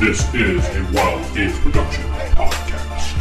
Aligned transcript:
This 0.00 0.32
is 0.32 0.64
a 0.76 0.92
Wild 0.94 1.34
Games 1.34 1.58
Production 1.58 2.04
podcast. 2.34 3.16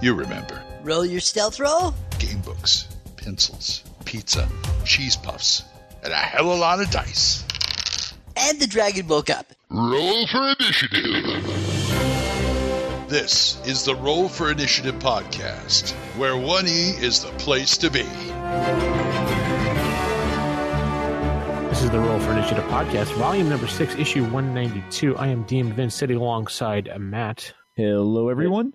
You 0.00 0.14
remember 0.14 0.62
Roll 0.82 1.04
your 1.04 1.20
stealth 1.20 1.58
roll? 1.60 1.94
game 2.18 2.40
books, 2.40 2.88
pencils, 3.16 3.84
pizza, 4.04 4.48
cheese 4.84 5.16
puffs, 5.16 5.62
and 6.02 6.12
a 6.12 6.16
hell 6.16 6.50
of 6.50 6.58
a 6.58 6.60
lot 6.60 6.80
of 6.80 6.90
dice. 6.90 7.44
And 8.36 8.60
the 8.60 8.66
dragon 8.66 9.06
woke 9.08 9.30
up. 9.30 9.46
Roll 9.70 10.26
for 10.26 10.54
initiative. 10.58 11.44
This 13.08 13.58
is 13.66 13.84
the 13.84 13.94
Roll 13.94 14.28
for 14.28 14.50
Initiative 14.50 14.96
podcast, 14.96 15.92
where 16.16 16.32
1E 16.34 17.02
is 17.02 17.22
the 17.22 17.30
place 17.38 17.76
to 17.78 17.90
be. 17.90 18.04
This 21.88 21.94
is 21.94 22.02
the 22.02 22.06
Roll 22.06 22.20
for 22.20 22.32
Initiative 22.32 22.64
podcast, 22.64 23.06
volume 23.14 23.48
number 23.48 23.66
six, 23.66 23.94
issue 23.94 24.20
192. 24.24 25.16
I 25.16 25.28
am 25.28 25.42
DM 25.46 25.72
Vince, 25.72 25.94
sitting 25.94 26.18
alongside 26.18 26.90
Matt, 27.00 27.54
Hello, 27.76 28.28
everyone. 28.28 28.74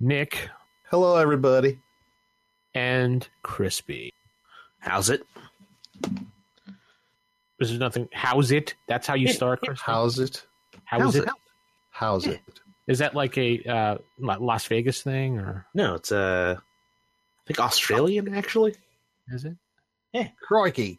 Nick, 0.00 0.48
Hello, 0.90 1.16
everybody. 1.16 1.80
and 2.74 3.28
Crispy. 3.42 4.10
How's 4.78 5.10
it? 5.10 5.22
This 7.58 7.70
is 7.70 7.78
nothing. 7.78 8.08
How's 8.10 8.52
it? 8.52 8.74
That's 8.88 9.06
how 9.06 9.12
you 9.12 9.28
start, 9.28 9.60
Crispy? 9.60 9.82
How's 9.84 10.18
it? 10.18 10.46
How's 10.86 11.14
it? 11.14 11.28
How's 11.90 12.26
it? 12.26 12.40
Is 12.86 13.00
that 13.00 13.14
like 13.14 13.36
a 13.36 13.62
uh, 13.64 13.98
Las 14.18 14.64
Vegas 14.64 15.02
thing, 15.02 15.36
or 15.40 15.66
No, 15.74 15.96
it's 15.96 16.10
uh, 16.10 16.56
I 16.58 17.42
think 17.46 17.60
Australian 17.60 18.34
actually. 18.34 18.76
is 19.28 19.44
it? 19.44 19.56
Yeah. 20.14 20.28
Crikey. 20.40 20.98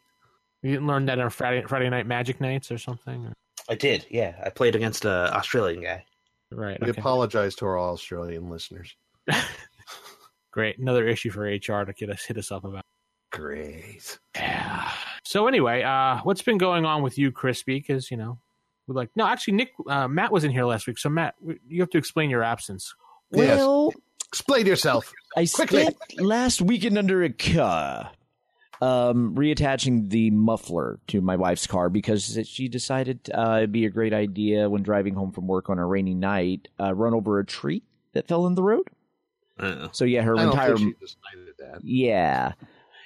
You 0.63 0.71
didn't 0.71 0.87
learn 0.87 1.05
that 1.05 1.19
on 1.19 1.29
Friday 1.29 1.63
Friday 1.67 1.89
night 1.89 2.07
magic 2.07 2.41
nights 2.41 2.71
or 2.71 2.77
something? 2.77 3.25
Or- 3.27 3.33
I 3.69 3.75
did, 3.75 4.05
yeah. 4.09 4.35
I 4.43 4.49
played 4.49 4.75
against 4.75 5.05
a 5.05 5.33
Australian 5.35 5.83
guy. 5.83 6.05
Right. 6.51 6.79
We 6.81 6.89
Okay. 6.89 6.99
apologize 6.99 7.55
to 7.55 7.65
our 7.65 7.79
Australian 7.79 8.49
listeners. 8.49 8.95
Great. 10.51 10.77
Another 10.77 11.07
issue 11.07 11.31
for 11.31 11.43
HR 11.43 11.83
to 11.85 11.93
get 11.97 12.09
us 12.09 12.23
hit 12.23 12.37
us 12.37 12.51
up 12.51 12.63
about. 12.63 12.83
Great. 13.31 14.19
Yeah. 14.35 14.91
So 15.23 15.47
anyway, 15.47 15.81
uh, 15.81 16.19
what's 16.23 16.41
been 16.43 16.57
going 16.59 16.85
on 16.85 17.01
with 17.01 17.17
you, 17.17 17.31
Crispy? 17.31 17.79
Because 17.79 18.11
you 18.11 18.17
know, 18.17 18.37
we're 18.87 18.95
like 18.95 19.09
no, 19.15 19.25
actually, 19.25 19.55
Nick, 19.55 19.71
uh, 19.87 20.07
Matt 20.07 20.31
was 20.31 20.43
in 20.43 20.51
here 20.51 20.65
last 20.65 20.85
week, 20.85 20.99
so 20.99 21.09
Matt, 21.09 21.35
you 21.67 21.81
have 21.81 21.89
to 21.91 21.97
explain 21.97 22.29
your 22.29 22.43
absence. 22.43 22.93
Yes. 23.31 23.57
Well, 23.57 23.91
Explain 24.27 24.65
yourself. 24.65 25.11
I 25.37 25.45
Quickly. 25.45 25.81
spent 25.83 25.97
last 26.19 26.59
weekend 26.59 26.97
under 26.97 27.23
a 27.23 27.29
car, 27.31 28.11
um, 28.83 29.35
reattaching 29.35 30.09
the 30.09 30.29
muffler 30.31 30.99
to 31.07 31.21
my 31.21 31.35
wife's 31.35 31.67
car 31.67 31.89
because 31.89 32.37
she 32.45 32.67
decided 32.67 33.29
uh, 33.33 33.55
it'd 33.57 33.71
be 33.71 33.85
a 33.85 33.89
great 33.89 34.13
idea 34.13 34.69
when 34.69 34.83
driving 34.83 35.13
home 35.13 35.31
from 35.31 35.47
work 35.47 35.69
on 35.69 35.79
a 35.79 35.85
rainy 35.85 36.13
night, 36.13 36.67
uh, 36.79 36.93
run 36.93 37.13
over 37.13 37.39
a 37.39 37.45
tree 37.45 37.83
that 38.13 38.27
fell 38.27 38.45
in 38.47 38.55
the 38.55 38.63
road. 38.63 38.87
Uh, 39.59 39.87
So 39.91 40.05
yeah, 40.05 40.21
her 40.23 40.35
I 40.37 40.43
don't 40.43 40.51
entire 40.51 40.75
think 40.77 40.97
she 40.99 41.05
decided 41.05 41.53
that. 41.59 41.79
yeah. 41.83 42.53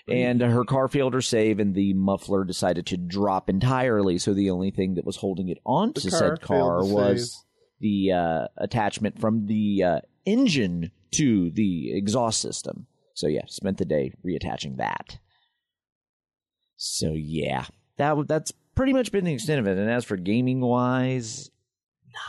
And 0.10 0.40
her 0.42 0.64
car 0.64 0.88
failed 0.88 1.14
her 1.16 1.22
save, 1.22 1.60
and 1.60 1.76
the 1.76 1.94
muffler 1.94 2.46
decided 2.46 2.86
to 2.88 2.98
drop 2.98 3.50
entirely. 3.50 4.18
So 4.18 4.34
the 4.34 4.50
only 4.52 4.72
thing 4.72 4.96
that 4.96 5.04
was 5.04 5.18
holding 5.18 5.50
it 5.50 5.58
onto 5.66 6.00
The 6.00 6.10
car 6.12 6.20
said 6.20 6.42
car 6.42 6.80
failed 6.80 6.88
to 6.90 6.96
was 6.96 7.44
the 7.82 8.14
uh, 8.14 8.48
attachment 8.56 9.20
from 9.20 9.48
the 9.48 9.84
uh, 9.84 10.00
engine 10.26 10.92
to 11.12 11.52
the 11.52 11.92
exhaust 11.94 12.40
system. 12.42 12.88
So 13.16 13.28
yeah, 13.28 13.42
spent 13.48 13.80
the 13.80 13.86
day 13.86 14.14
reattaching 14.26 14.78
that. 14.78 15.20
So 16.78 17.14
yeah, 17.14 17.66
that 17.98 18.28
that's 18.28 18.54
pretty 18.76 18.94
much 18.94 19.12
been 19.12 19.26
the 19.26 19.34
extent 19.34 19.60
of 19.60 19.68
it. 19.68 19.78
And 19.78 19.90
as 19.90 20.06
for 20.06 20.16
gaming 20.16 20.62
wise, 20.62 21.50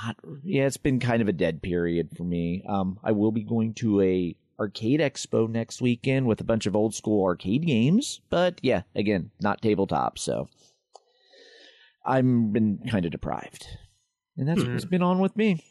not 0.05 0.17
yeah, 0.43 0.67
it's 0.67 0.77
been 0.79 1.01
kind 1.01 1.23
of 1.23 1.29
a 1.29 1.33
dead 1.33 1.63
period 1.63 2.11
for 2.17 2.25
me. 2.25 2.65
Um, 2.67 2.99
I 3.05 3.13
will 3.13 3.33
be 3.33 3.45
going 3.45 3.75
to 3.75 4.01
a 4.01 4.37
arcade 4.59 5.01
expo 5.01 5.49
next 5.49 5.81
weekend 5.81 6.27
with 6.27 6.41
a 6.41 6.45
bunch 6.45 6.67
of 6.67 6.75
old 6.75 6.95
school 6.95 7.25
arcade 7.25 7.65
games, 7.65 8.21
but 8.29 8.59
yeah, 8.63 8.83
again, 8.97 9.31
not 9.41 9.63
tabletop. 9.63 10.19
So 10.19 10.49
I've 12.05 12.25
been 12.25 12.81
kind 12.91 13.05
of 13.05 13.13
deprived, 13.13 13.67
and 14.37 14.49
that's 14.49 14.65
what's 14.65 14.85
been 14.87 15.03
on 15.03 15.19
with 15.21 15.37
me. 15.37 15.63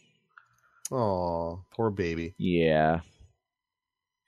Oh, 0.92 1.64
poor 1.72 1.90
baby. 1.90 2.34
Yeah, 2.38 3.02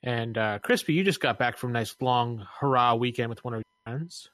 And 0.02 0.36
uh, 0.36 0.58
Crispy, 0.58 0.92
you 0.94 1.04
just 1.04 1.20
got 1.20 1.38
back 1.38 1.56
from 1.56 1.70
a 1.70 1.72
nice 1.74 1.94
long 2.00 2.46
hurrah 2.58 2.94
weekend 2.96 3.30
with 3.30 3.42
one 3.44 3.54
of 3.54 3.58
your 3.58 3.64
friends. 3.96 4.28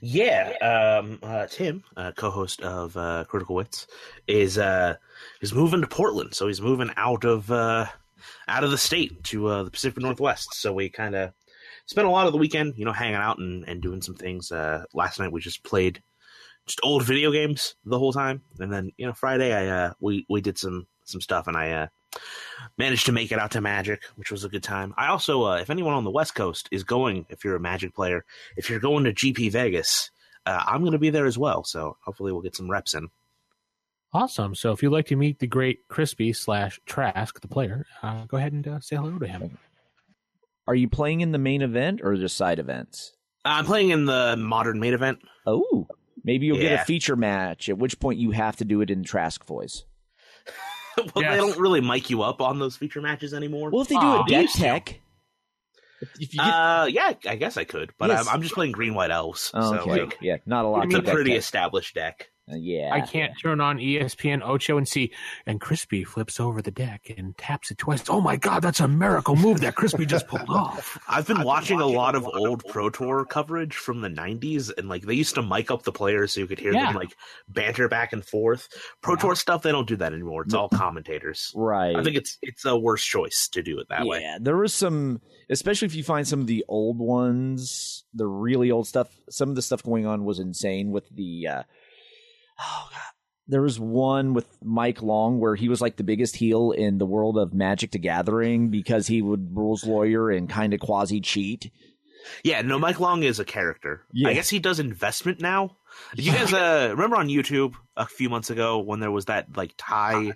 Yeah, 0.00 0.52
um, 1.00 1.18
uh, 1.22 1.46
Tim, 1.46 1.84
uh, 1.96 2.12
co-host 2.16 2.60
of 2.62 2.96
uh, 2.96 3.24
Critical 3.28 3.56
Wits, 3.56 3.86
is 4.26 4.58
uh, 4.58 4.94
is 5.40 5.54
moving 5.54 5.80
to 5.80 5.86
Portland. 5.86 6.34
So 6.34 6.46
he's 6.46 6.60
moving 6.60 6.90
out 6.96 7.24
of 7.24 7.50
uh, 7.50 7.86
out 8.48 8.64
of 8.64 8.70
the 8.70 8.78
state 8.78 9.22
to 9.24 9.46
uh, 9.48 9.62
the 9.62 9.70
Pacific 9.70 10.02
Northwest. 10.02 10.54
So 10.54 10.72
we 10.72 10.88
kind 10.88 11.14
of 11.14 11.32
spent 11.86 12.06
a 12.06 12.10
lot 12.10 12.26
of 12.26 12.32
the 12.32 12.38
weekend, 12.38 12.74
you 12.76 12.84
know, 12.84 12.92
hanging 12.92 13.16
out 13.16 13.38
and, 13.38 13.64
and 13.68 13.82
doing 13.82 14.02
some 14.02 14.14
things. 14.14 14.52
Uh, 14.52 14.84
last 14.94 15.18
night 15.18 15.32
we 15.32 15.40
just 15.40 15.64
played 15.64 16.02
just 16.66 16.80
old 16.82 17.04
video 17.04 17.30
games 17.30 17.74
the 17.84 17.98
whole 17.98 18.12
time, 18.12 18.42
and 18.58 18.72
then 18.72 18.90
you 18.96 19.06
know 19.06 19.12
Friday 19.12 19.52
I 19.52 19.84
uh, 19.84 19.92
we 20.00 20.24
we 20.28 20.40
did 20.40 20.58
some 20.58 20.86
some 21.04 21.20
stuff, 21.20 21.46
and 21.46 21.56
I 21.56 21.70
uh, 21.70 21.86
managed 22.78 23.06
to 23.06 23.12
make 23.12 23.32
it 23.32 23.38
out 23.38 23.52
to 23.52 23.60
Magic, 23.60 24.02
which 24.16 24.30
was 24.30 24.44
a 24.44 24.48
good 24.48 24.62
time. 24.62 24.94
I 24.96 25.08
also, 25.08 25.44
uh, 25.44 25.56
if 25.56 25.70
anyone 25.70 25.94
on 25.94 26.04
the 26.04 26.10
West 26.10 26.34
Coast 26.34 26.68
is 26.70 26.84
going, 26.84 27.26
if 27.28 27.44
you're 27.44 27.56
a 27.56 27.60
Magic 27.60 27.94
player, 27.94 28.24
if 28.56 28.70
you're 28.70 28.80
going 28.80 29.04
to 29.04 29.12
GP 29.12 29.52
Vegas, 29.52 30.10
uh, 30.46 30.62
I'm 30.66 30.80
going 30.80 30.92
to 30.92 30.98
be 30.98 31.10
there 31.10 31.26
as 31.26 31.38
well. 31.38 31.64
So 31.64 31.96
hopefully 32.04 32.32
we'll 32.32 32.42
get 32.42 32.56
some 32.56 32.70
reps 32.70 32.94
in. 32.94 33.08
Awesome. 34.12 34.54
So 34.54 34.70
if 34.70 34.82
you'd 34.82 34.92
like 34.92 35.06
to 35.06 35.16
meet 35.16 35.40
the 35.40 35.46
great 35.46 35.88
Crispy 35.88 36.32
slash 36.32 36.80
Trask, 36.86 37.40
the 37.40 37.48
player, 37.48 37.84
uh, 38.02 38.26
go 38.26 38.36
ahead 38.36 38.52
and 38.52 38.66
uh, 38.66 38.80
say 38.80 38.96
hello 38.96 39.18
to 39.18 39.26
him. 39.26 39.58
are 40.68 40.74
you 40.74 40.88
playing 40.88 41.20
in 41.20 41.32
the 41.32 41.38
main 41.38 41.62
event 41.62 42.00
or 42.02 42.14
just 42.14 42.36
side 42.36 42.60
events? 42.60 43.16
I'm 43.44 43.64
playing 43.64 43.90
in 43.90 44.04
the 44.06 44.36
modern 44.38 44.78
main 44.78 44.94
event. 44.94 45.18
Oh, 45.46 45.88
maybe 46.22 46.46
you'll 46.46 46.58
get 46.58 46.80
a 46.80 46.84
feature 46.84 47.16
match. 47.16 47.68
At 47.68 47.76
which 47.76 47.98
point 47.98 48.18
you 48.18 48.30
have 48.30 48.56
to 48.56 48.64
do 48.64 48.80
it 48.80 48.90
in 48.90 49.02
Trask 49.02 49.44
voice. 49.44 49.84
well, 51.14 51.24
Yes. 51.24 51.32
they 51.32 51.36
don't 51.38 51.58
really 51.58 51.80
mic 51.80 52.10
you 52.10 52.22
up 52.22 52.40
on 52.40 52.58
those 52.58 52.76
feature 52.76 53.00
matches 53.00 53.34
anymore. 53.34 53.70
Well, 53.70 53.82
if 53.82 53.88
they 53.88 53.94
do 53.96 54.00
Aw. 54.00 54.24
a 54.24 54.28
deck 54.28 54.42
Used 54.42 54.56
tech. 54.56 55.00
If 56.20 56.34
you 56.34 56.38
get, 56.40 56.46
uh, 56.46 56.86
yeah, 56.90 57.12
I 57.26 57.36
guess 57.36 57.56
I 57.56 57.64
could, 57.64 57.92
but 57.98 58.10
Yes. 58.10 58.26
I'm, 58.28 58.34
I'm 58.34 58.42
just 58.42 58.54
playing 58.54 58.72
green 58.72 58.94
white 58.94 59.10
elves, 59.10 59.50
oh, 59.54 59.72
so 59.72 59.78
okay, 59.80 60.02
like 60.02 60.18
yeah, 60.20 60.36
not 60.44 60.64
a 60.64 60.68
lot. 60.68 60.84
it's 60.84 60.94
a 60.94 60.98
to 60.98 61.04
deck 61.04 61.14
pretty 61.14 61.32
established 61.34 61.94
deck. 61.94 62.30
Uh, 62.50 62.56
yeah, 62.56 62.90
I 62.92 63.00
can't 63.00 63.32
turn 63.40 63.58
on 63.62 63.78
ESPN 63.78 64.42
Ocho 64.42 64.76
and 64.76 64.86
see, 64.86 65.12
and 65.46 65.58
Crispy 65.62 66.04
flips 66.04 66.38
over 66.38 66.60
the 66.60 66.70
deck 66.70 67.10
and 67.16 67.34
taps 67.38 67.70
it 67.70 67.78
twice. 67.78 68.04
Oh 68.10 68.20
my 68.20 68.36
God, 68.36 68.60
that's 68.60 68.80
a 68.80 68.88
miracle 68.88 69.34
move 69.34 69.60
that 69.62 69.76
Crispy 69.76 70.04
just 70.04 70.28
pulled 70.28 70.44
off. 70.50 70.98
I've 71.08 71.26
been 71.26 71.42
watching 71.42 71.80
a 71.80 71.86
lot 71.86 72.14
of 72.14 72.26
old 72.26 72.62
Pro 72.68 72.90
Tour 72.90 73.24
coverage 73.24 73.74
from 73.76 74.02
the 74.02 74.10
90s, 74.10 74.70
and 74.76 74.90
like 74.90 75.04
they 75.06 75.14
used 75.14 75.36
to 75.36 75.42
mic 75.42 75.70
up 75.70 75.84
the 75.84 75.92
players 75.92 76.32
so 76.34 76.40
you 76.40 76.46
could 76.46 76.58
hear 76.58 76.74
Yeah. 76.74 76.86
them 76.88 76.96
like 76.96 77.14
banter 77.48 77.88
back 77.88 78.12
and 78.12 78.22
forth. 78.22 78.68
Pro 79.00 79.16
Tour 79.16 79.36
stuff, 79.36 79.62
they 79.62 79.72
don't 79.72 79.88
do 79.88 79.96
that 79.96 80.12
anymore. 80.12 80.42
It's 80.42 80.52
all 80.52 80.68
commentators. 80.68 81.50
Right. 81.54 81.96
I 81.96 82.02
think 82.02 82.16
it's 82.16 82.36
it's 82.42 82.66
a 82.66 82.76
worse 82.76 83.04
choice 83.04 83.48
to 83.52 83.62
do 83.62 83.78
it 83.78 83.88
that 83.88 84.00
yeah, 84.04 84.10
way. 84.10 84.36
there 84.38 84.58
was 84.58 84.74
some, 84.74 85.22
especially 85.48 85.86
if 85.86 85.94
you 85.94 86.04
find 86.04 86.28
some 86.28 86.40
of 86.42 86.46
the 86.46 86.62
old 86.68 86.98
ones, 86.98 88.04
the 88.12 88.26
really 88.26 88.70
old 88.70 88.86
stuff. 88.86 89.08
Some 89.30 89.48
of 89.48 89.54
the 89.54 89.62
stuff 89.62 89.82
going 89.82 90.04
on 90.06 90.26
was 90.26 90.38
insane 90.40 90.90
with 90.90 91.08
the. 91.08 91.46
Uh, 91.48 91.62
oh 92.60 92.88
god, 92.90 93.00
there 93.48 93.62
was 93.62 93.78
one 93.78 94.34
with 94.34 94.46
Mike 94.62 95.02
Long 95.02 95.38
where 95.40 95.54
he 95.54 95.68
was 95.68 95.80
like 95.80 95.96
the 95.96 96.04
biggest 96.04 96.36
heel 96.36 96.70
in 96.72 96.98
the 96.98 97.06
world 97.06 97.36
of 97.38 97.52
Magic: 97.54 97.90
The 97.92 97.98
Gathering 97.98 98.68
because 98.70 99.06
he 99.06 99.22
would 99.22 99.56
rules 99.56 99.84
lawyer 99.86 100.30
and 100.30 100.48
kind 100.48 100.72
of 100.74 100.80
quasi 100.80 101.20
cheat. 101.20 101.70
Yeah, 102.42 102.62
no, 102.62 102.78
Mike 102.78 103.00
Long 103.00 103.22
is 103.22 103.38
a 103.38 103.44
character. 103.44 104.02
Yeah. 104.10 104.28
I 104.28 104.34
guess 104.34 104.48
he 104.48 104.58
does 104.58 104.80
investment 104.80 105.40
now. 105.42 105.76
Did 106.16 106.24
you 106.24 106.32
guys 106.32 106.54
uh, 106.54 106.88
remember 106.92 107.16
on 107.16 107.28
YouTube 107.28 107.74
a 107.98 108.06
few 108.06 108.30
months 108.30 108.48
ago 108.48 108.78
when 108.78 108.98
there 109.00 109.10
was 109.10 109.26
that 109.26 109.54
like 109.54 109.74
Ty, 109.76 110.32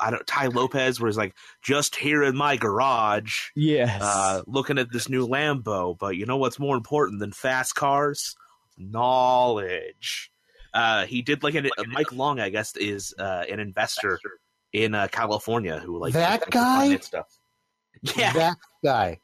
I 0.00 0.10
don't 0.10 0.26
Tai 0.26 0.46
Lopez, 0.48 0.98
where 1.00 1.08
he's 1.08 1.16
like 1.16 1.36
just 1.62 1.94
here 1.94 2.24
in 2.24 2.36
my 2.36 2.56
garage, 2.56 3.50
Yes. 3.54 4.02
uh, 4.02 4.42
looking 4.48 4.78
at 4.78 4.90
this 4.90 5.08
new 5.08 5.28
Lambo. 5.28 5.96
But 5.96 6.16
you 6.16 6.26
know 6.26 6.38
what's 6.38 6.58
more 6.58 6.76
important 6.76 7.20
than 7.20 7.30
fast 7.30 7.76
cars? 7.76 8.34
Knowledge. 8.76 10.31
Uh, 10.74 11.06
he 11.06 11.22
did 11.22 11.42
like 11.42 11.54
an, 11.54 11.66
uh, 11.78 11.84
Mike 11.88 12.12
Long, 12.12 12.40
I 12.40 12.48
guess, 12.48 12.76
is 12.76 13.14
uh, 13.18 13.44
an 13.50 13.60
investor 13.60 14.18
in 14.72 14.94
uh, 14.94 15.08
California 15.10 15.78
who 15.78 15.98
like 15.98 16.14
That 16.14 16.50
guy? 16.50 16.96
stuff. 16.98 17.26
Yeah, 18.16 18.32
That 18.32 18.56
guy 18.84 19.18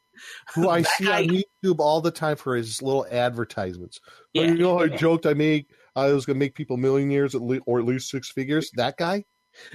who 0.55 0.69
I 0.69 0.83
see 0.83 1.05
guy- 1.07 1.23
on 1.23 1.29
YouTube 1.29 1.79
all 1.79 2.01
the 2.01 2.11
time 2.11 2.37
for 2.37 2.55
his 2.57 2.83
little 2.83 3.07
advertisements. 3.11 3.99
Oh, 4.07 4.19
Yeah. 4.35 4.47
you 4.49 4.55
know, 4.59 4.79
I 4.81 4.89
joked 4.89 5.27
I 5.27 5.35
make 5.35 5.69
I 5.97 6.13
was 6.13 6.27
going 6.27 6.37
to 6.37 6.39
make 6.39 6.55
people 6.55 6.77
millionaires 6.77 7.35
at 7.35 7.41
le- 7.41 7.61
or 7.67 7.79
at 7.81 7.85
least 7.87 8.11
six 8.11 8.31
figures. 8.31 8.71
That 8.77 8.97
guy? 8.99 9.25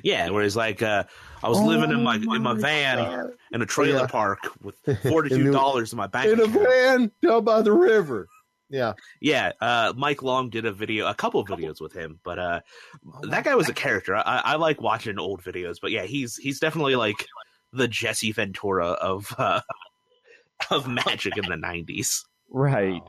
Yeah, 0.04 0.30
where 0.30 0.44
he's 0.44 0.56
like 0.56 0.81
uh, 0.81 1.04
I 1.42 1.50
was 1.50 1.60
living 1.60 1.90
in 1.92 2.04
my 2.04 2.16
in 2.16 2.42
my 2.44 2.54
van 2.54 2.98
God. 3.00 3.31
in 3.52 3.62
a 3.62 3.66
trailer 3.66 4.02
Yeah. 4.02 4.08
park 4.08 4.40
with 4.62 4.75
forty 5.10 5.30
two 5.30 5.52
dollars 5.52 5.92
in 5.92 5.98
my 5.98 6.08
bank 6.08 6.30
in 6.31 6.40
a 6.40 6.46
van 6.48 7.12
down 7.22 7.44
by 7.44 7.62
the 7.62 7.74
river. 7.74 8.28
Yeah, 8.74 8.94
Yeah, 9.22 9.52
uh, 9.62 9.94
Mike 9.96 10.24
Long 10.24 10.50
did 10.50 10.66
a 10.66 10.72
video, 10.72 11.06
a 11.06 11.14
couple 11.14 11.40
of 11.40 11.48
videos 11.48 11.80
with 11.80 11.94
him, 11.94 12.20
but 12.24 12.40
uh, 12.40 12.62
that 13.22 13.44
guy 13.44 13.54
was 13.54 13.70
a 13.70 13.74
character. 13.74 14.16
I, 14.16 14.42
I 14.44 14.56
like 14.56 14.81
watching 14.81 15.20
old 15.20 15.44
videos, 15.44 15.75
but 15.80 15.92
yeah, 15.92 16.06
he's 16.06 16.38
he's 16.38 16.60
definitely 16.60 16.96
like 16.96 17.28
the 17.72 17.88
Jesse 17.88 18.31
Ventura 18.31 18.88
of 18.88 19.31
uh, 19.38 19.62
of 20.72 20.88
Magic 20.88 21.38
in 21.38 21.48
the 21.48 21.56
nineties. 21.56 22.25
Right. 22.50 23.04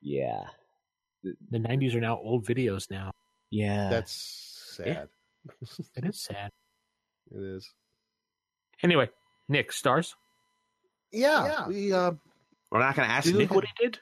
Yeah. 0.00 0.44
The 1.22 1.58
'90s 1.58 1.94
are 1.94 2.00
now 2.00 2.18
old 2.18 2.46
videos 2.46 2.90
now. 2.90 3.10
Yeah. 3.50 3.90
that's 3.90 4.72
sad. 4.76 5.10
It 5.94 6.06
is 6.06 6.22
sad. 6.22 6.50
It 7.32 7.42
is. 7.42 7.68
Anyway, 8.84 9.10
Nick 9.48 9.72
stars. 9.72 10.14
Yeah, 11.10 11.66
we 11.66 11.92
uh, 11.92 12.12
We're 12.70 12.78
not 12.78 12.94
going 12.94 13.08
to 13.08 13.12
ask 13.12 13.34
Nick 13.34 13.52
what 13.52 13.64
he 13.64 13.70
did. 13.84 13.98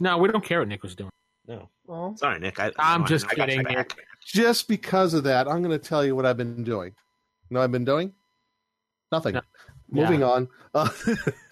No, 0.00 0.18
we 0.18 0.28
don't 0.28 0.44
care 0.44 0.58
what 0.60 0.68
Nick 0.68 0.82
was 0.82 0.94
doing. 0.94 1.10
No, 1.46 1.68
well, 1.86 2.16
sorry, 2.16 2.40
Nick. 2.40 2.58
I, 2.58 2.72
I'm 2.78 3.04
I- 3.04 3.06
just 3.06 3.26
I 3.26 3.34
got 3.34 3.48
your 3.48 3.62
kidding, 3.62 3.76
back. 3.76 3.96
just 4.24 4.68
because 4.68 5.14
of 5.14 5.24
that, 5.24 5.48
I'm 5.48 5.62
going 5.62 5.78
to 5.78 5.88
tell 5.88 6.04
you 6.04 6.16
what 6.16 6.26
I've 6.26 6.36
been 6.36 6.64
doing. 6.64 6.92
You 7.48 7.54
know, 7.54 7.60
what 7.60 7.64
I've 7.64 7.72
been 7.72 7.84
doing 7.84 8.12
nothing. 9.12 9.34
No. 9.34 9.40
Moving 9.90 10.22
on. 10.22 10.48
Uh, 10.74 10.88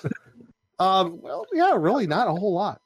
um, 0.79 1.21
well, 1.21 1.47
yeah, 1.53 1.75
really, 1.77 2.07
not 2.07 2.29
a 2.29 2.33
whole 2.33 2.53
lot. 2.53 2.81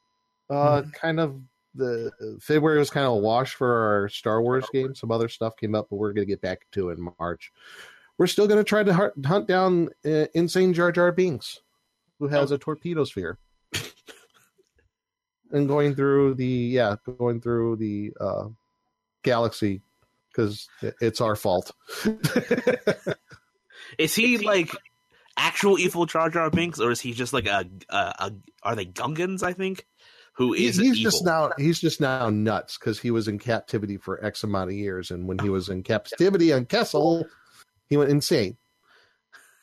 Uh, 0.49 0.83
kind 0.93 1.19
of 1.19 1.39
the 1.75 2.11
February 2.41 2.79
was 2.79 2.89
kind 2.89 3.05
of 3.05 3.13
a 3.13 3.17
wash 3.17 3.53
for 3.53 3.71
our 3.71 4.09
Star 4.09 4.41
Wars 4.41 4.65
game. 4.73 4.95
Some 4.95 5.11
other 5.11 5.29
stuff 5.29 5.55
came 5.57 5.75
up, 5.75 5.87
but 5.89 5.97
we're 5.97 6.13
going 6.13 6.25
to 6.25 6.31
get 6.31 6.41
back 6.41 6.65
to 6.73 6.89
it 6.89 6.97
in 6.97 7.09
March. 7.19 7.51
We're 8.17 8.27
still 8.27 8.47
going 8.47 8.59
to 8.59 8.63
try 8.63 8.83
to 8.83 8.93
hunt, 8.93 9.25
hunt 9.25 9.47
down 9.47 9.89
uh, 10.05 10.25
insane 10.33 10.73
Jar 10.73 10.91
Jar 10.91 11.11
Binks, 11.11 11.61
who 12.19 12.27
has 12.27 12.51
a 12.51 12.57
torpedo 12.57 13.03
sphere. 13.05 13.37
And 15.51 15.67
going 15.67 15.95
through 15.95 16.35
the 16.35 16.45
yeah, 16.45 16.95
going 17.17 17.41
through 17.41 17.77
the 17.77 18.13
uh, 18.19 18.45
galaxy 19.23 19.81
because 20.31 20.67
it's 21.01 21.21
our 21.21 21.35
fault. 21.35 21.71
Is 23.97 24.13
he 24.15 24.37
like 24.37 24.69
actual 25.37 25.79
evil 25.79 26.05
Jar 26.05 26.29
Jar 26.29 26.49
Binks, 26.49 26.79
or 26.79 26.91
is 26.91 27.01
he 27.01 27.11
just 27.13 27.33
like 27.33 27.47
a, 27.47 27.65
a, 27.89 27.95
a 27.95 28.31
are 28.63 28.75
they 28.75 28.85
Gungans? 28.85 29.41
I 29.41 29.53
think 29.53 29.85
who 30.33 30.53
is 30.53 30.77
He- 30.77 30.89
he's 30.89 30.99
evil? 30.99 31.11
just 31.11 31.25
now 31.25 31.51
he's 31.57 31.79
just 31.79 31.99
now 31.99 32.29
nuts 32.29 32.77
because 32.77 32.99
he 32.99 33.09
was 33.11 33.27
in 33.27 33.39
captivity 33.39 33.97
for 33.97 34.23
X 34.23 34.43
amount 34.43 34.69
of 34.69 34.75
years, 34.75 35.09
and 35.11 35.27
when 35.27 35.39
he 35.39 35.49
was 35.49 35.69
in 35.69 35.81
captivity 35.83 36.53
on 36.53 36.65
Kessel, 36.65 37.25
he 37.89 37.97
went 37.97 38.11
insane. 38.11 38.57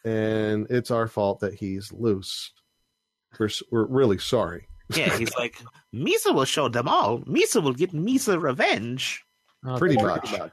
And 0.04 0.66
it's 0.70 0.90
our 0.90 1.08
fault 1.08 1.40
that 1.40 1.54
he's 1.54 1.92
loose. 1.92 2.52
We're 3.38 3.48
we're 3.70 3.86
really 3.86 4.18
sorry. 4.18 4.68
Yeah, 4.94 5.16
he's 5.18 5.34
like 5.36 5.60
Misa 5.94 6.34
will 6.34 6.44
show 6.44 6.68
them 6.68 6.86
all. 6.88 7.18
Misa 7.20 7.62
will 7.62 7.72
get 7.74 7.92
Misa 7.92 8.40
revenge. 8.40 9.24
Uh, 9.66 9.78
Pretty 9.78 9.96
poor 9.96 10.06
much. 10.08 10.30
guy. 10.32 10.50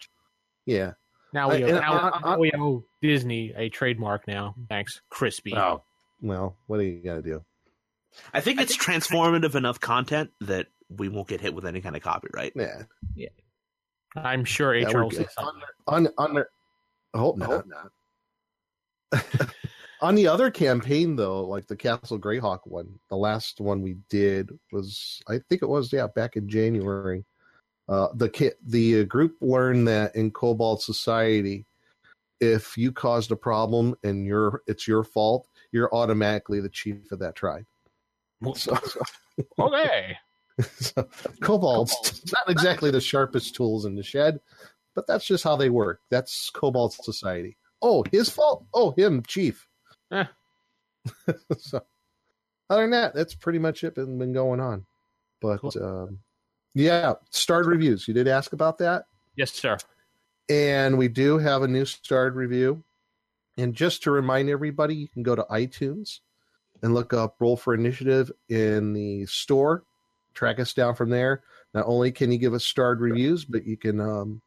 Yeah. 0.66 0.94
Now 1.34 1.50
we, 1.52 1.58
I- 1.58 1.62
owe, 1.64 1.68
and 1.68 1.76
now, 1.82 1.94
I- 1.94 2.10
I- 2.18 2.22
now 2.32 2.38
we 2.40 2.52
owe 2.58 2.84
Disney 3.02 3.54
a 3.56 3.70
trademark 3.70 4.28
now. 4.28 4.56
Thanks, 4.70 5.02
Crispy. 5.10 5.56
Oh 5.56 5.84
well, 6.22 6.58
what 6.68 6.80
are 6.80 6.84
you 6.84 7.02
gonna 7.04 7.22
do? 7.22 7.44
I 8.34 8.42
think 8.42 8.62
it's 8.62 8.78
transformative 8.78 9.56
enough 9.56 9.80
content 9.80 10.30
that 10.42 10.68
we 10.90 11.10
won't 11.10 11.28
get 11.28 11.42
hit 11.42 11.54
with 11.54 11.66
any 11.66 11.82
kind 11.82 11.96
of 11.96 12.02
copyright. 12.04 12.54
Yeah. 12.56 12.84
Yeah. 13.16 13.30
I'm 14.16 14.46
sure 14.46 14.76
Yeah, 14.76 14.88
HR 14.90 14.94
we're 14.94 15.04
will 15.06 15.12
say 15.12 15.18
good. 15.18 15.32
something. 15.32 15.62
On 15.88 16.08
on 16.18 16.34
the 16.36 16.46
I 17.14 17.18
hope 17.20 17.38
not. 17.38 17.66
On 20.04 20.16
the 20.16 20.28
other 20.28 20.52
campaign 20.52 21.16
though, 21.16 21.46
like 21.46 21.66
the 21.66 21.78
Castle 21.78 22.20
Greyhawk 22.20 22.60
one, 22.66 23.00
the 23.10 23.16
last 23.16 23.62
one 23.62 23.82
we 23.82 23.96
did 24.10 24.52
was 24.74 25.22
I 25.30 25.40
think 25.48 25.62
it 25.62 25.70
was 25.70 25.94
yeah 25.94 26.08
back 26.14 26.36
in 26.36 26.50
January. 26.50 27.24
Uh, 27.88 28.10
the 28.14 28.54
the 28.68 29.06
group 29.06 29.38
learned 29.40 29.88
that 29.88 30.14
in 30.14 30.32
Kobold 30.32 30.82
Society, 30.82 31.66
if 32.42 32.78
you 32.78 32.92
caused 32.92 33.32
a 33.32 33.38
problem 33.38 33.96
and 34.04 34.28
you're 34.28 34.62
it's 34.68 34.90
your 34.90 35.06
fault, 35.06 35.48
you're 35.72 35.94
automatically 35.96 36.60
the 36.60 36.68
chief 36.68 37.10
of 37.14 37.20
that 37.20 37.36
tribe. 37.36 37.66
So, 38.56 38.78
Okay. 39.60 40.18
so 40.62 41.08
Kobold's 41.42 42.30
not 42.34 42.50
exactly 42.50 42.92
the 42.92 43.00
sharpest 43.00 43.56
tools 43.56 43.86
in 43.86 43.96
the 43.96 44.04
shed, 44.04 44.42
but 44.96 45.08
that's 45.08 45.26
just 45.26 45.46
how 45.46 45.56
they 45.56 45.70
work. 45.70 46.02
That's 46.12 46.50
Kobold 46.50 46.92
Society. 46.92 47.56
Oh, 47.82 48.04
his 48.12 48.30
fault. 48.30 48.66
Oh, 48.74 48.92
him, 48.98 49.24
chief. 49.26 49.66
Eh. 50.14 50.26
so, 51.58 51.82
other 52.70 52.84
than 52.84 52.92
that, 52.92 53.14
that's 53.14 53.36
pretty 53.36 53.60
much 53.60 53.84
it. 53.84 53.96
Been, 53.96 54.18
been 54.18 54.34
going 54.34 54.60
on, 54.60 54.86
but 55.42 55.60
Cool. 55.62 55.72
um, 55.82 56.20
yeah, 56.74 57.14
starred 57.30 57.66
reviews. 57.66 58.08
You 58.08 58.14
did 58.14 58.28
ask 58.28 58.54
about 58.54 58.78
that, 58.80 59.06
Yes, 59.36 59.52
sir. 59.52 59.78
and 60.50 60.98
we 60.98 61.08
do 61.08 61.38
have 61.38 61.62
a 61.64 61.68
new 61.68 61.86
starred 61.86 62.36
review. 62.36 62.84
And 63.58 63.76
just 63.76 64.02
to 64.04 64.12
remind 64.12 64.50
everybody, 64.50 64.96
you 64.96 65.08
can 65.08 65.22
go 65.22 65.36
to 65.36 65.44
iTunes 65.44 66.20
and 66.82 66.94
look 66.96 67.14
up 67.14 67.36
Roll 67.40 67.56
for 67.56 67.74
Initiative 67.76 68.32
in 68.50 68.94
the 68.94 69.26
store. 69.28 69.84
Track 70.34 70.60
us 70.60 70.74
down 70.74 70.96
from 70.96 71.12
there. 71.12 71.44
Not 71.76 71.86
only 71.86 72.12
can 72.12 72.32
you 72.32 72.40
give 72.40 72.56
us 72.56 72.66
starred 72.66 73.00
reviews, 73.00 73.46
but 73.46 73.66
you 73.66 73.78
can 73.78 74.00
um, 74.02 74.42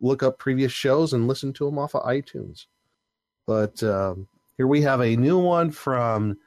look 0.00 0.22
up 0.22 0.38
previous 0.38 0.70
shows 0.70 1.12
and 1.12 1.26
listen 1.26 1.52
to 1.54 1.64
them 1.64 1.76
off 1.78 1.96
of 1.96 2.04
iTunes. 2.04 2.66
But 3.48 3.82
um, 3.82 4.28
here 4.56 4.66
we 4.66 4.82
have 4.82 5.00
a 5.00 5.16
new 5.16 5.38
one 5.38 5.70
from 5.70 6.38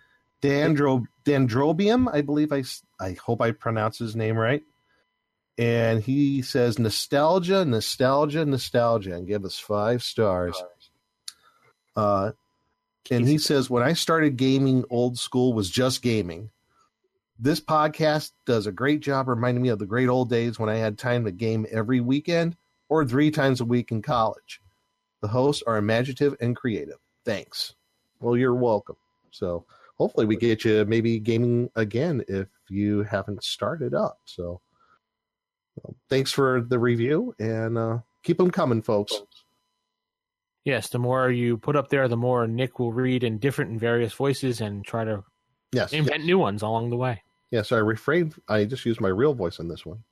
Dandro 0.41 1.06
Dendrobium. 1.25 2.11
I 2.11 2.21
believe 2.21 2.51
I 2.51 2.63
I 3.00 3.13
hope 3.13 3.41
I 3.41 3.51
pronounce 3.51 3.97
his 3.97 4.15
name 4.15 4.38
right. 4.38 4.63
And 5.57 6.01
he 6.01 6.41
says 6.41 6.79
nostalgia, 6.79 7.65
nostalgia, 7.65 8.45
nostalgia, 8.45 9.13
and 9.13 9.27
give 9.27 9.44
us 9.44 9.59
five 9.59 10.01
stars. 10.01 10.61
Uh, 11.95 12.31
and 13.11 13.27
he 13.27 13.38
says, 13.38 13.69
when 13.69 13.83
I 13.83 13.94
started 13.94 14.38
gaming, 14.38 14.85
old 14.89 15.19
school 15.19 15.53
was 15.53 15.69
just 15.69 16.01
gaming. 16.01 16.50
This 17.38 17.59
podcast 17.59 18.31
does 18.45 18.67
a 18.67 18.71
great 18.71 19.01
job 19.01 19.27
reminding 19.27 19.62
me 19.62 19.69
of 19.69 19.79
the 19.79 19.85
great 19.85 20.07
old 20.07 20.29
days 20.29 20.57
when 20.57 20.69
I 20.69 20.75
had 20.75 20.97
time 20.97 21.25
to 21.25 21.31
game 21.31 21.65
every 21.71 22.00
weekend 22.00 22.55
or 22.88 23.05
three 23.05 23.31
times 23.31 23.59
a 23.59 23.65
week 23.65 23.91
in 23.91 24.01
college. 24.01 24.62
The 25.21 25.27
hosts 25.27 25.63
are 25.67 25.77
imaginative 25.77 26.35
and 26.39 26.55
creative. 26.55 27.00
Thanks. 27.25 27.75
Well, 28.19 28.36
you're 28.38 28.56
welcome. 28.56 28.98
So 29.31 29.66
hopefully 29.98 30.25
we 30.25 30.36
get 30.36 30.66
you 30.66 30.86
maybe 30.86 31.19
gaming 31.19 31.69
again 31.75 32.24
if 32.27 32.48
you 32.70 33.03
haven't 33.03 33.43
started 33.43 33.93
up. 33.93 34.20
So 34.25 34.62
well, 35.75 35.96
thanks 36.10 36.32
for 36.32 36.62
the 36.62 36.79
review 36.79 37.34
and 37.39 37.77
uh, 37.77 38.00
keep 38.24 38.38
them 38.38 38.51
coming, 38.51 38.82
folks. 38.82 39.22
Yes, 40.65 40.89
the 40.89 41.00
more 41.00 41.32
you 41.32 41.58
put 41.58 41.75
up 41.75 41.89
there, 41.89 42.08
the 42.08 42.17
more 42.17 42.46
Nick 42.46 42.79
will 42.79 42.91
read 42.91 43.24
in 43.24 43.38
different 43.39 43.72
and 43.72 43.79
various 43.79 44.13
voices 44.13 44.62
and 44.62 44.84
try 44.86 45.03
to 45.05 45.24
Yes. 45.72 45.93
invent 45.93 46.25
new 46.25 46.39
ones 46.39 46.63
along 46.63 46.89
the 46.89 46.98
way. 46.98 47.22
Yeah, 47.51 47.62
so 47.62 47.75
I 47.77 47.79
refrained. 47.79 48.34
I 48.48 48.65
just 48.65 48.86
used 48.86 49.00
my 49.00 49.08
real 49.10 49.34
voice 49.36 49.60
on 49.60 49.67
this 49.67 49.86
one. 49.86 50.03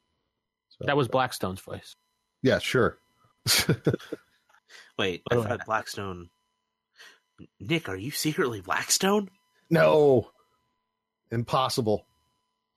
So, 0.70 0.86
That 0.86 0.96
was 0.96 1.08
Blackstone's 1.08 1.60
voice. 1.60 1.96
yeah, 2.43 2.60
sure. 2.60 3.00
Wait, 5.00 5.24
I 5.31 5.36
thought 5.36 5.65
Blackstone. 5.65 6.29
Nick, 7.60 7.88
are 7.89 7.96
you 7.96 8.12
secretly 8.12 8.62
Blackstone? 8.62 9.29
no, 9.70 10.29
impossible. 11.32 12.06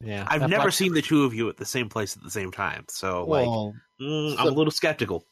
Yeah, 0.02 0.24
I've 0.26 0.40
never 0.48 0.64
Black- 0.64 0.72
seen 0.72 0.94
the 0.94 1.02
two 1.02 1.24
of 1.24 1.34
you 1.34 1.48
at 1.50 1.56
the 1.58 1.64
same 1.66 1.88
place 1.88 2.16
at 2.16 2.22
the 2.22 2.30
same 2.30 2.50
time, 2.52 2.86
so 2.88 3.24
like, 3.26 3.46
Well, 3.46 3.74
mm, 4.00 4.34
I'm 4.38 4.46
a 4.46 4.50
little 4.50 4.70
skeptical. 4.70 5.24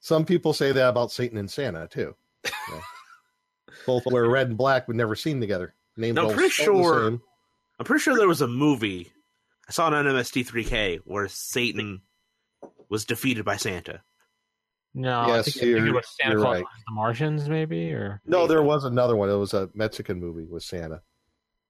some 0.00 0.24
people 0.24 0.52
say 0.52 0.70
that 0.72 0.88
about 0.88 1.10
Satan 1.12 1.38
and 1.38 1.50
Santa 1.50 1.88
too. 1.88 2.14
Yeah. 2.44 2.80
Both 3.86 4.04
wear 4.06 4.28
red 4.28 4.48
and 4.48 4.56
black, 4.56 4.86
but 4.86 4.94
never 4.96 5.16
seen 5.16 5.40
together. 5.40 5.74
Names 5.96 6.14
No, 6.14 6.28
I'm 6.28 6.34
pretty 6.34 6.50
spelled 6.50 6.78
the 6.78 6.82
sure- 6.82 7.04
same. 7.10 7.22
I'm 7.80 7.84
pretty 7.86 8.02
sure 8.02 8.16
there 8.16 8.28
was 8.28 8.42
a 8.42 8.46
movie 8.46 9.10
I 9.68 9.72
saw 9.72 9.88
it 9.88 9.94
on 9.94 10.04
MST3K 10.06 11.00
where 11.04 11.26
Satan 11.28 12.02
was 12.88 13.04
defeated 13.04 13.44
by 13.44 13.56
Santa. 13.56 14.02
No, 14.94 15.20
I 15.20 15.28
Yes, 15.36 15.44
think 15.46 15.56
it 15.62 15.66
you're- 15.68 15.90
was 15.92 16.06
Santa 16.20 16.36
Claus 16.36 16.56
right. 16.56 16.64
the 16.86 16.92
Martians, 16.92 17.48
maybe 17.48 17.92
or 17.92 18.20
No, 18.26 18.46
there 18.46 18.62
was 18.62 18.84
another 18.84 19.16
one. 19.16 19.30
It 19.30 19.34
was 19.34 19.54
a 19.54 19.70
Mexican 19.74 20.20
movie 20.20 20.44
with 20.44 20.62
Santa 20.62 21.00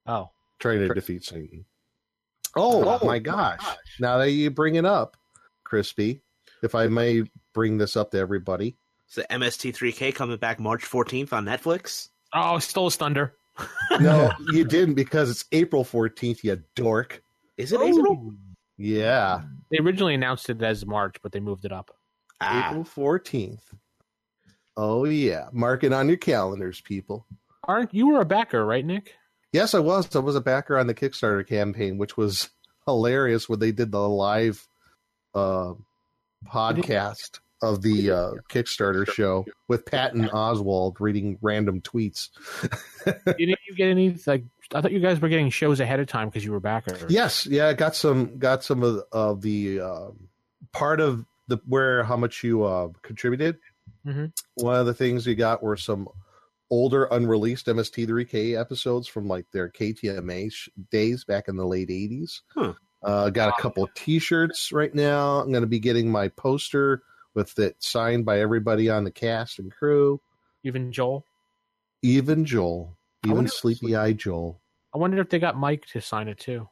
oh, 0.06 0.30
trying 0.58 0.80
to 0.80 0.88
defeat 0.92 1.24
Satan. 1.24 1.64
Oh, 2.56 2.98
oh 3.00 3.06
my 3.06 3.18
gosh. 3.18 3.60
Now 4.00 4.18
that 4.18 4.30
you 4.30 4.50
bring 4.50 4.74
it 4.74 4.84
up, 4.84 5.16
Crispy, 5.64 6.22
if 6.62 6.74
I 6.74 6.88
may 6.88 7.22
bring 7.54 7.78
this 7.78 7.96
up 7.96 8.10
to 8.10 8.18
everybody. 8.18 8.76
So 9.06 9.22
MST3K 9.30 10.14
coming 10.14 10.36
back 10.38 10.58
March 10.58 10.82
14th 10.84 11.32
on 11.32 11.44
Netflix. 11.44 12.08
oh, 12.34 12.58
stole 12.58 12.86
his 12.86 12.96
thunder. 12.96 13.34
No, 14.00 14.32
you 14.52 14.64
didn't 14.64 14.94
because 14.94 15.28
it's 15.30 15.44
April 15.52 15.84
14th, 15.84 16.42
you 16.42 16.62
dork. 16.74 17.22
Is 17.58 17.72
it 17.72 17.80
April? 17.82 18.32
Yeah, 18.78 19.42
They 19.70 19.78
originally 19.78 20.14
announced 20.14 20.48
it 20.50 20.60
as 20.62 20.84
March, 20.86 21.16
but 21.22 21.30
they 21.32 21.40
moved 21.40 21.64
it 21.66 21.72
up. 21.72 21.94
Ah, 22.42 22.70
April 22.70 22.84
14th. 22.84 23.60
Oh 24.76 25.04
yeah, 25.04 25.48
mark 25.52 25.84
it 25.84 25.92
on 25.92 26.08
your 26.08 26.16
calendars, 26.16 26.80
people. 26.80 27.26
Aren't 27.64 27.94
you 27.94 28.08
were 28.08 28.20
a 28.20 28.24
backer, 28.24 28.64
right, 28.64 28.84
Nick? 28.84 29.14
Yes, 29.52 29.74
I 29.74 29.80
was. 29.80 30.14
I 30.16 30.20
was 30.20 30.34
a 30.34 30.40
backer 30.40 30.78
on 30.78 30.86
the 30.86 30.94
Kickstarter 30.94 31.46
campaign, 31.46 31.98
which 31.98 32.16
was 32.16 32.48
hilarious 32.86 33.48
when 33.48 33.58
they 33.58 33.70
did 33.70 33.92
the 33.92 34.08
live 34.08 34.66
uh, 35.34 35.74
podcast 36.46 37.40
of 37.62 37.82
the 37.82 38.10
uh, 38.10 38.30
Kickstarter 38.50 39.08
show 39.08 39.44
with 39.68 39.86
Patton 39.86 40.28
Oswalt 40.28 40.98
reading 40.98 41.38
random 41.40 41.80
tweets. 41.80 42.30
Didn't 43.04 43.58
you 43.68 43.76
get 43.76 43.88
any 43.88 44.16
like? 44.26 44.44
I 44.74 44.80
thought 44.80 44.92
you 44.92 45.00
guys 45.00 45.20
were 45.20 45.28
getting 45.28 45.50
shows 45.50 45.80
ahead 45.80 46.00
of 46.00 46.06
time 46.06 46.28
because 46.28 46.44
you 46.44 46.50
were 46.50 46.60
backer. 46.60 46.96
yes, 47.08 47.46
yeah, 47.46 47.68
I 47.68 47.74
got 47.74 47.94
some 47.94 48.38
got 48.38 48.64
some 48.64 48.82
of, 48.82 49.02
of 49.12 49.42
the 49.42 49.80
uh, 49.80 50.08
part 50.72 51.00
of 51.00 51.26
the 51.48 51.58
where 51.66 52.02
how 52.04 52.16
much 52.16 52.42
you 52.44 52.64
uh, 52.64 52.88
contributed. 53.02 53.58
Mhm. 54.06 54.32
One 54.54 54.76
of 54.76 54.86
the 54.86 54.94
things 54.94 55.26
you 55.26 55.34
got 55.34 55.62
were 55.62 55.76
some 55.76 56.08
older 56.70 57.04
unreleased 57.04 57.66
MST3K 57.66 58.58
episodes 58.58 59.06
from 59.06 59.26
like 59.28 59.46
their 59.52 59.68
KTMA 59.68 60.50
sh- 60.52 60.68
days 60.90 61.24
back 61.24 61.48
in 61.48 61.56
the 61.56 61.66
late 61.66 61.90
80s. 61.90 62.40
Huh. 62.54 62.72
Uh, 63.02 63.30
got 63.30 63.48
a 63.56 63.60
couple 63.60 63.82
of 63.84 63.92
t-shirts 63.94 64.70
right 64.72 64.94
now. 64.94 65.40
I'm 65.40 65.50
going 65.50 65.62
to 65.62 65.66
be 65.68 65.80
getting 65.80 66.10
my 66.10 66.28
poster 66.28 67.02
with 67.34 67.58
it 67.58 67.76
signed 67.80 68.24
by 68.24 68.40
everybody 68.40 68.88
on 68.88 69.04
the 69.04 69.10
cast 69.10 69.58
and 69.58 69.72
crew, 69.72 70.20
Even 70.62 70.92
Joel. 70.92 71.24
even 72.02 72.44
Joel, 72.44 72.96
even 73.26 73.48
sleepy 73.48 73.96
eyed 73.96 74.18
Joel. 74.18 74.60
I 74.94 74.98
wonder 74.98 75.20
if 75.20 75.28
they 75.30 75.38
got 75.38 75.56
Mike 75.56 75.86
to 75.92 76.00
sign 76.00 76.28
it 76.28 76.38
too. 76.38 76.68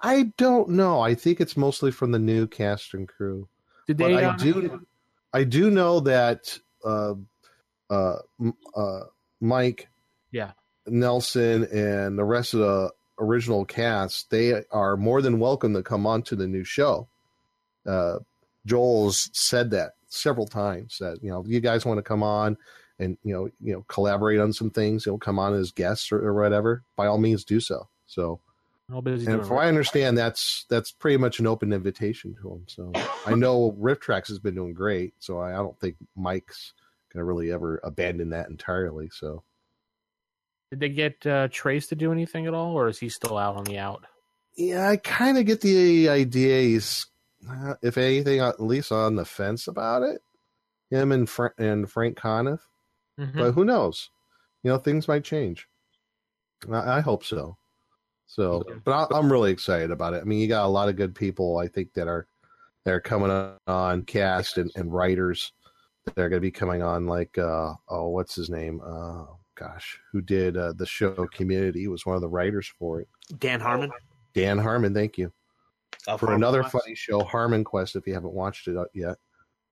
I 0.00 0.32
don't 0.38 0.70
know. 0.70 1.00
I 1.00 1.14
think 1.14 1.40
it's 1.40 1.56
mostly 1.56 1.90
from 1.90 2.10
the 2.12 2.18
new 2.18 2.46
cast 2.46 2.94
and 2.94 3.06
crew. 3.06 3.48
Did 3.88 3.96
But? 3.96 4.12
I 4.12 4.24
uh, 4.24 4.36
do, 4.36 4.86
I 5.32 5.44
do 5.44 5.70
know 5.70 6.00
that 6.00 6.58
uh, 6.84 7.14
uh, 7.88 8.16
uh, 8.76 9.00
Mike, 9.40 9.88
Yeah. 10.30 10.52
Nelson, 10.86 11.64
and 11.72 12.18
the 12.18 12.24
rest 12.24 12.52
of 12.52 12.60
the 12.60 12.92
original 13.18 13.64
cast, 13.64 14.30
they 14.30 14.62
are 14.70 14.96
more 14.98 15.22
than 15.22 15.40
welcome 15.40 15.72
to 15.72 15.82
come 15.82 16.06
on 16.06 16.22
to 16.24 16.36
the 16.36 16.46
new 16.46 16.64
show. 16.64 17.08
Uh, 17.86 18.18
Joel's 18.66 19.30
said 19.32 19.70
that 19.70 19.92
several 20.08 20.46
times 20.46 20.98
that 21.00 21.18
you 21.22 21.30
know 21.30 21.42
you 21.46 21.60
guys 21.60 21.86
want 21.86 21.96
to 21.98 22.02
come 22.02 22.22
on 22.22 22.58
and 22.98 23.16
you 23.22 23.34
know 23.34 23.48
you 23.60 23.72
know 23.72 23.86
collaborate 23.88 24.38
on 24.38 24.52
some 24.52 24.68
things. 24.70 25.06
You'll 25.06 25.18
come 25.18 25.38
on 25.38 25.54
as 25.54 25.72
guests 25.72 26.12
or, 26.12 26.18
or 26.18 26.34
whatever. 26.34 26.82
By 26.94 27.06
all 27.06 27.18
means, 27.18 27.42
do 27.42 27.58
so. 27.58 27.88
So. 28.06 28.40
Busy 29.02 29.30
And 29.30 29.42
from 29.46 29.56
what 29.56 29.64
I 29.66 29.68
understand, 29.68 30.16
that's 30.16 30.64
that's 30.70 30.90
pretty 30.92 31.18
much 31.18 31.38
an 31.40 31.46
open 31.46 31.72
invitation 31.72 32.34
to 32.40 32.52
him. 32.52 32.64
So 32.68 32.92
I 33.26 33.34
know 33.34 33.72
RiffTrax 33.78 34.28
has 34.28 34.38
been 34.38 34.54
doing 34.54 34.72
great. 34.72 35.12
So 35.18 35.38
I, 35.38 35.50
I 35.52 35.56
don't 35.56 35.78
think 35.78 35.96
Mike's 36.16 36.72
gonna 37.12 37.24
really 37.24 37.52
ever 37.52 37.80
abandon 37.84 38.30
that 38.30 38.48
entirely. 38.48 39.10
So 39.12 39.42
Did 40.70 40.80
they 40.80 40.88
get 40.88 41.26
uh, 41.26 41.48
Trace 41.50 41.86
to 41.88 41.96
do 41.96 42.12
anything 42.12 42.46
at 42.46 42.54
all, 42.54 42.72
or 42.72 42.88
is 42.88 42.98
he 42.98 43.08
still 43.10 43.36
out 43.36 43.56
on 43.56 43.64
the 43.64 43.78
out? 43.78 44.04
yeah, 44.56 44.88
I 44.88 44.96
kind 44.96 45.38
of 45.38 45.44
get 45.46 45.60
the 45.60 46.08
idea 46.08 46.62
he's, 46.62 47.06
uh, 47.48 47.74
if 47.80 47.96
anything, 47.96 48.40
at 48.40 48.58
least 48.60 48.90
on 48.90 49.14
the 49.14 49.24
fence 49.24 49.68
about 49.68 50.02
it. 50.02 50.20
Him 50.90 51.12
and 51.12 51.28
Fra- 51.28 51.52
and 51.58 51.88
Frank 51.88 52.16
Conniff, 52.18 52.60
Mhm. 53.20 53.34
but 53.36 53.52
who 53.52 53.64
knows? 53.64 54.10
You 54.64 54.70
know, 54.70 54.78
things 54.78 55.06
might 55.06 55.22
change. 55.22 55.68
I, 56.72 56.96
I 56.96 57.00
hope 57.00 57.22
so. 57.24 57.56
So, 58.28 58.62
but 58.84 58.92
I, 58.92 59.16
I'm 59.18 59.32
really 59.32 59.50
excited 59.50 59.90
about 59.90 60.12
it. 60.12 60.20
I 60.20 60.24
mean, 60.24 60.38
you 60.38 60.48
got 60.48 60.66
a 60.66 60.68
lot 60.68 60.90
of 60.90 60.96
good 60.96 61.14
people. 61.14 61.56
I 61.58 61.66
think 61.66 61.94
that 61.94 62.06
are 62.06 62.26
that 62.84 62.92
are 62.92 63.00
coming 63.00 63.30
on 63.66 64.02
cast 64.02 64.58
and, 64.58 64.70
and 64.76 64.92
writers 64.92 65.52
that 66.04 66.18
are 66.18 66.28
going 66.28 66.40
to 66.40 66.46
be 66.46 66.50
coming 66.50 66.82
on. 66.82 67.06
Like, 67.06 67.36
uh, 67.38 67.72
oh, 67.88 68.08
what's 68.08 68.34
his 68.34 68.50
name? 68.50 68.80
Uh, 68.84 69.24
gosh, 69.54 69.98
who 70.12 70.20
did 70.20 70.58
uh, 70.58 70.74
the 70.76 70.84
show 70.86 71.26
Community? 71.32 71.80
He 71.80 71.88
was 71.88 72.04
one 72.04 72.16
of 72.16 72.22
the 72.22 72.28
writers 72.28 72.70
for 72.78 73.00
it. 73.00 73.08
Dan 73.38 73.60
Harmon 73.60 73.90
Dan 74.34 74.58
Harmon. 74.58 74.92
Thank 74.92 75.16
you 75.16 75.32
uh, 76.06 76.18
for 76.18 76.26
from- 76.26 76.34
another 76.36 76.62
funny 76.62 76.94
show, 76.94 77.24
Harmon 77.24 77.64
Quest. 77.64 77.96
If 77.96 78.06
you 78.06 78.12
haven't 78.12 78.34
watched 78.34 78.68
it 78.68 78.76
yet, 78.94 79.16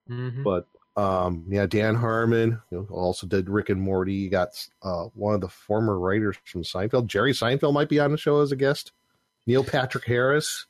Mhm. 0.09 0.43
but 0.43 0.67
um, 0.97 1.45
yeah, 1.47 1.67
Dan 1.67 1.93
Harmon 1.93 2.59
you 2.71 2.77
know, 2.77 2.87
also 2.89 3.27
did 3.27 3.49
Rick 3.49 3.69
and 3.69 3.79
Morty. 3.79 4.13
You 4.13 4.29
got 4.29 4.67
uh, 4.81 5.05
one 5.13 5.35
of 5.35 5.41
the 5.41 5.47
former 5.47 5.99
writers 5.99 6.37
from 6.43 6.63
Seinfeld, 6.63 7.05
Jerry 7.05 7.33
Seinfeld, 7.33 7.73
might 7.73 7.87
be 7.87 7.99
on 7.99 8.11
the 8.11 8.17
show 8.17 8.41
as 8.41 8.51
a 8.51 8.55
guest. 8.55 8.91
Neil 9.45 9.63
Patrick 9.63 10.05
Harris 10.05 10.65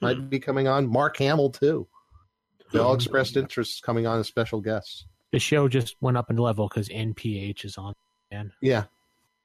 might 0.00 0.30
be 0.30 0.38
coming 0.38 0.68
on. 0.68 0.86
Mark 0.86 1.16
Hamill 1.18 1.50
too. 1.50 1.88
They 2.72 2.78
all 2.78 2.94
expressed 2.94 3.36
interest 3.36 3.82
coming 3.82 4.06
on 4.06 4.20
as 4.20 4.28
special 4.28 4.60
guests. 4.60 5.04
The 5.32 5.38
show 5.38 5.68
just 5.68 5.96
went 6.00 6.16
up 6.16 6.30
in 6.30 6.36
level 6.36 6.68
because 6.68 6.88
NPH 6.88 7.64
is 7.64 7.76
on. 7.76 7.94
Man, 8.30 8.52
Yeah, 8.62 8.84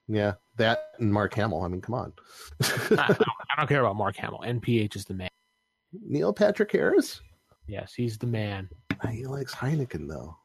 yeah, 0.07 0.33
that 0.57 0.91
and 0.99 1.11
Mark 1.11 1.33
Hamill. 1.33 1.63
I 1.63 1.67
mean, 1.67 1.81
come 1.81 1.95
on. 1.95 2.13
I 2.61 2.67
don't, 2.89 2.99
I 3.19 3.55
don't 3.57 3.67
care 3.67 3.81
about 3.81 3.95
Mark 3.95 4.15
Hamill. 4.15 4.43
NPH 4.45 4.95
is 4.95 5.05
the 5.05 5.15
man. 5.15 5.29
Neil 6.05 6.31
Patrick 6.31 6.71
Harris. 6.71 7.21
Yes, 7.65 7.93
he's 7.93 8.17
the 8.17 8.27
man. 8.27 8.69
He 9.11 9.25
likes 9.25 9.53
Heineken 9.53 10.07
though. 10.07 10.35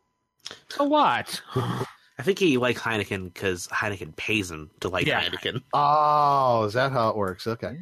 A 0.78 0.84
lot. 0.84 1.40
I 2.18 2.22
think 2.24 2.38
he 2.38 2.58
likes 2.58 2.80
Heineken 2.80 3.32
because 3.32 3.66
Heineken 3.68 4.14
pays 4.16 4.50
him 4.50 4.70
to 4.80 4.88
like 4.88 5.06
Yeah. 5.06 5.22
Heineken. 5.22 5.62
Oh, 5.72 6.64
is 6.64 6.74
that 6.74 6.92
how 6.92 7.08
it 7.08 7.16
works? 7.16 7.46
Okay. 7.46 7.78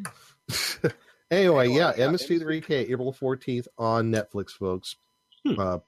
anyway, 1.30 1.68
yeah, 1.68 1.92
MST3K, 1.94 2.90
April 2.90 3.12
14th 3.12 3.66
on 3.78 4.12
Netflix, 4.12 4.50
folks. 4.50 4.96
Hmm. 5.44 5.58
Uh, 5.58 5.78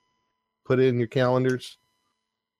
put 0.65 0.81
it 0.81 0.87
in 0.89 0.99
your 0.99 1.09
calendars. 1.09 1.79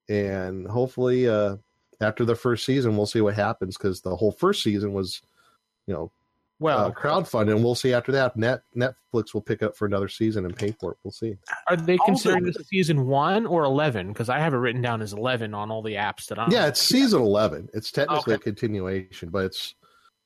And 0.09 0.67
hopefully, 0.67 1.29
uh, 1.29 1.57
after 2.01 2.25
the 2.25 2.35
first 2.37 2.65
season, 2.65 2.97
we'll 2.97 3.07
see 3.07 3.21
what 3.21 3.35
happens 3.35 3.77
because 3.77 4.01
the 4.01 4.17
whole 4.17 4.33
first 4.33 4.63
season 4.63 4.93
was, 4.93 5.21
you 5.87 5.95
know, 5.95 6.11
Well, 6.63 6.87
uh, 6.87 6.91
crowdfunding. 6.93 7.51
And 7.57 7.65
we'll 7.65 7.75
see 7.75 7.93
after 7.93 8.13
that. 8.13 8.37
Net 8.37 8.63
Netflix 8.77 9.35
will 9.35 9.43
pick 9.43 9.63
up 9.63 9.77
for 9.77 9.87
another 9.87 10.09
season 10.09 10.45
and 10.47 10.57
pay 10.57 10.73
for 10.81 10.93
it. 10.93 10.99
We'll 11.05 11.11
see. 11.13 11.37
are 11.69 11.77
they 11.77 11.95
Also- 11.99 12.05
considering 12.07 12.45
this 12.45 12.57
season 12.69 13.07
one 13.07 13.45
or 13.47 13.65
eleven? 13.65 14.09
Because 14.09 14.29
I 14.29 14.39
have 14.39 14.55
it 14.55 14.59
written 14.59 14.81
down 14.81 15.03
as 15.03 15.13
eleven 15.13 15.55
on 15.55 15.71
all 15.71 15.83
the 15.83 15.95
apps 15.95 16.27
that 16.29 16.39
I'm. 16.39 16.51
Yeah, 16.51 16.67
it's 16.69 16.81
season 16.81 17.21
11. 17.21 17.69
It's 17.75 17.91
technically 17.91 18.35
Okay. 18.35 18.41
a 18.41 18.45
continuation, 18.45 19.29
but 19.31 19.45
it's 19.47 19.75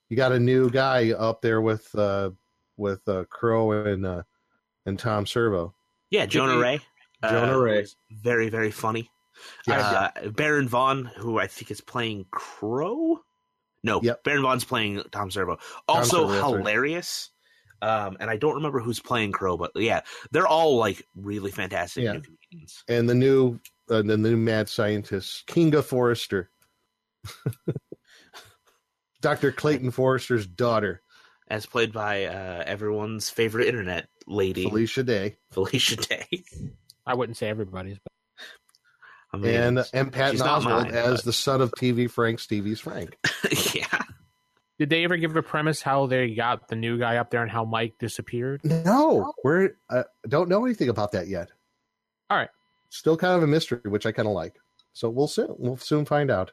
you 0.08 0.16
got 0.16 0.32
a 0.32 0.38
new 0.38 0.70
guy 0.70 1.10
up 1.12 1.40
there 1.42 1.60
with 1.60 1.92
uh 1.94 2.30
with 2.76 3.00
uh 3.08 3.24
Crow 3.30 3.72
and 3.72 4.06
uh 4.06 4.22
and 4.84 4.98
Tom 4.98 5.26
Servo. 5.26 5.74
Yeah, 6.10 6.26
Jonah 6.26 6.58
Ray. 6.58 6.80
Jonah 7.24 7.56
uh, 7.56 7.60
Ray. 7.60 7.80
was 7.80 7.96
Very, 8.10 8.48
very 8.50 8.70
funny. 8.70 9.10
Yeah. 9.66 10.10
Uh, 10.24 10.28
Baron 10.28 10.68
Vaughn, 10.68 11.06
who 11.16 11.38
I 11.38 11.46
think 11.46 11.70
is 11.70 11.80
playing 11.80 12.26
Crow. 12.30 13.20
No, 13.86 14.02
Yep. 14.02 14.24
Baron 14.24 14.42
Vaughn's 14.42 14.64
playing 14.64 15.02
Tom 15.12 15.30
Servo. 15.30 15.58
Also 15.88 16.22
Servo, 16.22 16.28
that's 16.32 16.42
right. 16.42 16.58
hilarious. 16.58 17.30
Um, 17.82 18.16
and 18.20 18.28
I 18.28 18.36
don't 18.36 18.54
remember 18.56 18.80
who's 18.80 19.00
playing 19.00 19.32
Crow, 19.32 19.56
but 19.56 19.70
yeah, 19.76 20.00
they're 20.32 20.46
all 20.46 20.76
like 20.76 21.06
really 21.14 21.50
fantastic 21.50 22.04
Yeah. 22.04 22.12
new 22.12 22.20
comedians. 22.20 22.82
And 22.88 23.08
the 23.08 23.14
new 23.14 23.58
uh, 23.88 24.02
the 24.02 24.16
new 24.16 24.36
mad 24.36 24.68
scientist, 24.68 25.46
Kinga 25.46 25.82
Forrester. 25.84 26.50
Dr. 29.20 29.52
Clayton 29.52 29.90
Forrester's 29.90 30.46
daughter, 30.46 31.02
As 31.48 31.66
played 31.66 31.92
by 31.92 32.24
uh, 32.26 32.62
everyone's 32.66 33.30
favorite 33.30 33.66
internet 33.66 34.08
lady, 34.26 34.64
Felicia 34.64 35.02
Day. 35.02 35.36
Felicia 35.50 35.96
Day. 35.96 36.26
I 37.06 37.14
wouldn't 37.14 37.36
say 37.36 37.48
everybody's, 37.48 37.98
but 37.98 38.12
I 39.32 39.36
mean, 39.38 39.54
And 39.54 39.84
and 39.92 40.12
Patton 40.12 40.32
she's 40.36 40.42
Oswalt 40.42 40.84
mine, 40.84 40.94
as 40.94 41.16
but- 41.16 41.24
the 41.24 41.32
son 41.32 41.60
of 41.60 41.72
TV 41.72 42.10
Frank 42.10 42.38
Stevie's 42.40 42.80
Frank. 42.80 43.16
yeah. 43.74 44.02
did 44.78 44.88
they 44.90 45.04
ever 45.04 45.16
give 45.16 45.34
a 45.36 45.42
premise 45.42 45.82
how 45.82 46.06
they 46.06 46.34
got 46.34 46.68
the 46.68 46.76
new 46.76 46.98
guy 46.98 47.16
up 47.16 47.30
there 47.30 47.42
and 47.42 47.50
how 47.50 47.64
Mike 47.64 47.94
disappeared? 47.98 48.60
No, 48.64 49.32
we're 49.44 49.70
uh, 49.90 50.04
don't 50.28 50.48
know 50.48 50.64
anything 50.64 50.88
about 50.88 51.12
that 51.12 51.28
yet. 51.28 51.50
All 52.30 52.36
right. 52.38 52.50
Still 52.90 53.16
kind 53.16 53.34
of 53.34 53.42
a 53.42 53.46
mystery, 53.46 53.80
which 53.84 54.06
I 54.06 54.12
kind 54.12 54.28
of 54.28 54.34
like. 54.34 54.54
So 54.92 55.10
we'll 55.10 55.28
soon 55.28 55.54
we'll 55.58 55.76
soon 55.76 56.04
find 56.04 56.30
out. 56.30 56.52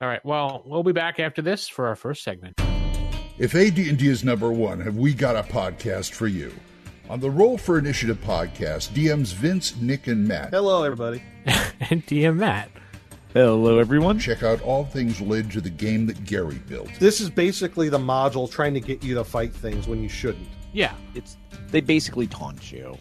All 0.00 0.08
right. 0.08 0.24
Well, 0.24 0.62
we'll 0.66 0.82
be 0.82 0.92
back 0.92 1.18
after 1.20 1.42
this 1.42 1.68
for 1.68 1.86
our 1.86 1.96
first 1.96 2.22
segment. 2.22 2.60
If 3.38 3.54
AD&D 3.54 4.06
is 4.06 4.24
number 4.24 4.50
one, 4.50 4.80
have 4.80 4.96
we 4.96 5.12
got 5.12 5.36
a 5.36 5.42
podcast 5.42 6.12
for 6.12 6.26
you? 6.26 6.52
On 7.10 7.20
the 7.20 7.30
Roll 7.30 7.56
for 7.58 7.78
Initiative 7.78 8.18
podcast, 8.24 8.90
DMs 8.90 9.32
Vince, 9.34 9.76
Nick, 9.76 10.06
and 10.06 10.26
Matt 10.26 10.50
Hello, 10.50 10.82
everybody. 10.82 11.22
and 11.90 12.04
DM 12.06 12.36
Matt. 12.36 12.70
Hello, 13.32 13.78
everyone. 13.78 14.18
check 14.18 14.42
out 14.42 14.62
all 14.62 14.84
things 14.86 15.20
related 15.20 15.50
to 15.52 15.60
the 15.60 15.68
game 15.70 16.06
that 16.06 16.24
Gary 16.24 16.58
built. 16.68 16.88
This 16.98 17.20
is 17.20 17.28
basically 17.28 17.88
the 17.90 17.98
module 17.98 18.50
trying 18.50 18.72
to 18.74 18.80
get 18.80 19.04
you 19.04 19.14
to 19.14 19.24
fight 19.24 19.52
things 19.54 19.86
when 19.86 20.02
you 20.02 20.08
shouldn't. 20.08 20.48
Yeah, 20.72 20.94
It's 21.14 21.36
they 21.70 21.80
basically 21.80 22.26
taunt 22.26 22.70
you. 22.72 22.96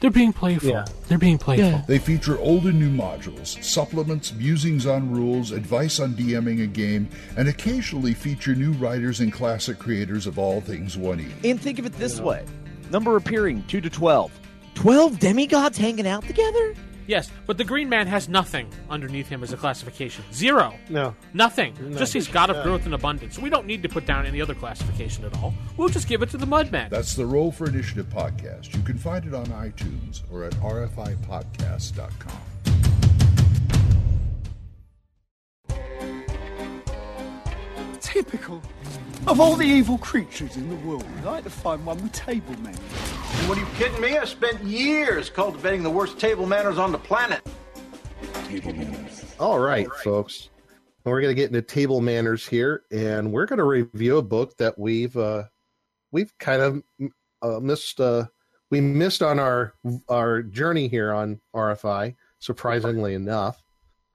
they're 0.00 0.10
being 0.10 0.32
playful. 0.32 0.70
Yeah. 0.70 0.84
They're 1.08 1.18
being 1.18 1.38
playful. 1.38 1.82
They 1.86 1.98
feature 1.98 2.38
old 2.38 2.64
and 2.66 2.78
new 2.80 2.90
modules, 2.90 3.62
supplements, 3.62 4.32
musings 4.34 4.86
on 4.86 5.10
rules, 5.12 5.52
advice 5.52 6.00
on 6.00 6.14
DMing 6.14 6.62
a 6.64 6.66
game, 6.66 7.08
and 7.36 7.48
occasionally 7.48 8.12
feature 8.14 8.54
new 8.54 8.72
writers 8.72 9.20
and 9.20 9.32
classic 9.32 9.78
creators 9.78 10.26
of 10.26 10.38
all 10.38 10.60
things 10.60 10.96
1E. 10.96 11.30
And 11.48 11.60
think 11.60 11.78
of 11.78 11.86
it 11.86 11.92
this 11.94 12.20
way: 12.20 12.44
number 12.90 13.16
appearing 13.16 13.64
two 13.68 13.80
to 13.80 13.90
twelve. 13.90 14.32
Twelve 14.74 15.18
demigods 15.18 15.78
hanging 15.78 16.06
out 16.06 16.24
together. 16.24 16.74
Yes, 17.06 17.30
but 17.46 17.58
the 17.58 17.64
Green 17.64 17.88
Man 17.88 18.06
has 18.06 18.28
nothing 18.28 18.68
underneath 18.90 19.28
him 19.28 19.42
as 19.42 19.52
a 19.52 19.56
classification. 19.56 20.24
Zero. 20.32 20.74
No. 20.88 21.14
Nothing. 21.32 21.74
No. 21.80 21.98
Just 21.98 22.12
he's 22.12 22.28
God 22.28 22.50
of 22.50 22.62
growth 22.62 22.84
and 22.84 22.94
abundance. 22.94 23.38
We 23.38 23.50
don't 23.50 23.66
need 23.66 23.82
to 23.82 23.88
put 23.88 24.06
down 24.06 24.26
any 24.26 24.40
other 24.40 24.54
classification 24.54 25.24
at 25.24 25.36
all. 25.38 25.54
We'll 25.76 25.88
just 25.88 26.08
give 26.08 26.22
it 26.22 26.30
to 26.30 26.36
the 26.36 26.46
Mudman. 26.46 26.90
That's 26.90 27.14
the 27.14 27.26
Roll 27.26 27.52
for 27.52 27.66
Initiative 27.66 28.06
podcast. 28.06 28.74
You 28.74 28.82
can 28.82 28.98
find 28.98 29.26
it 29.26 29.34
on 29.34 29.46
iTunes 29.46 30.22
or 30.30 30.44
at 30.44 30.52
rfipodcast.com. 30.54 33.05
Typical. 38.16 38.62
Of 39.26 39.40
all 39.40 39.56
the 39.56 39.66
evil 39.66 39.98
creatures 39.98 40.56
in 40.56 40.70
the 40.70 40.76
world, 40.76 41.04
I'd 41.18 41.24
like 41.26 41.44
to 41.44 41.50
find 41.50 41.84
one 41.84 42.02
with 42.02 42.12
table 42.12 42.58
manners. 42.62 42.78
What 43.46 43.58
are 43.58 43.60
you 43.60 43.66
kidding 43.76 44.00
me? 44.00 44.16
I 44.16 44.24
spent 44.24 44.64
years 44.64 45.28
cultivating 45.28 45.82
the 45.82 45.90
worst 45.90 46.18
table 46.18 46.46
manners 46.46 46.78
on 46.78 46.92
the 46.92 46.98
planet. 46.98 47.46
Table 48.46 48.72
manners. 48.72 49.22
All 49.38 49.58
right, 49.58 49.86
folks. 50.02 50.48
We're 51.04 51.20
going 51.20 51.30
to 51.30 51.38
get 51.38 51.48
into 51.48 51.60
table 51.60 52.00
manners 52.00 52.46
here, 52.46 52.84
and 52.90 53.32
we're 53.34 53.44
going 53.44 53.58
to 53.58 53.64
review 53.64 54.16
a 54.16 54.22
book 54.22 54.56
that 54.56 54.78
we've 54.78 55.14
uh, 55.14 55.42
we've 56.10 56.32
kind 56.38 56.62
of 56.62 56.82
uh, 57.42 57.60
missed. 57.60 58.00
Uh, 58.00 58.28
we 58.70 58.80
missed 58.80 59.22
on 59.22 59.38
our 59.38 59.74
our 60.08 60.42
journey 60.42 60.88
here 60.88 61.12
on 61.12 61.42
RFI. 61.54 62.16
Surprisingly 62.38 63.12
enough, 63.12 63.62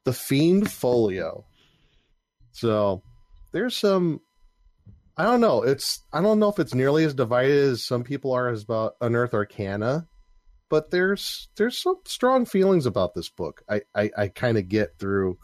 the 0.06 0.14
Fiend 0.14 0.72
Folio. 0.72 1.46
So 2.52 3.04
there's 3.52 3.76
some. 3.76 4.22
I 5.18 5.24
don't 5.24 5.42
know. 5.42 5.64
It's 5.64 6.02
I 6.14 6.22
don't 6.22 6.40
know 6.40 6.50
if 6.50 6.60
it's 6.60 6.74
nearly 6.74 7.04
as 7.04 7.14
divided 7.14 7.52
as 7.52 7.84
some 7.84 8.04
people 8.04 8.32
are 8.32 8.50
as 8.50 8.64
about 8.64 8.96
Unearth 9.02 9.34
Arcana, 9.34 10.08
but 10.70 10.90
there's 10.90 11.50
there's 11.58 11.78
some 11.78 11.98
strong 12.06 12.46
feelings 12.46 12.86
about 12.86 13.14
this 13.14 13.30
book. 13.30 13.62
I 13.70 13.82
I, 13.94 14.12
I 14.18 14.28
kind 14.30 14.58
of 14.58 14.70
get 14.70 14.98
through 14.98 15.38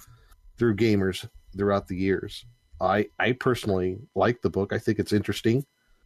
through 0.57 0.77
gamers 0.77 1.27
throughout 1.55 1.87
the 1.87 1.97
years. 1.97 2.45
I 2.79 3.07
I 3.19 3.33
personally 3.33 3.99
like 4.15 4.41
the 4.41 4.49
book. 4.49 4.73
I 4.73 4.79
think 4.79 4.99
it's 4.99 5.13
interesting. 5.13 5.65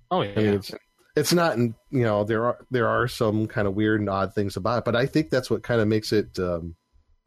oh 0.09 0.23
yeah. 0.23 0.33
I 0.35 0.39
mean, 0.39 0.53
it's 0.55 0.71
it's 1.15 1.33
not 1.33 1.57
you 1.57 1.75
know 1.91 2.23
there 2.23 2.45
are 2.45 2.65
there 2.71 2.87
are 2.87 3.07
some 3.07 3.47
kind 3.47 3.67
of 3.67 3.75
weird 3.75 3.99
and 3.99 4.09
odd 4.09 4.33
things 4.33 4.57
about 4.57 4.79
it, 4.79 4.85
but 4.85 4.95
I 4.95 5.05
think 5.05 5.29
that's 5.29 5.49
what 5.49 5.63
kind 5.63 5.81
of 5.81 5.87
makes 5.87 6.11
it 6.11 6.37
um, 6.39 6.75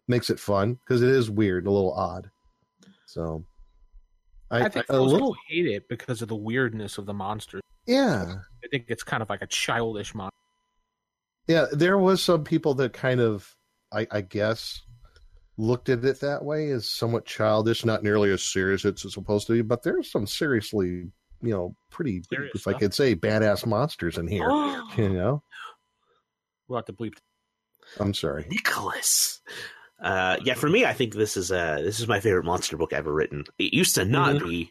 makes 0.09 0.31
it 0.31 0.40
fun 0.40 0.75
because 0.75 1.02
it 1.02 1.11
is 1.11 1.31
weird, 1.31 1.66
a 1.66 1.71
little 1.71 1.93
odd. 1.93 2.31
So 3.07 3.45
I, 4.55 4.67
I 4.67 4.69
think 4.69 4.87
a 4.89 4.93
most 4.95 5.13
little 5.13 5.35
people 5.35 5.37
hate 5.49 5.67
it 5.67 5.89
because 5.89 6.23
of 6.23 6.29
the 6.29 6.37
weirdness 6.37 6.99
of 6.99 7.07
the 7.07 7.15
monsters. 7.15 7.61
yeah 7.87 8.35
I 8.65 8.69
think 8.69 8.87
it's 8.89 9.03
kind 9.03 9.23
of 9.23 9.29
like 9.29 9.43
a 9.43 9.47
childish 9.47 10.15
monster. 10.15 10.37
yeah. 11.47 11.67
There 11.73 11.99
was 11.99 12.23
some 12.23 12.45
people 12.45 12.75
that 12.75 12.93
kind 12.93 13.21
of 13.21 13.55
I, 13.93 14.07
I 14.11 14.21
guess 14.23 14.81
looked 15.57 15.89
at 15.89 16.05
it 16.05 16.21
that 16.21 16.45
way 16.45 16.71
as 16.71 16.91
somewhat 16.91 17.27
childish, 17.27 17.85
not 17.85 18.03
nearly 18.03 18.31
as 18.33 18.43
serious 18.43 18.85
as 18.85 18.93
it's 19.05 19.15
supposed 19.15 19.47
to 19.47 19.53
be. 19.53 19.63
But 19.63 19.83
there's 19.83 20.11
some 20.11 20.27
seriously 20.27 21.11
you 21.43 21.51
know 21.51 21.77
pretty 21.91 22.23
Serious 22.29 22.53
if 22.55 22.67
I 22.67 22.71
stuff. 22.73 22.81
could 22.81 22.95
say 22.95 23.15
badass 23.15 23.67
monsters 23.67 24.17
in 24.19 24.27
here. 24.27 24.49
you 24.97 25.11
know, 25.11 25.43
We'll 26.69 26.79
have 26.79 26.87
to 26.87 26.93
bleep. 26.95 27.15
I'm 28.01 28.15
sorry. 28.15 28.47
Nicholas. 28.49 29.41
Uh, 30.05 30.37
yeah, 30.45 30.53
for 30.53 30.69
me, 30.69 30.85
I 30.85 30.93
think 30.93 31.15
this 31.15 31.35
is 31.37 31.51
uh, 31.51 31.81
this 31.83 31.99
is 31.99 32.07
my 32.07 32.21
favorite 32.21 32.45
monster 32.45 32.77
book 32.77 32.93
ever 32.93 33.11
written. 33.11 33.45
It 33.59 33.73
used 33.73 33.95
to 33.95 34.05
not 34.05 34.39
be, 34.39 34.71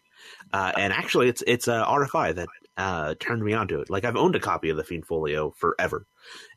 uh, 0.54 0.72
and 0.78 0.94
actually, 0.94 1.28
it's 1.28 1.44
it's 1.48 1.68
uh, 1.68 1.84
RFI 1.84 2.36
that 2.36 2.48
uh, 2.78 3.16
turned 3.20 3.44
me 3.44 3.54
onto 3.54 3.80
it. 3.80 3.90
Like 3.90 4.06
I've 4.06 4.16
owned 4.16 4.36
a 4.36 4.40
copy 4.40 4.70
of 4.70 4.78
the 4.78 4.84
Fiend 4.84 5.08
Folio 5.08 5.50
forever, 5.58 6.06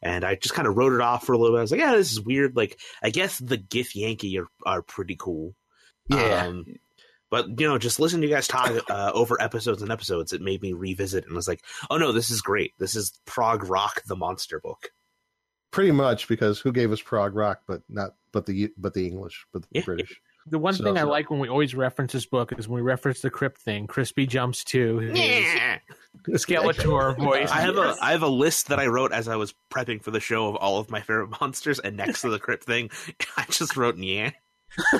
and 0.02 0.24
I 0.24 0.34
just 0.34 0.54
kind 0.54 0.68
of 0.68 0.76
wrote 0.76 0.92
it 0.92 1.00
off 1.00 1.24
for 1.24 1.32
a 1.32 1.38
little 1.38 1.56
bit. 1.56 1.60
I 1.60 1.62
was 1.62 1.70
like, 1.70 1.80
yeah, 1.80 1.96
this 1.96 2.12
is 2.12 2.20
weird. 2.20 2.54
Like 2.54 2.78
I 3.02 3.08
guess 3.08 3.38
the 3.38 3.56
Githyanki 3.56 4.38
are 4.38 4.48
are 4.66 4.82
pretty 4.82 5.16
cool. 5.18 5.54
Um, 6.42 6.66
but 7.30 7.58
you 7.58 7.66
know, 7.66 7.78
just 7.78 7.98
listening 7.98 8.22
to 8.22 8.28
you 8.28 8.34
guys 8.34 8.46
talk 8.46 8.72
uh, 8.90 9.10
over 9.14 9.40
episodes 9.40 9.80
and 9.80 9.90
episodes, 9.90 10.34
it 10.34 10.42
made 10.42 10.60
me 10.60 10.74
revisit 10.74 11.24
and 11.24 11.32
I 11.32 11.36
was 11.36 11.48
like, 11.48 11.62
oh 11.90 11.96
no, 11.96 12.12
this 12.12 12.30
is 12.30 12.42
great. 12.42 12.72
This 12.78 12.94
is 12.94 13.18
prog 13.24 13.64
rock, 13.64 14.02
the 14.06 14.16
monster 14.16 14.60
book. 14.60 14.90
Pretty 15.76 15.92
much 15.92 16.26
because 16.28 16.58
who 16.58 16.72
gave 16.72 16.90
us 16.90 17.00
prog 17.00 17.34
rock 17.36 17.60
but 17.68 17.82
not 17.88 18.14
but 18.32 18.46
the 18.46 18.72
but 18.76 18.94
the 18.94 19.06
english 19.06 19.46
but 19.52 19.62
the 19.62 19.68
Yeah. 19.72 19.82
british 19.84 20.20
The 20.48 20.58
one 20.60 20.74
So- 20.74 20.84
thing 20.84 20.96
I 20.96 21.02
like 21.02 21.28
when 21.30 21.40
we 21.40 21.48
always 21.48 21.74
reference 21.74 22.12
this 22.12 22.24
book 22.26 22.52
is 22.56 22.68
when 22.68 22.76
we 22.76 22.82
reference 22.82 23.20
the 23.20 23.30
crypt 23.30 23.60
thing. 23.60 23.88
Crispy 23.88 24.28
jumps 24.28 24.62
to 24.66 24.98
his 24.98 25.44
Skeletor 26.44 27.16
voice. 27.18 27.50
I 27.50 27.60
have 27.62 27.76
a 27.76 27.96
I 28.00 28.12
have 28.12 28.22
a 28.22 28.28
list 28.28 28.68
that 28.68 28.78
I 28.78 28.86
wrote 28.86 29.10
as 29.12 29.26
I 29.26 29.34
was 29.34 29.54
prepping 29.74 30.00
for 30.02 30.12
the 30.12 30.20
show 30.20 30.48
of 30.48 30.54
all 30.54 30.78
of 30.78 30.88
my 30.88 31.00
favorite 31.00 31.30
monsters, 31.40 31.80
and 31.80 31.96
next 31.96 32.20
to 32.20 32.28
the 32.30 32.38
crypt 32.38 32.62
thing, 32.62 32.90
I 33.36 33.44
just 33.50 33.76
wrote 33.76 33.96
yeah. 33.98 34.30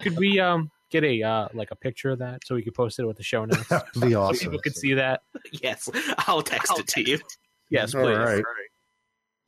Could 0.00 0.16
we 0.18 0.40
um 0.40 0.70
get 0.90 1.04
a 1.04 1.22
uh 1.22 1.48
like 1.52 1.70
a 1.70 1.76
picture 1.76 2.08
of 2.10 2.20
that 2.20 2.46
so 2.46 2.54
we 2.54 2.62
could 2.62 2.74
post 2.74 2.98
it 2.98 3.04
with 3.04 3.18
the 3.18 3.22
show 3.22 3.44
notes? 3.44 3.68
That'd 3.68 4.00
be 4.00 4.12
So 4.12 4.22
awesome 4.22 4.38
people 4.46 4.60
could 4.60 4.74
see 4.76 4.94
that. 4.94 5.20
Yes, 5.52 5.88
I'll 6.26 6.40
text 6.42 6.78
it 6.78 6.86
to 6.88 7.02
you. 7.10 7.18
Yes, 7.68 7.94
All 7.94 8.02
please. 8.04 8.16
right. 8.16 8.42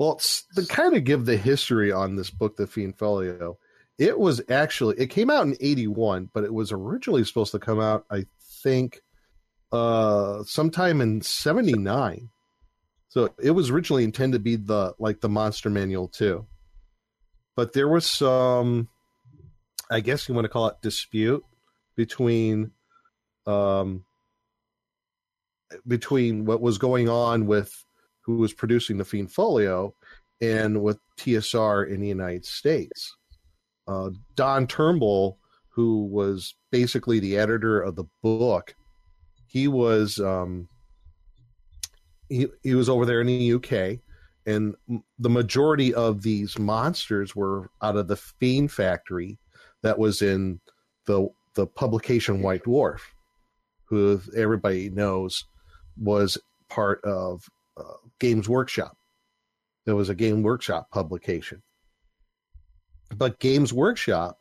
Well 0.03 0.21
to 0.55 0.67
kind 0.67 0.97
of 0.97 1.05
give 1.05 1.25
the 1.27 1.37
history 1.37 1.93
on 1.93 2.17
this 2.17 2.31
book 2.31 2.57
the 2.57 2.67
fiend 2.67 2.99
folio 2.99 3.57
it 3.99 4.19
was 4.19 4.43
actually 4.49 4.97
it 4.99 5.09
came 5.11 5.31
out 5.31 5.47
in 5.47 5.57
81 5.61 6.31
but 6.35 6.45
it 6.45 6.53
was 6.53 6.73
originally 6.73 7.25
supposed 7.25 7.53
to 7.53 7.59
come 7.59 7.81
out 7.81 8.05
i 8.11 8.25
think 8.63 9.01
uh 9.73 10.43
sometime 10.45 11.01
in 11.01 11.21
79 11.21 12.31
so 13.13 13.29
it 13.39 13.51
was 13.51 13.69
originally 13.69 14.05
intended 14.05 14.39
to 14.39 14.43
be 14.43 14.57
the 14.57 14.95
like 14.99 15.21
the 15.21 15.29
monster 15.29 15.69
manual 15.69 16.09
too. 16.09 16.47
But 17.55 17.75
there 17.75 17.89
was 17.89 18.07
some 18.07 18.89
i 19.91 20.01
guess 20.01 20.27
you 20.27 20.35
want 20.35 20.47
to 20.47 20.49
call 20.49 20.69
it 20.69 20.77
dispute 20.83 21.45
between 21.95 22.71
um 23.47 24.07
between 25.87 26.47
what 26.47 26.63
was 26.63 26.79
going 26.79 27.11
on 27.11 27.45
with 27.45 27.85
who 28.23 28.37
was 28.37 28.53
producing 28.53 28.97
the 28.97 29.05
fiend 29.05 29.31
folio 29.31 29.95
and 30.41 30.83
with 30.83 30.99
tsr 31.19 31.89
in 31.89 32.01
the 32.01 32.09
united 32.09 32.45
states. 32.45 33.15
Uh, 33.89 34.11
don 34.37 34.67
turnbull 34.67 35.39
who 35.69 36.05
was 36.07 36.55
basically 36.71 37.19
the 37.19 37.37
editor 37.37 37.81
of 37.81 37.97
the 37.97 38.05
book 38.23 38.75
he 39.47 39.69
was 39.69 40.19
um, 40.19 40.69
he, 42.29 42.47
he 42.63 42.75
was 42.75 42.89
over 42.89 43.05
there 43.05 43.21
in 43.21 43.27
the 43.27 43.53
uk 43.55 43.99
and 44.47 44.75
the 45.19 45.31
majority 45.31 45.95
of 45.95 46.23
these 46.23 46.59
monsters 46.59 47.37
were 47.37 47.71
out 47.81 47.97
of 47.97 48.09
the 48.09 48.17
fiend 48.17 48.71
factory 48.73 49.39
that 49.83 49.99
was 49.99 50.23
in 50.23 50.61
the 51.07 51.29
the 51.55 51.67
publication 51.67 52.41
white 52.41 52.65
dwarf 52.65 53.01
who 53.85 54.21
everybody 54.37 54.89
knows 54.89 55.45
was 55.99 56.39
part 56.71 57.05
of 57.05 57.45
uh, 57.77 57.83
games 58.19 58.49
workshop. 58.49 58.97
There 59.85 59.97
was 59.97 60.09
a 60.09 60.15
game 60.15 60.43
workshop 60.43 60.91
publication. 60.91 61.63
But 63.17 63.41
games 63.41 63.73
workshop 63.73 64.39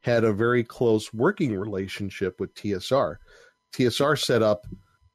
had 0.00 0.24
a 0.24 0.32
very 0.32 0.64
close 0.64 1.12
working 1.12 1.56
relationship 1.56 2.38
with 2.38 2.54
tsr 2.54 3.16
tsr 3.74 4.18
set 4.18 4.42
up 4.42 4.66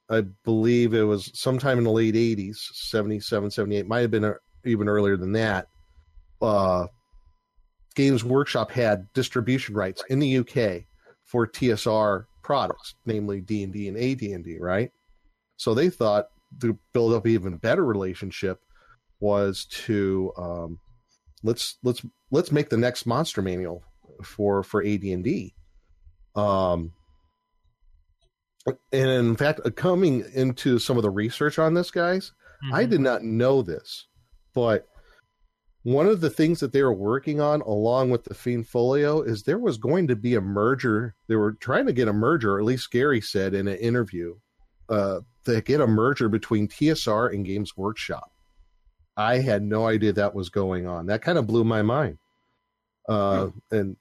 i 0.09 0.21
believe 0.43 0.93
it 0.93 1.03
was 1.03 1.31
sometime 1.33 1.77
in 1.77 1.83
the 1.83 1.89
late 1.89 2.15
80s 2.15 2.57
77 2.73 3.51
78 3.51 3.87
might 3.87 4.01
have 4.01 4.11
been 4.11 4.25
uh, 4.25 4.33
even 4.65 4.87
earlier 4.87 5.17
than 5.17 5.33
that. 5.33 5.67
Uh, 6.41 6.87
games 7.95 8.23
workshop 8.23 8.71
had 8.71 9.11
distribution 9.13 9.75
rights 9.75 10.03
in 10.09 10.19
the 10.19 10.37
uk 10.37 10.83
for 11.23 11.47
tsr 11.47 12.25
products 12.43 12.95
namely 13.05 13.39
d&d 13.41 13.87
and 13.87 13.97
ad&d 13.97 14.57
right? 14.59 14.91
So 15.57 15.73
they 15.73 15.89
thought 15.89 16.27
to 16.61 16.77
build 16.93 17.13
up 17.13 17.25
an 17.25 17.31
even 17.31 17.57
better 17.57 17.83
relationship 17.85 18.59
was 19.19 19.65
to 19.65 20.31
um, 20.37 20.79
let's 21.43 21.77
let's 21.83 22.05
let's 22.31 22.51
make 22.51 22.69
the 22.69 22.77
next 22.77 23.05
monster 23.05 23.41
manual 23.41 23.83
for 24.23 24.63
for 24.63 24.83
AD&D. 24.83 25.53
Um, 26.35 26.93
and 28.91 29.09
in 29.09 29.35
fact, 29.35 29.59
uh, 29.65 29.69
coming 29.71 30.23
into 30.33 30.79
some 30.79 30.97
of 30.97 31.03
the 31.03 31.09
research 31.09 31.59
on 31.59 31.73
this, 31.73 31.91
guys, 31.91 32.31
I 32.71 32.85
Mhm. 32.85 32.89
did 32.89 33.01
not 33.01 33.23
know 33.23 33.61
this, 33.61 34.07
but 34.53 34.87
one 35.83 36.07
of 36.07 36.21
the 36.21 36.29
things 36.29 36.61
that 36.61 36.71
they 36.71 36.81
were 36.81 36.93
working 36.93 37.41
on 37.41 37.59
along 37.61 38.09
with 38.09 38.23
the 38.23 38.33
Fiend 38.33 38.65
Folio 38.69 39.21
is 39.21 39.43
there 39.43 39.59
was 39.59 39.77
going 39.77 40.07
to 40.07 40.15
be 40.15 40.33
a 40.35 40.39
merger. 40.41 41.13
They 41.27 41.35
were 41.35 41.51
trying 41.53 41.87
to 41.87 41.93
get 41.93 42.07
a 42.07 42.13
merger, 42.13 42.53
or 42.55 42.59
at 42.59 42.65
least 42.65 42.89
Gary 42.89 43.19
said 43.19 43.53
in 43.53 43.67
an 43.67 43.77
interview, 43.77 44.35
uh, 44.87 45.19
to 45.45 45.61
get 45.61 45.81
a 45.81 45.87
merger 45.87 46.29
between 46.29 46.67
TSR 46.67 47.33
and 47.33 47.45
Games 47.45 47.75
Workshop. 47.77 48.31
I 49.15 49.39
had 49.39 49.63
no 49.63 49.87
idea 49.87 50.13
that 50.13 50.33
was 50.33 50.49
going 50.49 50.87
on. 50.87 51.07
That 51.07 51.21
kind 51.21 51.37
of 51.37 51.47
blew 51.47 51.63
my 51.63 51.81
mind. 51.81 52.17
Uh, 53.07 53.49
and 53.71 53.97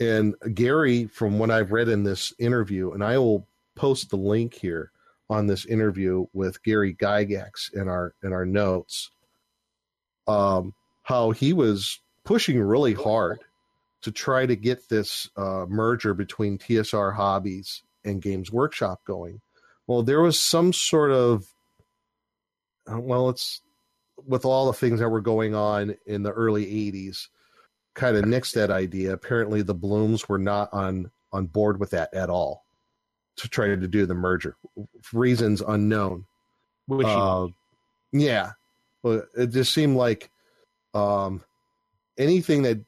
and 0.00 0.34
Gary, 0.54 1.06
from 1.06 1.38
what 1.38 1.50
I've 1.50 1.72
read 1.72 1.88
in 1.88 2.02
this 2.04 2.32
interview, 2.38 2.92
and 2.92 3.02
I 3.04 3.18
will 3.18 3.46
post 3.74 4.10
the 4.10 4.16
link 4.16 4.54
here 4.54 4.90
on 5.30 5.46
this 5.46 5.66
interview 5.66 6.26
with 6.32 6.62
Gary 6.62 6.94
Gygax 6.94 7.72
in 7.74 7.88
our 7.88 8.14
in 8.22 8.32
our 8.32 8.46
notes. 8.46 9.10
Um, 10.26 10.74
how 11.02 11.30
he 11.30 11.52
was 11.52 12.00
pushing 12.24 12.60
really 12.60 12.94
hard 12.94 13.40
to 14.02 14.12
try 14.12 14.46
to 14.46 14.56
get 14.56 14.88
this 14.88 15.28
uh, 15.36 15.64
merger 15.68 16.14
between 16.14 16.58
TSR 16.58 17.14
Hobbies 17.14 17.82
and 18.04 18.22
Games 18.22 18.52
Workshop 18.52 19.04
going. 19.04 19.40
Well, 19.88 20.02
there 20.02 20.20
was 20.20 20.40
some 20.40 20.72
sort 20.72 21.10
of 21.10 21.46
uh, 22.90 23.00
well, 23.00 23.30
it's 23.30 23.60
with 24.26 24.44
all 24.44 24.66
the 24.66 24.72
things 24.72 25.00
that 25.00 25.08
were 25.08 25.20
going 25.20 25.54
on 25.54 25.96
in 26.06 26.22
the 26.22 26.30
early 26.32 26.66
80s 26.66 27.28
kind 27.94 28.16
of 28.16 28.24
nixed 28.24 28.52
that 28.52 28.70
idea. 28.70 29.12
Apparently 29.12 29.62
the 29.62 29.74
Blumes 29.74 30.28
were 30.28 30.38
not 30.38 30.72
on 30.72 31.10
on 31.32 31.46
board 31.46 31.80
with 31.80 31.90
that 31.90 32.12
at 32.14 32.30
all 32.30 32.64
to 33.36 33.48
try 33.48 33.66
to 33.66 33.76
do 33.76 34.06
the 34.06 34.14
merger. 34.14 34.56
Reasons 35.12 35.62
unknown. 35.66 36.26
Wishy- 36.86 37.08
uh, 37.10 37.48
yeah. 38.12 38.52
But 39.02 39.28
it 39.36 39.48
just 39.48 39.72
seemed 39.72 39.96
like 39.96 40.30
um 40.94 41.42
anything 42.16 42.62
that 42.62 42.78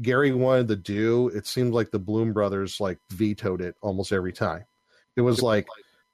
gary 0.00 0.32
wanted 0.32 0.68
to 0.68 0.76
do 0.76 1.28
it 1.28 1.44
seemed 1.46 1.72
like 1.72 1.90
the 1.90 1.98
blume 1.98 2.32
brothers 2.32 2.78
like 2.78 2.98
vetoed 3.10 3.60
it 3.60 3.74
almost 3.82 4.12
every 4.12 4.32
time. 4.32 4.64
It 5.16 5.22
was 5.22 5.42
like 5.42 5.66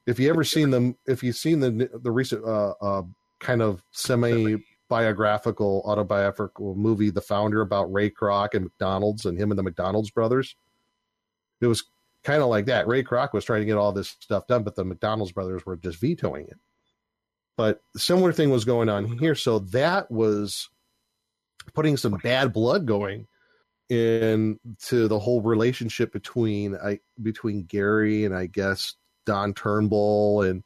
if 0.07 0.19
you 0.19 0.29
ever 0.29 0.45
seen 0.45 0.71
them 0.71 0.97
if 1.07 1.23
you've 1.23 1.37
seen 1.37 1.61
the 1.61 1.91
the 2.03 2.11
recent 2.11 2.45
uh, 2.45 2.75
uh 2.81 3.03
kind 3.41 3.63
of 3.63 3.83
semi 3.93 4.57
biographical 4.89 5.83
autobiographical 5.87 6.75
movie 6.75 7.11
the 7.11 7.21
founder 7.21 7.61
about 7.63 7.93
ray 7.93 8.11
kroc 8.11 8.55
and 8.55 8.65
mcdonald's 8.65 9.25
and 9.25 9.39
him 9.39 9.51
and 9.51 9.59
the 9.59 9.63
mcdonald's 9.63 10.11
brothers 10.11 10.57
it 11.61 11.67
was 11.67 11.85
kind 12.25 12.43
of 12.43 12.49
like 12.49 12.67
that. 12.67 12.89
Ray 12.89 13.05
kroc 13.05 13.33
was 13.33 13.45
trying 13.45 13.61
to 13.61 13.67
get 13.67 13.77
all 13.77 13.93
this 13.93 14.17
stuff 14.21 14.47
done 14.47 14.65
but 14.65 14.75
the 14.75 14.85
mcdonald's 14.85 15.33
brothers 15.33 15.65
were 15.65 15.77
just 15.77 16.01
vetoing 16.01 16.47
it. 16.49 16.59
But 17.57 17.83
similar 17.97 18.33
thing 18.33 18.51
was 18.51 18.65
going 18.65 18.89
on 18.89 19.19
here. 19.19 19.37
So 19.37 19.61
that 19.61 20.11
was 20.11 20.69
putting 21.73 21.97
some 21.97 22.15
bad 22.23 22.53
blood 22.53 22.85
going 22.85 23.29
into 23.91 25.09
the 25.09 25.19
whole 25.19 25.43
relationship 25.43 26.11
between 26.11 26.75
i 26.77 26.99
between 27.23 27.65
gary 27.65 28.25
and 28.25 28.35
i 28.35 28.47
guess 28.47 28.95
don 29.27 29.55
turnbull 29.55 30.43
and 30.43 30.63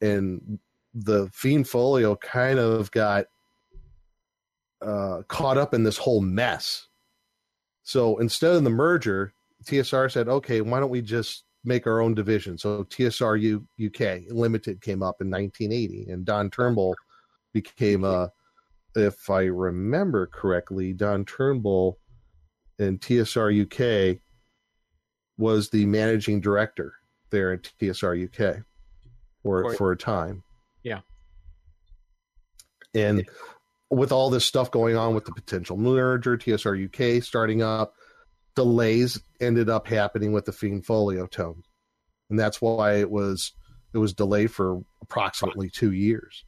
and 0.00 0.58
the 0.94 1.28
fiend 1.32 1.68
folio 1.68 2.16
kind 2.16 2.58
of 2.58 2.90
got 2.90 3.26
uh, 4.82 5.22
caught 5.28 5.58
up 5.58 5.74
in 5.74 5.84
this 5.84 5.96
whole 5.96 6.20
mess. 6.20 6.88
So 7.84 8.18
instead 8.18 8.54
of 8.54 8.64
the 8.64 8.70
merger 8.70 9.32
tsr 9.64 10.10
said 10.10 10.28
okay 10.28 10.60
why 10.60 10.80
don't 10.80 10.90
we 10.90 11.00
just 11.00 11.44
make 11.64 11.86
our 11.86 12.00
own 12.00 12.14
division? 12.14 12.58
So 12.58 12.84
tsr 12.84 13.40
U- 13.40 13.66
uk 13.86 14.22
limited 14.30 14.80
came 14.80 15.02
up 15.02 15.16
in 15.20 15.30
1980 15.30 16.10
and 16.10 16.24
don 16.24 16.50
turnbull 16.50 16.96
became 17.52 18.04
uh 18.04 18.28
if 18.94 19.30
i 19.30 19.42
remember 19.42 20.26
correctly 20.26 20.92
don 20.92 21.24
turnbull 21.24 21.98
in 22.78 22.98
tsr 22.98 23.62
uk 23.62 24.18
was 25.38 25.70
the 25.70 25.86
managing 25.86 26.40
director 26.40 26.94
there 27.32 27.52
in 27.52 27.58
tsr 27.58 28.24
uk 28.24 28.62
for 29.42 29.62
For- 29.70 29.74
for 29.74 29.92
a 29.92 29.96
time 29.96 30.44
Yeah. 30.84 31.00
and 32.94 33.28
with 33.90 34.12
all 34.12 34.30
this 34.30 34.44
stuff 34.46 34.70
going 34.70 34.96
on 34.96 35.14
with 35.14 35.24
the 35.24 35.32
potential 35.32 35.76
merger 35.76 36.36
tsr 36.38 36.84
uk 37.18 37.22
starting 37.24 37.62
up 37.62 37.94
delays 38.54 39.20
ended 39.40 39.68
up 39.68 39.86
happening 39.88 40.32
with 40.32 40.44
the 40.44 40.52
fiend 40.52 40.86
folio 40.86 41.26
tome 41.26 41.62
and 42.30 42.38
that's 42.38 42.60
why 42.62 42.94
it 42.94 43.10
was 43.10 43.52
it 43.94 43.98
was 43.98 44.14
delayed 44.14 44.50
for 44.52 44.80
approximately 45.02 45.68
two 45.68 45.92
years 45.92 46.44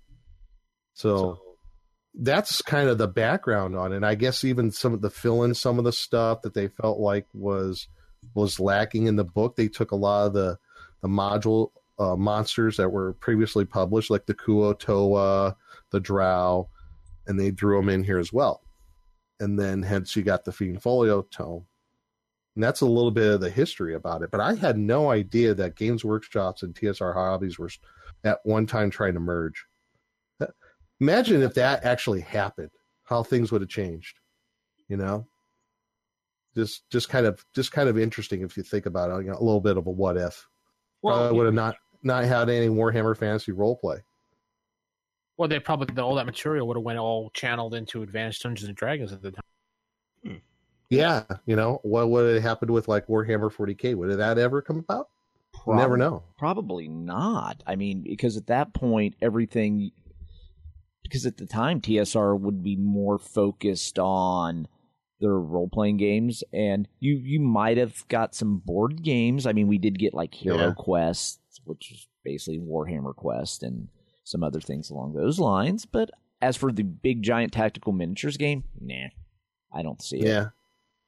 so 0.94 1.38
that's 2.16 2.62
kind 2.62 2.88
of 2.88 2.96
the 2.98 3.08
background 3.08 3.74
on 3.76 3.92
it. 3.92 3.96
And 3.96 4.06
I 4.06 4.14
guess 4.14 4.44
even 4.44 4.70
some 4.70 4.94
of 4.94 5.00
the 5.00 5.10
fill 5.10 5.42
in 5.42 5.52
some 5.52 5.78
of 5.80 5.84
the 5.84 5.90
stuff 5.92 6.42
that 6.42 6.54
they 6.54 6.68
felt 6.68 7.00
like 7.00 7.26
was 7.34 7.88
was 8.36 8.60
lacking 8.60 9.08
in 9.08 9.16
the 9.16 9.24
book. 9.24 9.56
They 9.56 9.66
took 9.66 9.90
a 9.90 9.96
lot 9.96 10.26
of 10.28 10.32
the 10.34 10.56
the 11.04 11.10
module 11.10 11.68
uh, 11.98 12.16
monsters 12.16 12.78
that 12.78 12.88
were 12.88 13.12
previously 13.12 13.66
published, 13.66 14.08
like 14.08 14.24
the 14.24 14.32
Kuotoa, 14.32 15.54
the 15.90 16.00
Drow, 16.00 16.70
and 17.26 17.38
they 17.38 17.50
drew 17.50 17.76
them 17.76 17.90
in 17.90 18.02
here 18.02 18.18
as 18.18 18.32
well. 18.32 18.62
And 19.38 19.58
then 19.58 19.82
hence 19.82 20.16
you 20.16 20.22
got 20.22 20.46
the 20.46 20.52
Fiend 20.52 20.82
Folio 20.82 21.20
tome. 21.30 21.66
And 22.54 22.64
that's 22.64 22.80
a 22.80 22.86
little 22.86 23.10
bit 23.10 23.34
of 23.34 23.42
the 23.42 23.50
history 23.50 23.94
about 23.94 24.22
it. 24.22 24.30
But 24.30 24.40
I 24.40 24.54
had 24.54 24.78
no 24.78 25.10
idea 25.10 25.52
that 25.52 25.76
Games 25.76 26.06
Workshops 26.06 26.62
and 26.62 26.74
TSR 26.74 27.12
Hobbies 27.12 27.58
were 27.58 27.68
at 28.24 28.38
one 28.44 28.64
time 28.64 28.88
trying 28.88 29.12
to 29.12 29.20
merge. 29.20 29.66
Imagine 31.02 31.42
if 31.42 31.52
that 31.54 31.84
actually 31.84 32.22
happened, 32.22 32.70
how 33.02 33.22
things 33.22 33.52
would 33.52 33.60
have 33.60 33.68
changed. 33.68 34.20
You 34.88 34.96
know, 34.96 35.26
just 36.56 36.88
just 36.88 37.10
kind 37.10 37.26
of 37.26 37.44
just 37.54 37.72
kind 37.72 37.90
of 37.90 37.98
interesting 37.98 38.40
if 38.40 38.56
you 38.56 38.62
think 38.62 38.86
about 38.86 39.10
it. 39.10 39.24
You 39.24 39.32
know, 39.32 39.38
a 39.38 39.44
little 39.44 39.60
bit 39.60 39.76
of 39.76 39.86
a 39.86 39.90
what 39.90 40.16
if. 40.16 40.48
Well, 41.04 41.14
uh, 41.14 41.18
Probably 41.18 41.36
would 41.36 41.44
have 41.44 41.54
not 41.54 41.76
not 42.02 42.24
had 42.24 42.48
any 42.48 42.68
Warhammer 42.68 43.14
Fantasy 43.14 43.52
role 43.52 43.76
play. 43.76 43.98
Well, 45.36 45.48
they 45.48 45.60
probably 45.60 46.00
all 46.02 46.14
that 46.14 46.24
material 46.24 46.66
would 46.68 46.78
have 46.78 46.84
went 46.84 46.98
all 46.98 47.30
channeled 47.34 47.74
into 47.74 48.02
Advanced 48.02 48.42
Dungeons 48.42 48.68
and 48.68 48.76
Dragons 48.76 49.12
at 49.12 49.20
the 49.20 49.32
time. 49.32 49.44
Hmm. 50.24 50.36
Yeah, 50.88 51.24
you 51.44 51.56
know 51.56 51.80
what 51.82 52.08
would 52.08 52.34
have 52.34 52.42
happened 52.42 52.70
with 52.70 52.88
like 52.88 53.06
Warhammer 53.06 53.52
40k? 53.52 53.94
Would 53.94 54.16
that 54.16 54.38
ever 54.38 54.62
come 54.62 54.78
about? 54.78 55.08
We'll 55.66 55.76
never 55.76 55.98
know. 55.98 56.22
Probably 56.38 56.88
not. 56.88 57.62
I 57.66 57.76
mean, 57.76 58.02
because 58.02 58.38
at 58.38 58.46
that 58.46 58.72
point, 58.72 59.14
everything. 59.20 59.92
Because 61.02 61.26
at 61.26 61.36
the 61.36 61.46
time, 61.46 61.82
TSR 61.82 62.40
would 62.40 62.62
be 62.62 62.76
more 62.76 63.18
focused 63.18 63.98
on 63.98 64.68
their 65.20 65.38
role 65.38 65.68
playing 65.68 65.96
games, 65.96 66.42
and 66.52 66.88
you 67.00 67.14
you 67.14 67.40
might 67.40 67.76
have 67.76 68.06
got 68.08 68.34
some 68.34 68.58
board 68.58 69.02
games. 69.02 69.46
I 69.46 69.52
mean, 69.52 69.68
we 69.68 69.78
did 69.78 69.98
get 69.98 70.14
like 70.14 70.34
Hero 70.34 70.58
Yeah. 70.58 70.72
Quest, 70.76 71.40
which 71.64 71.92
is 71.92 72.08
basically 72.24 72.58
Warhammer 72.58 73.14
Quest, 73.14 73.62
and 73.62 73.88
some 74.24 74.42
other 74.42 74.60
things 74.60 74.90
along 74.90 75.14
those 75.14 75.38
lines. 75.38 75.86
But 75.86 76.10
as 76.42 76.56
for 76.56 76.72
the 76.72 76.82
big 76.82 77.22
giant 77.22 77.52
tactical 77.52 77.92
miniatures 77.92 78.36
game, 78.36 78.64
nah, 78.80 79.08
I 79.72 79.82
don't 79.82 80.02
see 80.02 80.18
it. 80.18 80.26
Yeah, 80.26 80.48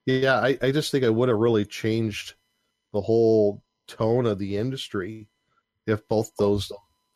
yeah. 0.07 0.41
I, 0.41 0.59
I 0.63 0.71
just 0.71 0.91
think 0.91 1.05
I 1.05 1.11
would 1.11 1.29
have 1.29 1.39
really 1.39 1.65
changed 1.65 2.35
the 2.93 3.01
whole 3.01 3.63
tone 3.87 4.27
of 4.27 4.39
the 4.39 4.57
industry 4.57 5.29
if 5.87 6.07
both 6.09 6.33
those 6.39 6.71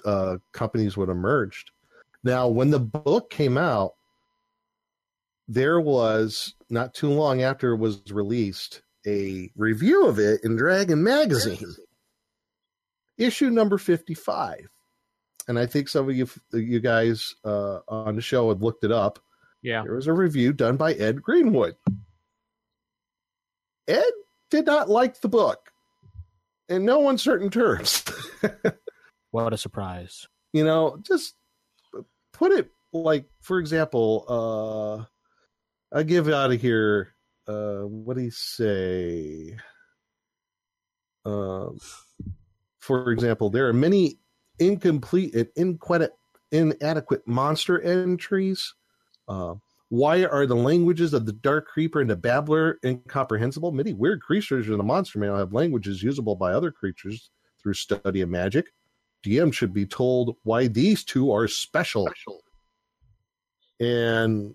uh, 0.04 0.36
companies 0.52 0.96
would 0.96 1.08
have 1.08 1.16
merged. 1.16 1.70
Now, 2.22 2.48
when 2.48 2.70
the 2.70 2.80
book 2.80 3.30
came 3.30 3.56
out, 3.56 3.94
there 5.48 5.80
was 5.80 6.54
not 6.70 6.94
too 6.94 7.10
long 7.10 7.42
after 7.42 7.72
it 7.72 7.78
was 7.78 8.02
released 8.10 8.82
a 9.06 9.50
review 9.56 10.06
of 10.06 10.18
it 10.18 10.44
in 10.44 10.56
Dragon 10.56 11.02
Magazine, 11.02 11.74
issue 13.18 13.50
number 13.50 13.78
fifty-five. 13.78 14.68
And 15.48 15.58
I 15.58 15.66
think 15.66 15.88
some 15.88 16.08
of 16.08 16.14
you, 16.14 16.28
you 16.52 16.80
guys 16.80 17.34
uh, 17.44 17.80
on 17.88 18.14
the 18.14 18.22
show 18.22 18.50
had 18.50 18.62
looked 18.62 18.84
it 18.84 18.92
up. 18.92 19.18
Yeah. 19.62 19.82
There 19.82 19.94
was 19.94 20.06
a 20.06 20.12
review 20.12 20.52
done 20.52 20.76
by 20.76 20.92
Ed 20.92 21.20
Greenwood. 21.20 21.74
Ed 23.88 24.12
did 24.50 24.66
not 24.66 24.88
like 24.88 25.20
the 25.20 25.28
book 25.28 25.72
in 26.68 26.84
no 26.84 27.08
uncertain 27.08 27.50
terms. 27.50 28.04
What 29.32 29.52
a 29.52 29.56
surprise! 29.56 30.26
you 30.52 30.64
know, 30.64 30.98
just 31.02 31.34
put 32.32 32.52
it 32.52 32.70
like, 32.92 33.26
for 33.40 33.58
example, 33.58 34.24
uh, 34.28 35.04
I'll 35.92 36.04
give 36.04 36.28
out 36.28 36.52
of 36.52 36.60
here. 36.60 37.14
Uh, 37.48 37.80
what 37.80 38.16
do 38.16 38.22
you 38.22 38.30
say? 38.30 39.56
Um, 41.24 41.78
for 42.78 43.10
example, 43.10 43.50
there 43.50 43.68
are 43.68 43.72
many 43.72 44.18
incomplete 44.58 45.34
and 45.34 45.48
inadequate, 45.56 46.12
inadequate 46.52 47.26
monster 47.26 47.80
entries. 47.80 48.74
Uh, 49.26 49.54
why 49.88 50.24
are 50.24 50.46
the 50.46 50.54
languages 50.54 51.12
of 51.12 51.26
the 51.26 51.32
Dark 51.32 51.66
Creeper 51.66 52.00
and 52.00 52.08
the 52.08 52.16
Babbler 52.16 52.78
incomprehensible? 52.84 53.72
Many 53.72 53.92
weird 53.92 54.22
creatures 54.22 54.68
in 54.68 54.78
the 54.78 54.84
monster 54.84 55.18
manual 55.18 55.38
have 55.38 55.52
languages 55.52 56.02
usable 56.02 56.36
by 56.36 56.52
other 56.52 56.70
creatures 56.70 57.30
through 57.60 57.74
study 57.74 58.20
of 58.20 58.28
magic. 58.28 58.66
DM 59.24 59.52
should 59.52 59.74
be 59.74 59.86
told 59.86 60.36
why 60.44 60.68
these 60.68 61.02
two 61.02 61.32
are 61.32 61.48
special. 61.48 62.08
And 63.80 64.54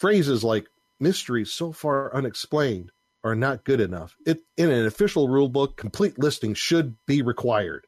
phrases 0.00 0.42
like 0.42 0.66
mysteries 0.98 1.52
so 1.52 1.72
far 1.72 2.12
unexplained 2.14 2.90
are 3.22 3.34
not 3.34 3.64
good 3.64 3.80
enough. 3.80 4.16
It 4.26 4.40
in 4.56 4.70
an 4.70 4.86
official 4.86 5.28
rule 5.28 5.48
book, 5.48 5.76
complete 5.76 6.18
listing 6.18 6.54
should 6.54 6.96
be 7.06 7.22
required. 7.22 7.84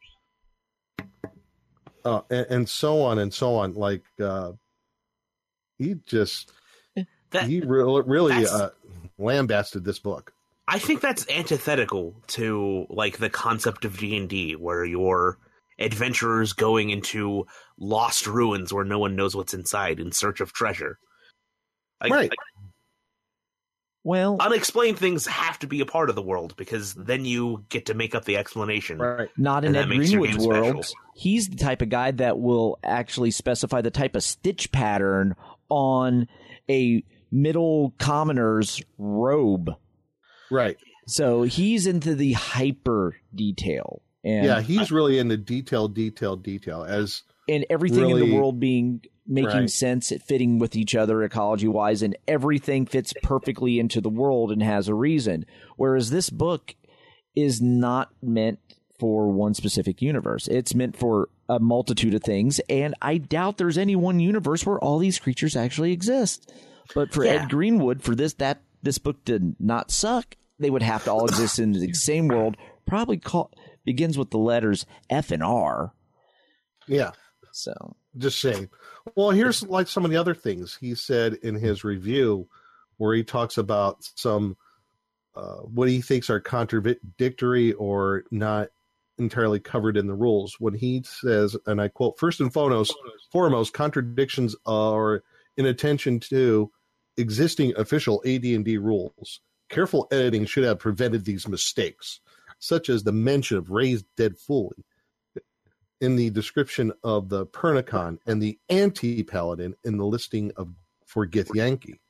Uh, 2.04 2.20
and, 2.30 2.46
and 2.50 2.68
so 2.68 3.02
on 3.02 3.18
and 3.18 3.32
so 3.32 3.54
on. 3.54 3.74
Like 3.74 4.02
uh, 4.22 4.52
he 5.78 5.96
just 6.06 6.52
That 7.30 7.46
he 7.48 7.60
really 7.60 8.02
really 8.02 8.46
uh, 8.46 8.70
lambasted 9.18 9.84
this 9.84 9.98
book. 9.98 10.34
I 10.68 10.78
think 10.78 11.00
that's 11.00 11.28
antithetical 11.28 12.14
to 12.28 12.86
like 12.90 13.18
the 13.18 13.30
concept 13.30 13.84
of 13.84 13.98
D 13.98 14.16
and 14.16 14.28
D, 14.28 14.52
where 14.54 14.84
you're 14.84 15.38
adventurers 15.78 16.52
going 16.52 16.90
into 16.90 17.46
lost 17.78 18.26
ruins 18.26 18.72
where 18.72 18.84
no 18.84 18.98
one 18.98 19.16
knows 19.16 19.34
what's 19.34 19.54
inside 19.54 19.98
in 19.98 20.12
search 20.12 20.40
of 20.40 20.52
treasure. 20.52 20.98
Like, 22.02 22.10
Right. 22.12 22.30
like, 22.30 22.38
Well, 24.04 24.36
unexplained 24.40 24.98
things 24.98 25.26
have 25.26 25.60
to 25.60 25.68
be 25.68 25.80
a 25.80 25.86
part 25.86 26.10
of 26.10 26.16
the 26.16 26.22
world 26.22 26.54
because 26.56 26.92
then 26.94 27.24
you 27.24 27.64
get 27.68 27.86
to 27.86 27.94
make 27.94 28.14
up 28.16 28.24
the 28.24 28.36
explanation. 28.36 28.98
Right. 28.98 29.28
not 29.36 29.64
in 29.64 29.68
And 29.68 29.76
Ed 29.76 29.82
that 29.88 29.96
Greenwood's 29.96 30.44
world. 30.44 30.84
special. 30.84 30.98
He's 31.14 31.48
the 31.48 31.56
type 31.56 31.82
of 31.82 31.88
guy 31.88 32.10
that 32.10 32.38
will 32.40 32.78
actually 32.82 33.30
specify 33.30 33.80
the 33.80 33.92
type 33.92 34.16
of 34.16 34.24
stitch 34.24 34.72
pattern 34.72 35.36
on 35.68 36.26
a 36.68 37.04
middle 37.30 37.94
commoner's 37.98 38.82
robe. 38.98 39.70
Right. 40.50 40.76
So 41.06 41.42
he's 41.42 41.86
into 41.86 42.14
the 42.16 42.32
hyper 42.32 43.16
detail. 43.34 44.02
And, 44.24 44.44
yeah, 44.46 44.60
he's 44.62 44.90
really 44.90 45.18
into 45.18 45.36
detail, 45.36 45.86
detail, 45.88 46.36
detail. 46.36 46.82
As 46.84 47.22
and 47.48 47.64
everything 47.70 48.10
in 48.10 48.18
the 48.18 48.34
world 48.34 48.58
being 48.60 49.02
making 49.26 49.50
Right. 49.60 49.70
sense, 49.70 50.10
it 50.12 50.22
fitting 50.22 50.58
with 50.58 50.74
each 50.76 50.94
other 50.94 51.22
ecology 51.22 51.68
wise, 51.68 52.02
and 52.02 52.16
everything 52.26 52.86
fits 52.86 53.12
perfectly 53.22 53.78
into 53.78 54.00
the 54.00 54.08
world 54.10 54.50
and 54.50 54.62
has 54.62 54.88
a 54.88 54.94
reason. 54.94 55.44
Whereas 55.76 56.10
this 56.10 56.28
book 56.30 56.74
is 57.36 57.60
not 57.62 58.10
meant 58.22 58.58
for 58.98 59.28
one 59.30 59.54
specific 59.54 60.02
universe. 60.02 60.48
It's 60.48 60.74
meant 60.74 60.96
for 60.96 61.28
a 61.48 61.58
multitude 61.58 62.14
of 62.14 62.22
things, 62.22 62.60
and 62.68 62.94
I 63.02 63.18
doubt 63.18 63.58
there's 63.58 63.78
any 63.78 63.96
one 63.96 64.20
universe 64.20 64.64
where 64.66 64.78
all 64.78 64.98
these 64.98 65.18
creatures 65.18 65.56
actually 65.56 65.92
exist. 65.92 66.52
But 66.94 67.12
for 67.12 67.24
Yeah. 67.24 67.42
Ed 67.44 67.48
Greenwood, 67.50 68.02
for 68.02 68.14
this 68.14 68.34
that 68.34 68.60
this 68.82 68.98
book 68.98 69.24
did 69.24 69.56
not 69.60 69.90
suck, 69.90 70.36
they 70.58 70.70
would 70.70 70.82
have 70.82 71.04
to 71.04 71.12
all 71.12 71.24
exist 71.26 71.58
in 71.58 71.72
the 71.72 71.92
same 71.94 72.28
world. 72.28 72.56
Probably 72.86 73.16
call 73.18 73.50
begins 73.84 74.16
with 74.18 74.30
the 74.30 74.38
letters 74.38 74.84
F 75.10 75.30
and 75.30 75.42
R. 75.42 75.92
yeah, 76.86 77.12
So 77.52 77.96
just 78.16 78.40
saying. 78.40 78.68
Well, 79.16 79.30
here's 79.30 79.62
like 79.62 79.88
some 79.88 80.04
of 80.04 80.10
the 80.10 80.16
other 80.16 80.34
things 80.34 80.76
he 80.80 80.94
said 80.94 81.34
in 81.34 81.54
his 81.54 81.84
review, 81.84 82.48
where 82.96 83.14
he 83.14 83.24
talks 83.24 83.58
about 83.58 83.98
some 84.16 84.56
uh, 85.34 85.56
what 85.56 85.88
he 85.88 86.00
thinks 86.00 86.28
are 86.28 86.40
contradictory 86.40 87.72
or 87.72 88.24
not 88.30 88.68
entirely 89.18 89.60
covered 89.60 89.96
in 89.96 90.06
the 90.06 90.14
rules. 90.14 90.56
When 90.58 90.74
he 90.74 91.02
says, 91.04 91.56
and 91.66 91.80
I 91.80 91.88
quote, 91.88 92.18
first 92.18 92.40
and 92.40 92.52
foremost, 92.52 92.94
foremost 93.30 93.72
contradictions 93.72 94.54
are 94.66 95.22
in 95.56 95.66
attention 95.66 96.20
to 96.20 96.70
existing 97.16 97.74
official 97.76 98.22
AD&D 98.26 98.78
rules. 98.78 99.40
Careful 99.68 100.06
editing 100.12 100.44
should 100.44 100.64
have 100.64 100.78
prevented 100.78 101.24
these 101.24 101.48
mistakes, 101.48 102.20
such 102.58 102.90
as 102.90 103.02
the 103.02 103.12
mention 103.12 103.56
of 103.56 103.70
raised 103.70 104.04
dead 104.16 104.38
fully 104.38 104.84
in 106.02 106.16
the 106.16 106.30
description 106.30 106.92
of 107.04 107.28
the 107.28 107.46
Pernicon 107.46 108.18
and 108.26 108.42
the 108.42 108.58
anti-paladin 108.68 109.74
in 109.84 109.96
the 109.96 110.04
listing 110.04 110.52
of 110.56 110.68
for 111.06 111.26
Githyanki. 111.26 112.00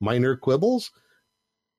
Minor 0.00 0.36
quibbles? 0.36 0.90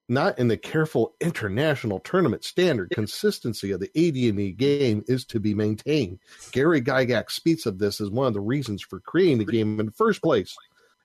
Not 0.09 0.37
in 0.37 0.49
the 0.49 0.57
careful 0.57 1.15
international 1.21 2.01
tournament 2.01 2.43
standard. 2.43 2.89
Consistency 2.89 3.71
of 3.71 3.79
the 3.79 3.89
AD&D 3.95 4.51
game 4.51 5.03
is 5.07 5.23
to 5.25 5.39
be 5.39 5.53
maintained. 5.53 6.19
Gary 6.51 6.81
Gygax 6.81 7.31
speaks 7.31 7.65
of 7.65 7.79
this 7.79 8.01
as 8.01 8.09
one 8.09 8.27
of 8.27 8.33
the 8.33 8.41
reasons 8.41 8.81
for 8.81 8.99
creating 8.99 9.37
the 9.37 9.45
game 9.45 9.79
in 9.79 9.85
the 9.85 9.91
first 9.93 10.21
place. 10.21 10.55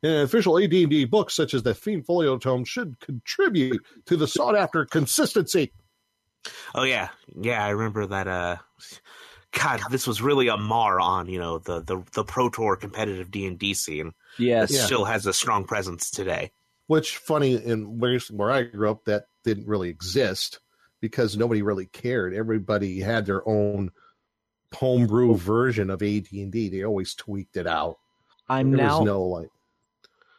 And 0.03 0.13
an 0.13 0.23
official 0.23 0.59
AD&D 0.59 1.05
book 1.05 1.31
such 1.31 1.55
as 1.55 1.63
the 1.63 1.75
Fiend 1.75 2.07
Folio 2.07 2.39
Tome 2.39 2.65
should 2.65 2.99
contribute 2.99 3.81
to 4.07 4.17
the 4.17 4.27
sought-after 4.27 4.85
consistency. 4.87 5.73
Oh 6.75 6.83
yeah, 6.83 7.11
yeah. 7.41 7.65
I 7.65 7.71
remember 7.71 8.07
that. 8.07 8.27
Uh, 8.27 8.57
God, 9.53 9.81
this 9.91 10.07
was 10.07 10.21
really 10.21 10.49
a 10.49 10.57
mar 10.57 11.01
on 11.01 11.29
you 11.29 11.39
know 11.39 11.59
the 11.59 11.81
the 11.81 12.03
the 12.13 12.25
pro 12.25 12.49
tour 12.51 12.77
competitive 12.77 13.31
D 13.31 13.47
and 13.47 13.59
D 13.59 13.75
scene. 13.75 14.13
yes, 14.39 14.71
It 14.71 14.85
still 14.85 15.05
has 15.05 15.27
a 15.27 15.33
strong 15.33 15.65
presence 15.65 16.11
today. 16.11 16.51
which 16.87 17.17
funny 17.17 17.55
in 17.55 17.99
where 17.99 18.19
where 18.31 18.51
I 18.51 18.63
grew 18.63 18.91
up 18.91 19.05
that 19.07 19.25
didn't 19.45 19.67
really 19.67 19.89
exist 19.89 20.61
because 21.01 21.37
nobody 21.37 21.63
really 21.63 21.87
cared. 21.87 22.35
Everybody 22.35 23.01
had 23.01 23.25
their 23.27 23.47
own 23.49 23.91
homebrew 24.75 25.35
version 25.37 25.91
of 25.91 26.03
AD 26.03 26.27
and 26.33 26.53
D. 26.53 26.69
They 26.69 26.85
always 26.85 27.15
tweaked 27.15 27.57
it 27.57 27.67
out. 27.67 27.99
I'm 28.49 28.71
There 28.73 28.85
now 28.85 28.99
was 28.99 29.07
no 29.07 29.23
like 29.23 29.49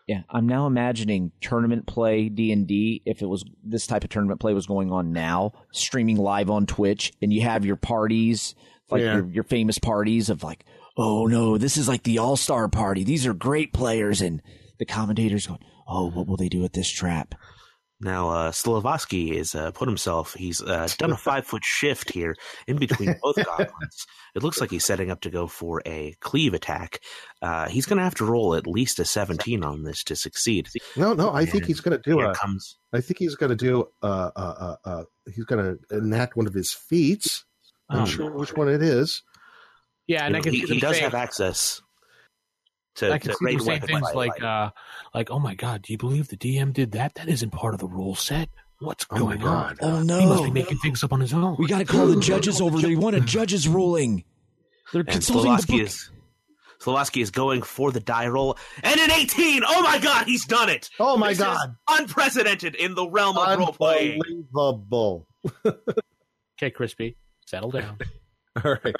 yeah, 0.08 0.24
I'm 0.28 0.48
now 0.48 0.66
imagining 0.66 1.32
tournament 1.40 1.86
play 1.86 2.30
D 2.30 2.52
and 2.52 2.66
D. 2.66 3.04
If 3.06 3.22
it 3.22 3.28
was 3.28 3.44
this 3.64 3.86
type 3.86 4.04
of 4.04 4.10
tournament 4.10 4.40
play 4.40 4.56
was 4.56 4.66
going 4.66 4.92
on 4.92 5.14
now, 5.14 5.54
streaming 5.72 6.18
live 6.18 6.50
on 6.50 6.66
Twitch, 6.66 7.14
and 7.22 7.32
you 7.32 7.42
have 7.42 7.64
your 7.64 7.76
parties, 7.76 8.56
like 8.92 9.02
Yeah. 9.02 9.16
your 9.18 9.30
your 9.30 9.44
famous 9.44 9.78
parties 9.80 10.30
of 10.30 10.44
like, 10.44 10.66
oh 10.98 11.26
no, 11.28 11.58
this 11.58 11.78
is 11.78 11.88
like 11.88 12.04
the 12.04 12.18
all 12.20 12.38
star 12.38 12.68
party. 12.70 13.04
These 13.04 13.26
are 13.26 13.34
great 13.34 13.74
players, 13.74 14.22
and 14.22 14.42
the 14.80 14.86
commentators 14.86 15.48
going, 15.48 15.60
oh, 15.88 16.10
what 16.10 16.28
will 16.28 16.38
they 16.38 16.50
do 16.50 16.62
with 16.62 16.74
this 16.74 16.90
trap? 16.90 17.36
Now, 18.02 18.30
uh, 18.30 18.52
Slovosky 18.52 19.34
is 19.34 19.54
uh, 19.56 19.72
put 19.72 19.90
himself. 19.90 20.34
He's 20.34 20.62
uh, 20.62 20.88
done 20.98 21.12
a 21.12 21.18
five 21.30 21.46
foot 21.46 21.66
shift 21.66 22.14
here 22.14 22.34
in 22.66 22.78
between 22.78 23.14
both 23.22 23.36
goblins. 23.46 24.06
It 24.36 24.42
looks 24.42 24.62
like 24.62 24.70
he's 24.72 24.86
setting 24.86 25.12
up 25.12 25.20
to 25.22 25.30
go 25.30 25.48
for 25.48 25.82
a 25.86 26.16
cleave 26.22 26.54
attack. 26.54 27.02
Uh, 27.42 27.68
he's 27.68 27.86
going 27.86 27.98
to 27.98 28.04
have 28.04 28.16
to 28.16 28.26
roll 28.26 28.56
at 28.56 28.66
least 28.68 29.00
a 29.00 29.06
seventeen 29.06 29.66
on 29.66 29.84
this 29.84 30.02
to 30.06 30.16
succeed. 30.16 30.70
no, 30.96 31.14
no. 31.14 31.34
I 31.34 31.46
think 31.46 31.66
he's 31.66 31.82
going 31.82 32.00
to 32.02 32.10
do 32.10 32.22
it. 32.22 32.38
comes. 32.38 32.78
I 32.94 33.02
think 33.02 33.20
he's 33.20 33.36
going 33.36 33.50
to 33.50 33.56
do. 33.58 33.90
Uh, 34.02 34.30
uh, 34.34 34.40
uh, 34.40 34.76
uh, 34.90 35.04
he's 35.36 35.44
going 35.44 35.62
to 35.90 35.98
enact 35.98 36.38
one 36.38 36.48
of 36.48 36.54
his 36.54 36.72
feats. 36.72 37.44
I'm 37.90 38.02
Oh, 38.02 38.06
sure 38.06 38.32
which 38.32 38.54
one 38.54 38.70
it 38.70 38.82
is. 38.84 39.24
Yeah, 40.08 40.26
and 40.26 40.36
I 40.36 40.40
You 40.40 40.42
know, 40.42 40.44
can 40.44 40.54
he, 40.54 40.66
see 40.68 40.74
he 40.76 40.80
does 40.80 40.94
saying, 40.96 41.04
have 41.04 41.16
access 41.16 41.82
to, 42.96 43.12
I 43.12 43.18
can 43.20 43.32
to 43.32 43.38
see 43.38 43.46
them 43.46 43.56
raid 43.56 43.62
saying 43.62 43.68
weapon 43.82 43.88
things 43.88 44.08
by- 44.10 44.14
like, 44.14 44.44
uh, 44.44 44.70
like, 45.14 45.32
oh 45.32 45.40
my 45.40 45.56
god, 45.56 45.82
do 45.84 45.94
you 45.94 45.98
believe 45.98 46.28
the 46.30 46.38
DM 46.38 46.74
did 46.74 46.92
that? 46.94 47.16
That 47.16 47.28
isn't 47.30 47.52
part 47.52 47.74
of 47.74 47.80
the 47.80 47.88
rule 47.88 48.16
set. 48.16 48.50
What's 48.80 49.06
Oh 49.12 49.18
going 49.20 49.44
on? 49.44 49.78
Oh 49.82 50.02
no, 50.04 50.20
He 50.20 50.26
must 50.26 50.44
be 50.44 50.50
no, 50.50 50.54
making 50.54 50.78
things 50.78 51.04
up 51.04 51.12
on 51.14 51.20
his 51.20 51.34
own. 51.34 51.58
we 51.60 51.68
got 51.68 51.80
to 51.80 51.86
call 51.86 52.08
the 52.08 52.20
judges 52.20 52.62
over. 52.62 52.80
They 52.80 52.96
want 52.96 53.16
a 53.16 53.20
judge's 53.36 53.68
ruling. 53.68 54.24
They're 54.94 55.02
and 55.02 55.10
consulting 55.10 55.56
the 55.58 55.66
book. 55.68 55.82
is 55.82 56.10
Slovosky 56.82 57.22
is 57.22 57.30
going 57.30 57.62
for 57.62 57.92
the 57.92 58.00
die 58.00 58.28
roll 58.28 58.58
and 58.82 59.00
an 59.00 59.12
eighteen. 59.12 59.64
Oh 59.68 59.82
my 59.84 60.00
god, 60.00 60.28
he's 60.28 60.46
done 60.46 60.70
it! 60.70 60.90
Oh 60.98 61.18
my 61.18 61.30
This 61.30 61.40
is 61.40 61.44
god! 61.44 61.76
unprecedented 61.90 62.74
in 62.76 62.96
the 62.96 63.06
realm 63.08 63.38
of 63.38 63.60
role 63.60 63.74
playing. 63.74 64.22
Unbelievable. 64.56 65.28
Okay, 65.66 66.72
Crispy, 66.72 67.18
settle 67.50 67.72
down. 67.72 67.98
All 68.64 68.78
right. 68.84 68.96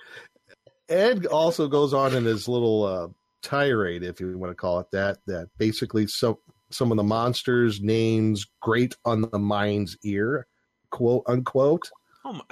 Ed 0.90 1.26
also 1.28 1.68
goes 1.68 1.94
on 1.94 2.16
in 2.16 2.26
his 2.26 2.48
little 2.48 2.84
uh, 2.84 3.08
tirade, 3.44 4.04
if 4.04 4.20
you 4.20 4.38
want 4.38 4.52
to 4.52 4.56
call 4.56 4.80
it 4.80 4.88
that, 4.92 5.20
that 5.28 5.50
basically 5.58 6.08
some 6.08 6.38
some 6.72 6.92
of 6.92 6.98
the 6.98 7.04
monsters' 7.04 7.82
names 7.82 8.46
grate 8.62 8.96
on 9.06 9.22
the 9.22 9.40
mind's 9.40 9.98
ear, 10.04 10.48
quote 10.92 11.24
unquote. 11.28 11.90
Oh 12.26 12.34
my, 12.34 12.44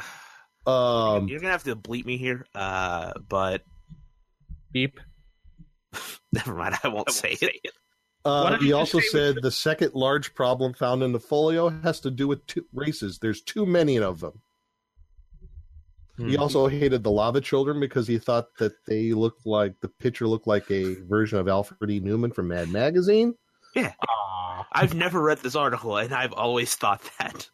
Um, 0.72 1.28
you're 1.28 1.40
gonna 1.40 1.52
have 1.52 1.64
to 1.64 1.76
bleep 1.76 2.06
me 2.06 2.18
here, 2.18 2.46
uh, 2.56 3.14
but 3.28 3.64
Beep. 4.72 5.00
never 6.32 6.54
mind. 6.54 6.76
I 6.84 6.90
won't 6.90 7.12
say 7.12 7.38
it. 7.42 7.72
uh, 8.26 8.58
he 8.60 8.74
also 8.74 9.00
said 9.00 9.38
the 9.42 9.52
second 9.52 9.94
large 9.94 10.34
problem 10.36 10.74
found 10.74 11.02
in 11.02 11.12
the 11.12 11.20
folio 11.20 11.70
has 11.70 12.00
to 12.02 12.12
do 12.12 12.28
with 12.28 12.46
two 12.46 12.66
races. 12.74 13.18
There's 13.20 13.42
too 13.42 13.66
many 13.66 13.98
of 13.98 14.20
them. 14.20 14.42
He 16.18 16.34
Hmm. 16.36 16.42
also 16.42 16.68
hated 16.68 17.04
the 17.04 17.12
Lava 17.12 17.40
Children 17.42 17.80
because 17.80 18.08
he 18.08 18.18
thought 18.18 18.48
that 18.58 18.74
they 18.88 19.14
looked 19.14 19.46
like 19.46 19.80
the 19.82 19.88
picture 19.88 20.28
looked 20.28 20.48
like 20.48 20.70
a 20.72 20.96
version 21.04 21.38
of 21.38 21.48
Alfred 21.48 21.92
E. 21.92 22.00
Neuman 22.02 22.34
from 22.34 22.48
Mad 22.48 22.70
Magazine. 22.70 23.36
Aw. 23.76 24.68
I've 24.72 24.96
never 24.96 25.22
read 25.22 25.38
this 25.40 25.56
article, 25.56 25.98
and 25.98 26.14
I've 26.14 26.34
always 26.34 26.74
thought 26.74 27.08
that. 27.20 27.48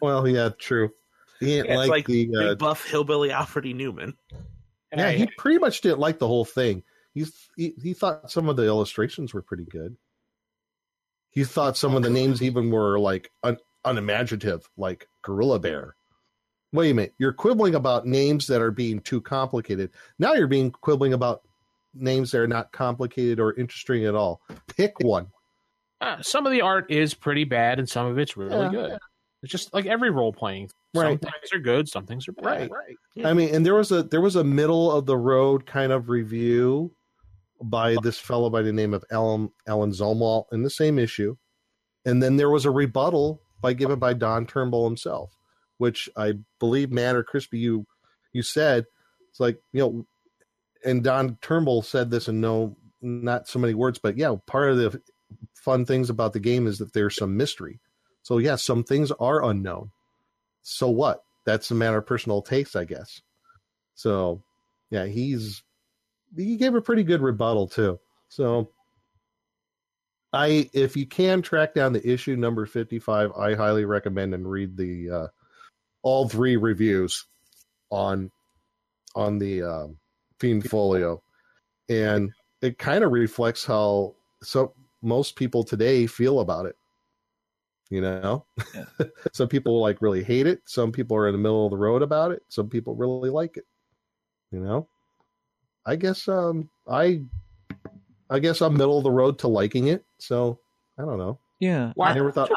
Well, 0.00 0.28
yeah, 0.28 0.50
true. 0.58 0.90
He 1.40 1.46
didn't 1.46 1.66
Yeah, 1.66 1.72
it's 1.72 1.78
like, 1.78 1.90
like 1.90 2.06
the 2.06 2.26
Big 2.26 2.36
uh, 2.36 2.54
buff 2.54 2.84
hillbilly 2.84 3.32
Alfred 3.32 3.66
E. 3.66 3.74
Neuman. 3.74 4.14
And 4.92 5.00
yeah. 5.00 5.08
I- 5.08 5.16
He 5.16 5.26
pretty 5.36 5.58
much 5.58 5.80
didn't 5.80 5.98
like 5.98 6.18
the 6.20 6.28
whole 6.28 6.44
thing. 6.44 6.84
He's 7.14 7.32
he, 7.56 7.74
he 7.82 7.94
thought 7.94 8.30
some 8.30 8.48
of 8.48 8.54
the 8.56 8.64
illustrations 8.66 9.34
were 9.34 9.42
pretty 9.42 9.64
good. 9.64 9.96
He 11.30 11.42
thought 11.44 11.76
some 11.76 11.94
of 11.96 12.02
the 12.04 12.10
names 12.10 12.42
even 12.42 12.70
were 12.70 12.98
like 12.98 13.32
un, 13.42 13.56
unimaginative, 13.84 14.68
like 14.76 15.08
Gorilla 15.22 15.58
Bear. 15.58 15.96
Wait 16.72 16.90
a 16.90 16.94
minute, 16.94 17.14
you're 17.18 17.32
quibbling 17.32 17.74
about 17.74 18.06
names 18.06 18.46
that 18.46 18.60
are 18.60 18.70
being 18.70 19.00
too 19.00 19.20
complicated. 19.20 19.90
Now 20.18 20.34
you're 20.34 20.46
being 20.46 20.70
quibbling 20.70 21.14
about 21.14 21.42
names 21.94 22.30
that 22.32 22.40
are 22.40 22.46
not 22.46 22.70
complicated 22.72 23.40
or 23.40 23.54
interesting 23.54 24.04
at 24.04 24.14
all. 24.14 24.40
Pick 24.76 24.98
one. 25.00 25.28
uh, 26.00 26.22
some 26.22 26.46
of 26.46 26.52
the 26.52 26.60
art 26.60 26.88
is 26.90 27.12
pretty 27.12 27.42
bad, 27.42 27.80
and 27.80 27.88
some 27.88 28.06
of 28.06 28.18
it's 28.18 28.36
really 28.36 28.54
Yeah. 28.66 28.70
good. 28.70 28.98
It's 29.42 29.50
just 29.50 29.72
like 29.74 29.86
every 29.86 30.10
role 30.10 30.32
playing. 30.32 30.68
Some 30.94 31.04
Right. 31.04 31.20
things 31.20 31.52
are 31.52 31.58
good, 31.58 31.88
some 31.88 32.06
things 32.06 32.28
are 32.28 32.32
bad. 32.32 32.70
Right. 32.70 32.96
I 33.24 33.32
mean, 33.32 33.52
and 33.54 33.66
there 33.66 33.74
was 33.74 33.90
a 33.90 34.02
there 34.04 34.20
was 34.20 34.36
a 34.36 34.44
middle 34.44 34.92
of 34.92 35.06
the 35.06 35.16
road 35.16 35.66
kind 35.66 35.90
of 35.90 36.08
review 36.08 36.92
by 37.62 37.96
this 38.02 38.18
fellow 38.18 38.48
by 38.50 38.62
the 38.62 38.72
name 38.72 38.94
of 38.94 39.04
Alan 39.10 39.50
Alan 39.66 39.90
Zolmalt 39.90 40.44
in 40.52 40.62
the 40.62 40.70
same 40.70 40.98
issue, 41.00 41.36
and 42.04 42.22
then 42.22 42.36
there 42.36 42.50
was 42.50 42.64
a 42.64 42.70
rebuttal 42.70 43.40
by 43.60 43.72
given 43.72 43.98
by 43.98 44.12
Don 44.12 44.46
Turnbull 44.46 44.84
himself, 44.86 45.36
which 45.78 46.08
I 46.16 46.34
believe 46.58 46.90
Matt 46.90 47.16
or 47.16 47.24
Crispy 47.24 47.58
you 47.58 47.86
you 48.32 48.42
said 48.42 48.86
it's 49.30 49.40
like 49.40 49.60
you 49.72 49.80
know, 49.80 50.06
and 50.84 51.02
Don 51.02 51.38
Turnbull 51.40 51.82
said 51.82 52.10
this 52.10 52.28
in 52.28 52.40
no 52.40 52.76
not 53.00 53.48
so 53.48 53.58
many 53.58 53.74
words, 53.74 53.98
but 53.98 54.16
yeah, 54.16 54.34
part 54.46 54.70
of 54.70 54.76
the 54.76 55.00
fun 55.54 55.84
things 55.84 56.10
about 56.10 56.32
the 56.32 56.40
game 56.40 56.66
is 56.66 56.78
that 56.78 56.92
there's 56.92 57.16
some 57.16 57.36
mystery. 57.36 57.80
So 58.22 58.38
yeah, 58.38 58.56
some 58.56 58.84
things 58.84 59.10
are 59.12 59.44
unknown. 59.44 59.90
So 60.62 60.88
what? 60.90 61.22
That's 61.44 61.70
a 61.70 61.74
matter 61.74 61.98
of 61.98 62.06
personal 62.06 62.42
taste, 62.42 62.76
I 62.76 62.84
guess. 62.84 63.22
So 63.94 64.42
yeah, 64.90 65.06
he's 65.06 65.62
he 66.36 66.56
gave 66.56 66.74
a 66.74 66.82
pretty 66.82 67.04
good 67.04 67.22
rebuttal 67.22 67.68
too. 67.68 67.98
So 68.28 68.70
I 70.32 70.68
if 70.72 70.96
you 70.96 71.06
can 71.06 71.42
track 71.42 71.74
down 71.74 71.92
the 71.92 72.06
issue 72.06 72.36
number 72.36 72.66
55, 72.66 73.32
I 73.32 73.54
highly 73.54 73.84
recommend 73.84 74.34
and 74.34 74.50
read 74.50 74.76
the 74.76 75.10
uh 75.10 75.26
all 76.08 76.26
three 76.26 76.56
reviews 76.56 77.26
on 77.90 78.30
on 79.14 79.38
the 79.38 79.62
um 79.62 79.98
Fiend 80.40 80.68
Folio. 80.70 81.22
And 81.90 82.32
it 82.62 82.78
kind 82.78 83.04
of 83.04 83.12
reflects 83.12 83.64
how 83.64 84.14
so 84.42 84.72
most 85.02 85.36
people 85.36 85.62
today 85.62 86.06
feel 86.06 86.40
about 86.40 86.64
it. 86.64 86.76
You 87.90 88.00
know, 88.00 88.46
some 89.32 89.48
people 89.48 89.80
like 89.82 90.00
really 90.00 90.24
hate 90.24 90.46
it. 90.46 90.62
Some 90.64 90.92
people 90.92 91.14
are 91.14 91.28
in 91.28 91.32
the 91.32 91.38
middle 91.38 91.66
of 91.66 91.70
the 91.70 91.76
road 91.76 92.00
about 92.02 92.32
it. 92.32 92.42
Some 92.48 92.70
people 92.70 92.94
really 92.94 93.28
like 93.30 93.58
it. 93.58 93.66
You 94.50 94.60
know, 94.60 94.88
I 95.84 95.96
guess 95.96 96.26
um 96.26 96.70
I 96.88 97.20
I 98.30 98.38
guess 98.38 98.62
I'm 98.62 98.72
middle 98.78 98.96
of 98.96 99.04
the 99.04 99.10
road 99.10 99.38
to 99.40 99.48
liking 99.48 99.88
it. 99.88 100.06
So 100.16 100.58
I 100.98 101.02
don't 101.02 101.18
know. 101.18 101.38
Yeah. 101.58 101.92
Why, 101.96 102.10
I 102.10 102.14
never 102.14 102.32
thought. 102.32 102.50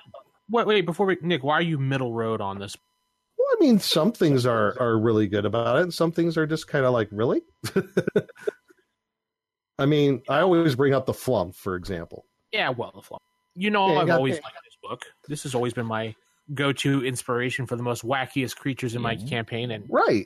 wait, 0.49 0.67
wait, 0.67 0.85
before 0.85 1.05
we, 1.05 1.17
Nick, 1.21 1.43
why 1.43 1.55
are 1.55 1.61
you 1.61 1.77
middle 1.77 2.13
road 2.13 2.39
on 2.39 2.59
this? 2.59 2.77
Well, 3.61 3.69
I 3.69 3.71
mean, 3.73 3.79
some 3.79 4.11
things 4.11 4.45
are 4.45 4.75
are 4.81 4.97
really 4.99 5.27
good 5.27 5.45
about 5.45 5.77
it, 5.77 5.83
and 5.83 5.93
some 5.93 6.11
things 6.11 6.37
are 6.37 6.47
just 6.47 6.67
kind 6.67 6.83
of 6.85 6.93
like 6.93 7.09
really. 7.11 7.41
I 9.77 9.85
mean, 9.85 10.21
I 10.29 10.39
always 10.41 10.75
bring 10.75 10.93
up 10.93 11.05
the 11.05 11.13
flump, 11.13 11.55
for 11.55 11.75
example. 11.75 12.25
Yeah, 12.51 12.69
well, 12.69 12.91
the 12.93 13.01
flump. 13.01 13.21
You 13.55 13.69
know, 13.71 13.93
Yeah, 13.93 13.99
I've 14.01 14.07
got- 14.07 14.17
always 14.17 14.35
liked 14.35 14.57
this 14.63 14.77
book. 14.81 15.05
This 15.27 15.43
has 15.43 15.55
always 15.55 15.73
been 15.73 15.85
my 15.85 16.15
go-to 16.53 17.03
inspiration 17.05 17.65
for 17.65 17.75
the 17.75 17.83
most 17.83 18.03
wackiest 18.03 18.55
creatures 18.57 18.93
in 18.95 19.01
my 19.01 19.15
Mhm. 19.15 19.29
campaign, 19.29 19.71
and 19.71 19.85
Right. 19.89 20.25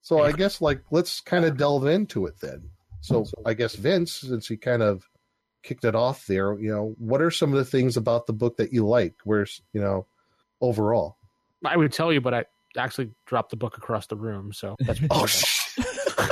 So 0.00 0.20
I 0.22 0.32
guess 0.32 0.60
like 0.60 0.82
let's 0.90 1.20
kind 1.20 1.44
of 1.44 1.56
delve 1.56 1.86
into 1.86 2.26
it 2.26 2.40
then. 2.40 2.70
So 3.02 3.24
I 3.44 3.54
guess 3.54 3.74
Vince, 3.76 4.12
since 4.12 4.46
he 4.48 4.56
kind 4.56 4.82
of 4.82 5.08
kicked 5.62 5.84
it 5.84 5.94
off 5.94 6.26
there, 6.26 6.58
you 6.58 6.70
know, 6.72 6.94
what 6.98 7.20
are 7.22 7.30
some 7.30 7.52
of 7.52 7.58
the 7.58 7.64
things 7.64 7.96
about 7.96 8.26
the 8.26 8.32
book 8.32 8.56
that 8.56 8.72
you 8.72 8.86
like? 8.86 9.14
Where's 9.24 9.62
you 9.72 9.80
know, 9.80 10.06
overall? 10.60 11.18
I 11.64 11.76
would 11.76 11.92
tell 11.92 12.12
you, 12.12 12.20
but 12.20 12.34
I 12.34 12.44
actually 12.76 13.10
dropped 13.26 13.50
the 13.50 13.56
book 13.56 13.76
across 13.76 14.06
the 14.06 14.16
room, 14.16 14.52
so 14.52 14.76
that's 14.80 15.00
Oh, 15.10 15.26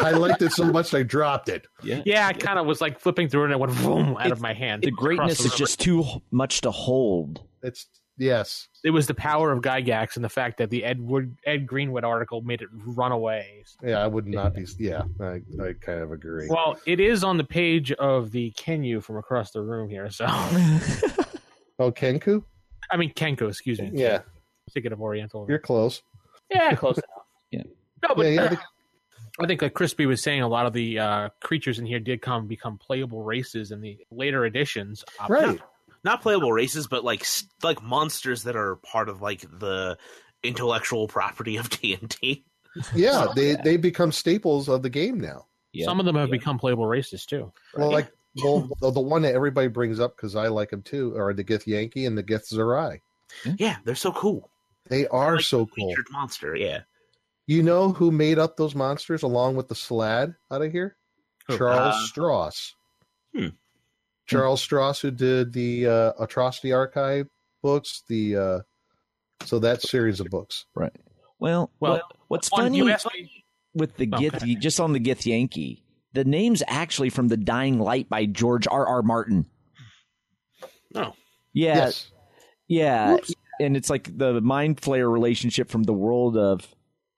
I 0.02 0.10
liked 0.10 0.42
it 0.42 0.52
so 0.52 0.64
much 0.64 0.94
I 0.94 1.02
dropped 1.02 1.48
it. 1.48 1.66
Yeah. 1.82 2.02
yeah. 2.04 2.26
I 2.26 2.32
kind 2.32 2.58
of 2.58 2.66
was 2.66 2.80
like 2.80 2.98
flipping 2.98 3.28
through 3.28 3.42
it, 3.42 3.44
and 3.46 3.52
it 3.54 3.60
went 3.60 3.76
boom 3.78 4.16
out 4.18 4.32
of 4.32 4.40
my 4.40 4.52
hand. 4.52 4.82
The 4.82 4.90
greatness 4.90 5.38
the 5.38 5.46
is 5.46 5.54
just 5.54 5.80
too 5.80 6.04
much 6.30 6.60
to 6.62 6.70
hold. 6.70 7.42
It's 7.62 7.86
yes. 8.16 8.68
It 8.84 8.90
was 8.90 9.06
the 9.06 9.14
power 9.14 9.52
of 9.52 9.60
Gygax 9.62 10.16
and 10.16 10.24
the 10.24 10.30
fact 10.30 10.58
that 10.58 10.70
the 10.70 10.84
Ed 10.84 11.00
Wood, 11.00 11.36
Ed 11.44 11.66
Greenwood 11.66 12.04
article 12.04 12.40
made 12.42 12.62
it 12.62 12.68
run 12.72 13.12
away. 13.12 13.64
Yeah, 13.82 14.02
I 14.02 14.06
would 14.06 14.26
not 14.26 14.54
be. 14.54 14.66
Yeah, 14.78 15.02
I, 15.20 15.40
I 15.62 15.72
kind 15.80 16.00
of 16.00 16.12
agree. 16.12 16.48
Well, 16.48 16.78
it 16.86 17.00
is 17.00 17.24
on 17.24 17.36
the 17.36 17.44
page 17.44 17.92
of 17.92 18.30
the 18.30 18.52
Kenyu 18.52 19.02
from 19.02 19.16
across 19.16 19.50
the 19.50 19.62
room 19.62 19.88
here. 19.88 20.10
So, 20.10 20.26
oh, 21.78 21.92
Kenku. 21.92 22.44
I 22.90 22.96
mean 22.96 23.12
Kenko, 23.12 23.48
excuse 23.48 23.80
me. 23.80 23.90
Yeah, 23.92 24.20
thinking 24.72 24.92
of 24.92 25.00
Oriental. 25.00 25.46
you're 25.48 25.58
close. 25.58 26.02
Yeah, 26.50 26.74
close 26.74 26.96
enough. 26.96 27.06
Yeah. 27.50 27.62
No, 28.08 28.14
but 28.14 28.26
Yeah, 28.26 28.42
yeah. 28.52 28.56
I 29.40 29.46
think 29.46 29.60
like 29.62 29.74
Crispy 29.74 30.06
was 30.06 30.22
saying, 30.22 30.42
a 30.42 30.48
lot 30.48 30.66
of 30.66 30.72
the 30.72 30.98
uh, 30.98 31.28
creatures 31.40 31.78
in 31.78 31.86
here 31.86 31.98
did 32.00 32.22
come 32.22 32.46
become 32.46 32.78
playable 32.78 33.22
races 33.22 33.70
in 33.72 33.80
the 33.80 33.98
later 34.10 34.44
editions. 34.44 35.04
Uh, 35.18 35.26
right. 35.28 35.60
Not 36.04 36.22
playable 36.22 36.52
races, 36.52 36.86
but 36.86 37.04
like 37.04 37.26
like 37.62 37.82
monsters 37.82 38.44
that 38.44 38.54
are 38.56 38.76
part 38.76 39.08
of 39.08 39.20
like 39.20 39.40
the 39.58 39.98
intellectual 40.42 41.08
property 41.08 41.56
of 41.56 41.68
D 41.80 41.94
and 41.94 42.08
D. 42.20 42.44
Yeah, 42.94 43.26
they 43.34 43.56
they 43.64 43.76
become 43.76 44.12
staples 44.12 44.68
of 44.68 44.82
the 44.82 44.90
game 44.90 45.18
now. 45.20 45.46
Yeah. 45.72 45.86
Some 45.86 45.98
of 46.00 46.06
them 46.06 46.16
have 46.16 46.28
Yeah. 46.28 46.32
become 46.38 46.58
playable 46.58 46.86
races 46.86 47.26
too. 47.26 47.52
Well, 47.76 47.90
like 47.92 48.10
well, 48.42 48.68
the, 48.80 48.90
the 48.92 49.00
one 49.00 49.22
that 49.22 49.34
everybody 49.34 49.68
brings 49.68 49.98
up 50.00 50.16
because 50.16 50.36
I 50.36 50.48
like 50.48 50.70
them 50.70 50.82
too 50.82 51.16
are 51.16 51.32
the 51.34 51.44
Githyanki 51.44 52.06
and 52.06 52.16
the 52.16 52.22
Githzerai. 52.22 53.00
Yeah, 53.58 53.76
they're 53.84 53.94
so 53.94 54.12
cool. 54.12 54.48
They 54.90 55.06
are 55.08 55.36
Like 55.36 55.44
so 55.44 55.64
cool. 55.66 55.88
Featured 55.88 56.06
monster. 56.10 56.54
Yeah. 56.54 56.80
You 57.46 57.62
know 57.62 57.92
who 57.92 58.10
made 58.12 58.38
up 58.38 58.56
those 58.56 58.74
monsters 58.74 59.22
along 59.22 59.56
with 59.56 59.68
the 59.68 59.74
Slad 59.74 60.34
out 60.50 60.62
of 60.62 60.70
here? 60.70 60.96
Who? 61.48 61.56
Charles 61.56 61.94
Uh, 61.94 62.06
Stross. 62.12 62.72
hmm. 63.34 63.46
Charles 64.26 64.64
Stross, 64.66 65.00
who 65.00 65.10
did 65.10 65.52
the 65.52 65.86
uh, 65.86 66.12
Atrocity 66.20 66.72
Archive 66.72 67.26
books, 67.62 68.02
the 68.08 68.36
uh, 68.36 68.60
so 69.44 69.58
that 69.60 69.80
series 69.82 70.20
of 70.20 70.26
books. 70.28 70.66
Right. 70.76 70.92
Well, 71.38 71.70
Well, 71.80 71.92
what, 71.94 72.02
what's 72.28 72.48
funny 72.48 72.76
you 72.76 72.90
asked 72.90 73.08
me. 73.14 73.44
with 73.74 73.96
the 73.96 74.08
Oh, 74.12 74.18
Gith, 74.18 74.34
okay. 74.36 74.54
just 74.56 74.78
on 74.78 74.92
the 74.92 75.00
Githyanki, 75.00 75.82
the 76.12 76.24
name's 76.24 76.62
actually 76.68 77.10
from 77.10 77.28
The 77.28 77.36
Dying 77.38 77.78
Light 77.80 78.08
by 78.08 78.26
George 78.26 78.66
R. 78.70 78.86
R. 78.86 79.02
Martin. 79.02 79.46
No. 80.94 81.14
Yeah, 81.52 81.74
Yes. 81.76 82.10
yeah, 82.68 83.12
Whoops. 83.14 83.32
And 83.60 83.76
it's 83.76 83.90
like 83.90 84.16
the 84.16 84.40
Mind 84.40 84.80
Flayer 84.80 85.10
relationship 85.12 85.70
from 85.70 85.84
the 85.84 85.92
world 85.92 86.36
of 86.36 86.66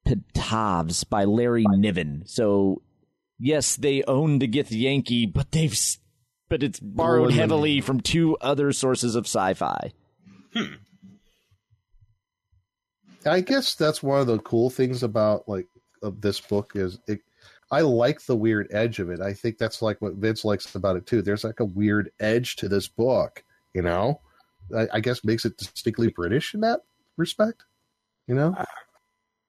Ptavvs 0.06 1.08
by 1.08 1.24
Larry 1.24 1.64
Niven. 1.68 2.24
So, 2.26 2.82
yes, 3.38 3.76
they 3.76 4.02
own 4.04 4.40
the 4.40 4.48
Githyanki, 4.48 5.32
but 5.32 5.52
they've 5.52 5.78
but 6.48 6.62
it's 6.62 6.80
borrowed 6.80 7.20
Borrowed 7.28 7.32
heavily 7.32 7.80
from 7.80 8.00
two 8.00 8.36
other 8.38 8.72
sources 8.72 9.14
of 9.14 9.24
sci-fi. 9.24 9.92
Hmm. 10.52 10.74
I 13.24 13.40
guess 13.40 13.74
that's 13.74 14.02
one 14.02 14.20
of 14.20 14.26
the 14.26 14.38
cool 14.40 14.68
things 14.68 15.02
about 15.02 15.48
like 15.48 15.68
of 16.02 16.20
this 16.20 16.40
book 16.40 16.72
is 16.74 16.98
it. 17.06 17.20
I 17.70 17.80
like 17.80 18.26
the 18.26 18.36
weird 18.36 18.68
edge 18.70 18.98
of 18.98 19.08
it. 19.08 19.20
I 19.20 19.32
think 19.32 19.56
that's 19.56 19.80
like 19.80 20.02
what 20.02 20.14
Vince 20.14 20.44
likes 20.44 20.74
about 20.74 20.96
it 20.96 21.06
too. 21.06 21.22
There's 21.22 21.44
like 21.44 21.60
a 21.60 21.64
weird 21.64 22.10
edge 22.20 22.56
to 22.56 22.68
this 22.68 22.86
book, 22.88 23.42
you 23.72 23.80
know. 23.80 24.20
I, 24.76 24.88
I 24.94 25.00
guess 25.00 25.24
makes 25.24 25.44
it 25.44 25.56
distinctly 25.56 26.08
British 26.08 26.54
in 26.54 26.60
that 26.60 26.80
respect. 27.16 27.64
You 28.26 28.34
know, 28.34 28.54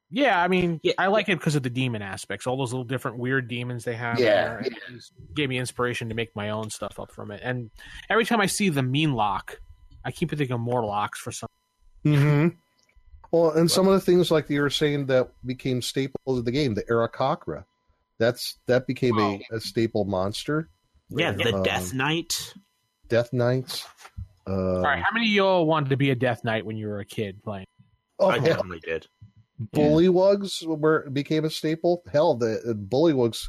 Yeah, 0.10 0.42
I 0.42 0.48
mean, 0.48 0.80
Yeah. 0.84 0.94
I 0.98 1.08
like 1.08 1.30
it 1.30 1.40
because 1.40 1.56
of 1.56 1.64
the 1.64 1.70
demon 1.70 2.02
aspects, 2.02 2.46
all 2.46 2.58
those 2.58 2.72
little 2.72 2.84
different 2.84 3.18
weird 3.18 3.48
demons 3.48 3.84
they 3.84 3.96
have. 3.96 4.20
Yeah. 4.20 4.26
there. 4.26 4.60
It 4.66 4.74
just 4.92 5.14
gave 5.34 5.50
me 5.50 5.58
inspiration 5.58 6.10
to 6.10 6.16
make 6.16 6.36
my 6.36 6.50
own 6.50 6.70
stuff 6.70 7.00
up 7.00 7.12
from 7.12 7.32
it. 7.32 7.42
And 7.44 7.70
every 8.10 8.26
time 8.26 8.42
I 8.42 8.46
see 8.46 8.70
the 8.70 8.82
Meenlock, 8.82 9.56
I 10.06 10.12
keep 10.12 10.30
thinking 10.30 10.52
of 10.52 10.60
more 10.60 10.86
locks 10.86 11.20
for 11.20 11.32
some. 11.32 11.50
Mm-hmm. 12.06 12.50
Well, 13.32 13.52
and 13.52 13.72
some 13.72 13.88
of 13.88 13.94
the 13.94 14.00
things 14.02 14.30
like 14.30 14.50
you 14.50 14.62
were 14.62 14.70
saying 14.70 15.08
that 15.08 15.30
became 15.46 15.82
staples 15.82 16.38
of 16.38 16.46
the 16.46 16.52
game, 16.52 16.76
the 16.76 16.84
Aarakocra, 16.84 17.64
that's 18.20 18.58
that 18.68 18.86
became 18.86 19.18
a, 19.18 19.40
a 19.52 19.60
staple 19.60 20.06
monster. 20.06 20.70
Yeah, 21.10 21.32
the 21.32 21.56
Um, 21.56 21.64
Death 21.64 21.94
Knight. 21.94 22.54
Death 23.08 23.34
Knights. 23.34 23.88
Uh, 24.48 24.52
All 24.78 24.82
right, 24.82 25.00
how 25.02 25.14
many 25.14 25.28
of 25.28 25.32
y'all 25.34 25.66
wanted 25.66 25.90
to 25.90 25.98
be 25.98 26.10
a 26.12 26.16
Death 26.16 26.44
Knight 26.44 26.66
when 26.66 26.76
you 26.78 26.88
were 26.88 27.00
a 27.00 27.06
kid 27.06 27.42
playing? 27.44 27.66
oh, 28.20 28.28
I 28.28 28.36
hell, 28.36 28.44
definitely 28.44 28.80
did. 28.82 29.08
Bullywugs 29.74 30.66
were 30.66 31.10
became 31.10 31.46
a 31.46 31.50
staple. 31.50 32.04
Hell, 32.12 32.36
the, 32.36 32.62
the 32.66 32.74
Bullywugs 32.76 33.48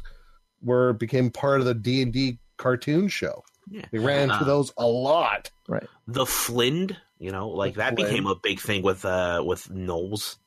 were 0.61 0.93
became 0.93 1.29
part 1.31 1.59
of 1.59 1.65
the 1.65 1.73
D 1.73 2.01
and 2.01 2.13
D 2.13 2.39
cartoon 2.57 3.07
show. 3.09 3.43
Yeah. 3.69 3.85
We 3.91 3.99
ran 3.99 4.23
into 4.23 4.35
Uh, 4.35 4.43
those 4.43 4.71
a 4.77 4.85
lot. 4.85 5.49
Right. 5.67 5.87
The 6.07 6.25
Flind, 6.25 6.95
you 7.19 7.31
know, 7.31 7.49
like 7.49 7.73
The 7.73 7.79
that 7.79 7.95
Flind. 7.95 8.07
became 8.09 8.27
a 8.27 8.35
big 8.35 8.59
thing 8.61 8.83
with 8.83 9.03
uh 9.03 9.43
with 9.45 9.67
Gnolls. 9.67 10.37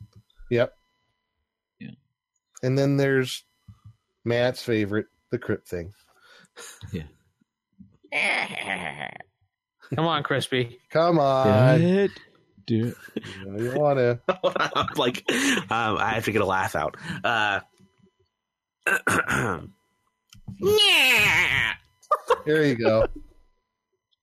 Yep. 0.50 0.72
Yeah. 1.80 1.90
And 2.62 2.78
then 2.78 2.96
there's 2.96 3.44
Matt's 4.24 4.62
favorite, 4.62 5.06
the 5.30 5.38
crypt 5.38 5.68
thing. 5.68 5.92
Come 9.94 10.06
on, 10.06 10.22
Crispy. 10.22 10.78
Come 10.90 11.18
on, 11.18 11.78
Do 11.80 11.86
it. 11.86 12.10
Do 12.66 12.94
it. 13.16 13.22
you, 13.46 13.62
you 13.72 13.78
want 13.78 13.98
to. 13.98 14.20
I'm 14.76 14.86
like, 14.96 15.24
um, 15.70 15.96
I 15.98 16.12
have 16.14 16.24
to 16.26 16.32
get 16.32 16.42
a 16.42 16.46
laugh 16.46 16.76
out. 16.76 16.96
Uh, 17.24 17.60
yeah. 20.60 21.72
Here 22.44 22.64
you 22.64 22.74
go. 22.74 23.06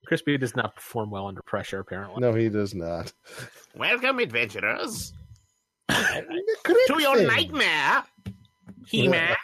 Crispy 0.06 0.38
does 0.38 0.56
not 0.56 0.76
perform 0.76 1.10
well 1.10 1.28
under 1.28 1.42
pressure, 1.42 1.80
apparently. 1.80 2.22
No, 2.22 2.34
he 2.34 2.50
does 2.50 2.76
not. 2.76 3.12
Welcome, 3.76 4.20
adventurers, 4.20 5.14
to 5.89 6.96
your 7.00 7.24
nightmare, 7.24 8.04
He-Man, 8.88 9.36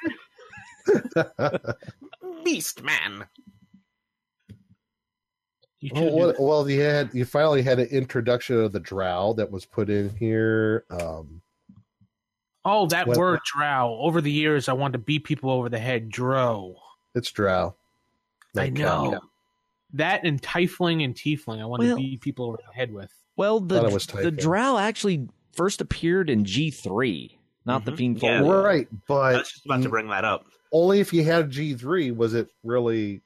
Beast-Man. 2.43 3.13
You 3.17 3.25
Oh, 3.25 3.50
should 5.89 6.13
what, 6.13 6.39
well, 6.39 6.69
you 6.69 6.81
had 6.81 7.09
you 7.13 7.25
finally 7.25 7.61
had 7.63 7.79
an 7.79 7.87
introduction 7.87 8.59
of 8.59 8.71
the 8.71 8.79
Drow 8.79 9.33
that 9.33 9.49
was 9.51 9.65
put 9.65 9.89
in 9.89 10.15
here. 10.15 10.85
Um, 10.89 11.41
Oh, 12.63 12.85
that 12.87 13.07
What- 13.07 13.17
word 13.17 13.39
drow. 13.43 13.97
Over 13.99 14.21
the 14.21 14.31
years, 14.31 14.69
I 14.69 14.73
wanted 14.73 14.93
to 14.93 14.97
beat 14.99 15.23
people 15.23 15.49
over 15.49 15.67
the 15.67 15.79
head. 15.79 16.09
Dro. 16.09 16.75
it's 17.15 17.31
Drow. 17.31 17.75
I 18.55 18.59
Like, 18.59 18.73
know. 18.73 19.15
uh, 19.15 19.19
that 19.93 20.23
and 20.23 20.39
Tifling 20.41 21.03
and 21.03 21.15
Tiefling. 21.15 21.59
I 21.59 21.65
want 21.65 21.81
Well- 21.81 21.95
to 21.97 22.01
beat 22.01 22.21
people 22.21 22.45
over 22.45 22.57
the 22.57 22.71
head 22.73 22.93
with. 22.93 23.11
Well, 23.35 23.59
the 23.59 23.81
Thought 23.81 23.91
was 23.91 24.05
the 24.05 24.29
Drow 24.29 24.77
actually 24.77 25.27
first 25.53 25.81
appeared 25.81 26.29
in 26.29 26.45
G 26.45 26.69
three, 26.69 27.39
not 27.65 27.83
the 27.85 27.91
Mhm. 27.93 27.97
Fiend 27.97 28.21
Yeah. 28.21 28.39
Folio. 28.41 28.63
right, 28.63 28.87
I 28.91 28.95
but 29.07 29.33
was 29.39 29.51
just 29.51 29.65
about 29.65 29.81
to 29.81 29.89
bring 29.89 30.07
that 30.09 30.23
up. 30.23 30.45
only 30.71 30.99
if 30.99 31.11
you 31.13 31.23
had 31.23 31.49
G 31.49 31.73
three 31.73 32.11
was 32.11 32.33
it 32.35 32.47
really, 32.63 33.21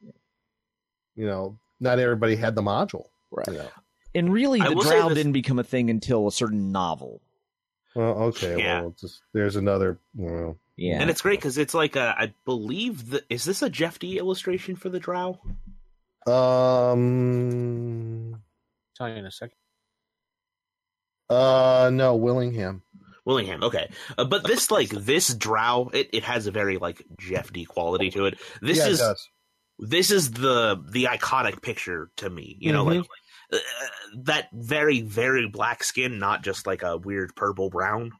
you 1.16 1.26
know, 1.28 1.58
not 1.86 2.00
everybody 2.00 2.36
had 2.36 2.56
the 2.56 2.62
module. 2.62 3.06
Right. 3.32 3.48
You 3.48 3.54
know? 3.54 3.70
And 4.14 4.32
really, 4.34 4.60
the 4.62 4.74
will 4.74 4.84
Drow 4.84 5.08
this- 5.10 5.18
didn't 5.18 5.32
become 5.34 5.60
a 5.60 5.64
thing 5.64 5.90
until 5.90 6.28
a 6.28 6.32
certain 6.32 6.72
novel. 6.74 7.22
Well, 7.96 8.24
okay. 8.24 8.58
Yeah. 8.60 8.82
Well, 8.82 8.96
just, 9.00 9.22
there's 9.34 9.56
another. 9.56 10.00
Well, 10.16 10.58
Yeah, 10.76 11.00
And 11.02 11.10
it's 11.10 11.22
great 11.22 11.40
because 11.40 11.58
it's 11.58 11.74
like 11.74 11.96
a, 11.96 12.14
I 12.18 12.34
believe 12.44 13.10
the 13.12 13.24
is 13.30 13.46
this 13.46 13.62
a 13.62 13.70
Jeff 13.70 14.00
Dee 14.00 14.18
illustration 14.18 14.76
for 14.76 14.90
the 14.90 15.00
Drow? 15.00 15.40
um. 17.06 18.42
tell 18.98 19.08
you 19.10 19.16
in 19.16 19.26
a 19.26 19.32
second. 19.32 19.56
Uh, 21.30 21.90
no, 21.94 22.16
Willingham. 22.16 22.82
Willingham, 23.26 23.64
okay, 23.64 23.90
uh, 24.20 24.26
but 24.26 24.44
this 24.46 24.70
like 24.70 24.90
this 24.90 25.34
Drow, 25.34 25.90
it, 25.94 26.10
it 26.14 26.24
has 26.24 26.46
a 26.46 26.52
very 26.52 26.78
like 26.78 27.04
Jeff 27.18 27.52
Dee 27.52 27.66
quality 27.66 28.12
to 28.12 28.26
it. 28.26 28.38
This 28.62 28.78
yeah, 28.78 28.88
is 28.88 29.00
it 29.00 29.04
does. 29.04 29.30
This 29.80 30.12
is 30.12 30.32
the 30.32 30.82
the 30.92 31.06
iconic 31.06 31.62
picture 31.62 32.10
to 32.18 32.30
me. 32.30 32.58
You 32.60 32.72
know, 32.74 32.84
like 32.86 33.06
uh, 33.54 33.58
that 34.24 34.50
very 34.54 35.02
very 35.02 35.48
black 35.48 35.84
skin, 35.84 36.20
not 36.20 36.44
just 36.44 36.66
like 36.68 36.84
a 36.84 36.98
weird 36.98 37.36
purple 37.36 37.70
brown 37.70 38.12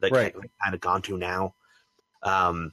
that 0.00 0.12
Right. 0.12 0.34
kind 0.62 0.74
of 0.74 0.80
gone 0.80 1.02
to 1.02 1.16
now. 1.16 1.54
Um, 2.22 2.72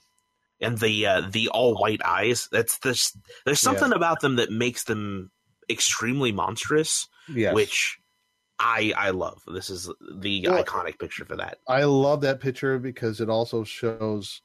and 0.59 0.77
the 0.77 1.05
uh, 1.05 1.21
the 1.29 1.49
all 1.49 1.75
white 1.75 2.01
eyes. 2.03 2.47
That's 2.51 2.79
this. 2.79 3.15
There's 3.45 3.61
Yeah. 3.63 3.71
something 3.71 3.93
about 3.93 4.21
them 4.21 4.38
that 4.38 4.51
makes 4.51 4.83
them 4.85 5.31
extremely 5.69 6.31
monstrous, 6.31 7.07
Yes. 7.29 7.53
which 7.53 7.99
I 8.59 8.93
I 8.97 9.09
love. 9.11 9.41
This 9.47 9.69
is 9.69 9.89
the 10.19 10.47
Well- 10.47 10.63
iconic 10.63 10.97
picture 10.99 11.25
for 11.25 11.35
that. 11.38 11.59
I 11.67 11.83
love 11.83 12.21
that 12.21 12.39
picture 12.39 12.79
because 12.79 13.21
it 13.21 13.29
also 13.29 13.63
shows 13.63 14.41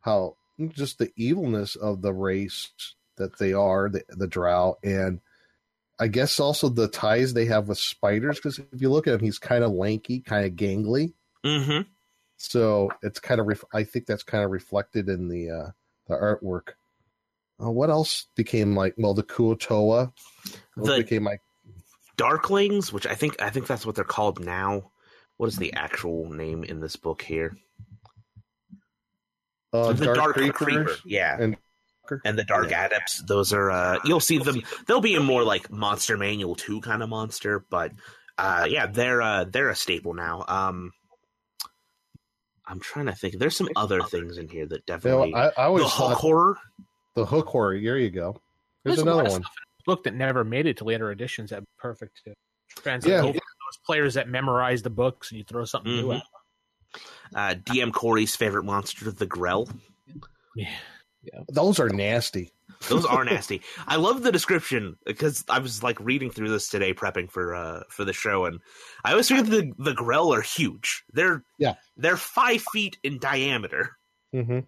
how 0.00 0.36
just 0.70 0.98
the 0.98 1.12
evilness 1.16 1.76
of 1.76 2.00
the 2.02 2.12
race 2.14 2.70
that 3.18 3.38
they 3.38 3.52
are, 3.52 3.88
the, 3.88 4.02
the 4.08 4.26
Drow, 4.26 4.76
and 4.82 5.20
I 6.00 6.08
guess 6.08 6.40
also 6.40 6.68
the 6.68 6.88
ties 6.88 7.34
they 7.34 7.44
have 7.46 7.68
with 7.68 7.78
spiders. 7.78 8.36
Because 8.36 8.58
if 8.58 8.80
you 8.80 8.90
look 8.90 9.06
at 9.06 9.14
him, 9.14 9.20
he's 9.20 9.38
kind 9.38 9.62
of 9.64 9.72
lanky, 9.72 10.20
kind 10.20 10.46
of 10.46 10.52
gangly. 10.52 11.12
Mm-hmm. 11.44 11.82
So 12.36 12.90
it's 13.02 13.20
kind 13.20 13.40
of, 13.40 13.46
ref- 13.48 13.64
I 13.72 13.84
think 13.84 14.06
that's 14.06 14.22
kind 14.22 14.44
of 14.44 14.50
reflected 14.50 15.08
in 15.08 15.28
the 15.28 15.50
uh, 15.50 15.70
the 16.06 16.14
artwork. 16.14 16.74
Uh, 17.60 17.70
what 17.70 17.90
else 17.90 18.26
became 18.36 18.76
like? 18.76 18.94
Well, 18.96 19.14
the 19.14 19.24
Kuotoa 19.24 20.12
The- 20.76 20.98
became 20.98 21.24
like 21.24 21.40
Darklings, 22.16 22.92
which 22.92 23.06
I 23.06 23.14
think 23.14 23.42
I 23.42 23.50
think 23.50 23.66
that's 23.66 23.84
what 23.84 23.94
they're 23.96 24.04
called 24.04 24.44
now. 24.44 24.90
What 25.36 25.48
is 25.48 25.56
the 25.56 25.72
actual 25.74 26.30
name 26.30 26.64
in 26.64 26.80
this 26.80 26.96
book 26.96 27.22
here? 27.22 27.56
uh, 29.72 29.92
the 29.92 30.04
Dark, 30.06 30.16
Dark 30.16 30.34
Creepers. 30.34 30.56
Creeper, 30.56 30.96
yeah, 31.04 31.36
and- 31.40 31.56
and 32.24 32.38
the 32.38 32.44
Dark 32.44 32.66
Adepts. 32.72 33.22
Those 33.22 33.52
are 33.52 33.70
uh, 33.70 33.98
you'll 34.04 34.20
see 34.20 34.38
them. 34.38 34.62
They'll 34.86 35.00
be 35.00 35.14
a 35.14 35.20
more 35.20 35.42
like 35.44 35.70
Monster 35.70 36.16
Manual 36.16 36.54
two 36.54 36.80
kind 36.80 37.02
of 37.02 37.08
monster, 37.08 37.64
but 37.70 37.92
uh, 38.38 38.66
yeah, 38.68 38.86
they're 38.86 39.20
uh, 39.22 39.44
they're 39.44 39.70
a 39.70 39.76
staple 39.76 40.14
now. 40.14 40.44
Um, 40.48 40.92
I'm 42.66 42.80
trying 42.80 43.06
to 43.06 43.12
think. 43.12 43.38
There's 43.38 43.56
some 43.56 43.68
other 43.76 44.02
things 44.02 44.36
in 44.38 44.48
here 44.48 44.66
that 44.66 44.82
You 44.86 44.94
know, 44.94 44.96
definitely. 44.98 45.34
I, 45.34 45.48
I 45.48 45.64
always 45.64 45.84
the 45.84 45.88
Hulk 45.88 46.10
thought 46.12 46.20
horror. 46.20 46.58
the 47.14 47.24
hook 47.26 47.46
horror. 47.46 47.78
There 47.80 47.98
you 47.98 48.10
go. 48.10 48.40
There's, 48.84 48.96
There's 48.96 49.02
another 49.02 49.22
one. 49.24 49.42
stuff 49.42 49.52
book 49.86 50.04
that 50.04 50.14
never 50.14 50.44
made 50.44 50.66
it 50.66 50.76
to 50.76 50.84
later 50.84 51.10
editions. 51.10 51.48
That 51.50 51.64
perfect 51.78 52.20
to 52.26 52.34
translate 52.82 53.12
Yeah. 53.14 53.20
over 53.22 53.32
those 53.32 53.78
players 53.86 54.14
that 54.14 54.28
memorize 54.28 54.82
the 54.82 54.90
books 54.90 55.30
and 55.30 55.38
you 55.38 55.44
throw 55.44 55.64
something 55.64 55.90
new 55.96 56.08
Mhm. 56.08 56.16
at. 56.20 56.22
Uh, 57.34 57.54
DM 57.54 57.90
Corey's 57.92 58.36
favorite 58.36 58.64
monster, 58.64 59.10
the 59.10 59.26
Grell. 59.26 59.64
them. 59.64 59.80
Yeah. 61.22 61.40
Those 61.48 61.80
are 61.80 61.88
nasty. 61.88 62.52
Those 62.88 63.04
are 63.04 63.24
nasty. 63.24 63.60
I 63.88 63.96
love 63.96 64.22
the 64.22 64.30
description 64.30 64.96
because 65.04 65.44
I 65.48 65.58
was 65.58 65.82
like 65.82 65.98
reading 66.00 66.30
through 66.30 66.50
this 66.50 66.68
today, 66.68 66.94
prepping 66.94 67.30
for 67.30 67.54
uh 67.54 67.82
for 67.90 68.04
the 68.04 68.12
show, 68.12 68.44
and 68.44 68.60
I 69.04 69.10
always 69.12 69.28
figured 69.28 69.46
the 69.48 69.72
the 69.78 69.94
Grell 69.94 70.32
are 70.32 70.42
huge. 70.42 71.04
They're 71.12 71.42
Yeah. 71.58 71.74
they're 71.96 72.16
five 72.16 72.62
feet 72.72 72.96
in 73.02 73.18
diameter. 73.18 73.96
Mm-hmm. 74.34 74.60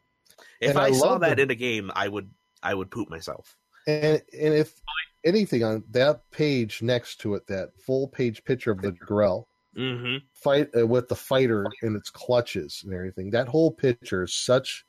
If 0.61 0.70
And 0.70 0.78
I, 0.78 0.86
I 0.86 0.92
saw 0.92 1.18
that 1.18 1.36
the- 1.36 1.42
in 1.42 1.51
a 1.51 1.55
game, 1.55 1.92
I 1.94 2.09
would 2.09 2.30
I 2.62 2.74
would 2.74 2.90
poop 2.90 3.09
myself. 3.11 3.57
And 3.86 4.20
and 4.32 4.55
if 4.55 4.80
anything 5.24 5.62
on 5.62 5.84
that 5.90 6.28
page 6.32 6.82
next 6.82 7.20
to 7.20 7.34
it, 7.34 7.46
that 7.46 7.70
full 7.78 8.09
page 8.09 8.42
picture 8.44 8.72
of 8.72 8.82
the 8.82 8.92
Grell 8.92 9.46
Mm-hmm. 9.78 10.16
fight 10.34 10.68
uh, 10.76 10.84
with 10.84 11.09
the 11.09 11.14
fighter 11.14 11.64
in 11.84 11.94
its 11.94 12.11
clutches 12.11 12.82
and 12.84 12.92
everything, 12.92 13.30
that 13.30 13.46
whole 13.46 13.70
picture 13.70 14.24
is 14.24 14.34
such 14.34 14.84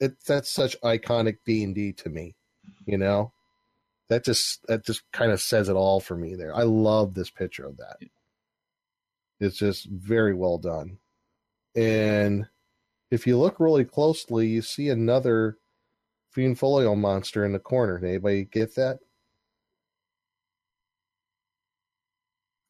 it 0.00 0.16
that's 0.26 0.50
such 0.50 0.80
iconic 0.82 1.38
D 1.44 1.64
and 1.64 1.74
D 1.74 1.92
to 1.94 2.08
me. 2.08 2.34
You 2.86 2.98
know, 2.98 3.32
that 4.08 4.24
just 4.24 4.66
that 4.66 4.84
just 4.84 5.02
kind 5.12 5.32
of 5.32 5.40
says 5.40 5.68
it 5.68 5.74
all 5.74 6.00
for 6.00 6.16
me. 6.16 6.34
There, 6.34 6.54
I 6.54 6.62
love 6.62 7.14
this 7.14 7.30
picture 7.30 7.66
of 7.66 7.76
that. 7.78 7.96
It's 9.40 9.58
just 9.58 9.86
very 9.86 10.34
well 10.34 10.58
done, 10.58 10.98
and 11.74 12.46
if 13.10 13.26
you 13.26 13.38
look 13.38 13.58
really 13.58 13.84
closely, 13.84 14.48
you 14.48 14.62
see 14.62 14.88
another 14.88 15.58
Fiend 16.30 16.58
Folio 16.58 16.94
monster 16.94 17.44
in 17.44 17.52
the 17.52 17.58
corner. 17.58 17.98
Anybody 17.98 18.44
get 18.44 18.74
that? 18.74 18.98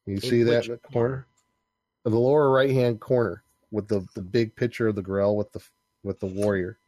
You 0.05 0.15
In 0.15 0.21
see 0.21 0.43
that 0.43 0.65
in 0.65 0.71
the 0.71 0.77
corner? 0.77 1.27
In 2.05 2.11
the 2.11 2.19
lower 2.19 2.49
right 2.49 2.71
hand 2.71 2.99
corner 2.99 3.43
with 3.69 3.87
the, 3.87 4.07
the 4.15 4.21
big 4.21 4.55
picture 4.55 4.87
of 4.87 4.95
the 4.95 5.03
Grell 5.03 5.35
with 5.35 5.51
the 5.51 5.61
with 6.03 6.19
the 6.19 6.25
warrior. 6.25 6.78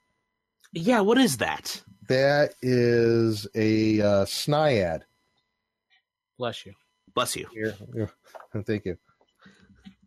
Yeah, 0.74 1.02
what 1.02 1.18
is 1.18 1.38
that? 1.38 1.82
That 2.08 2.56
is 2.62 3.48
a 3.56 4.02
uh, 4.02 4.26
Snyad. 4.26 5.02
Bless 6.38 6.66
you. 6.66 6.74
Bless 7.14 7.36
you. 7.36 7.48
Here, 7.54 7.76
here. 7.94 8.10
Thank 8.66 8.86
you. 8.86 8.98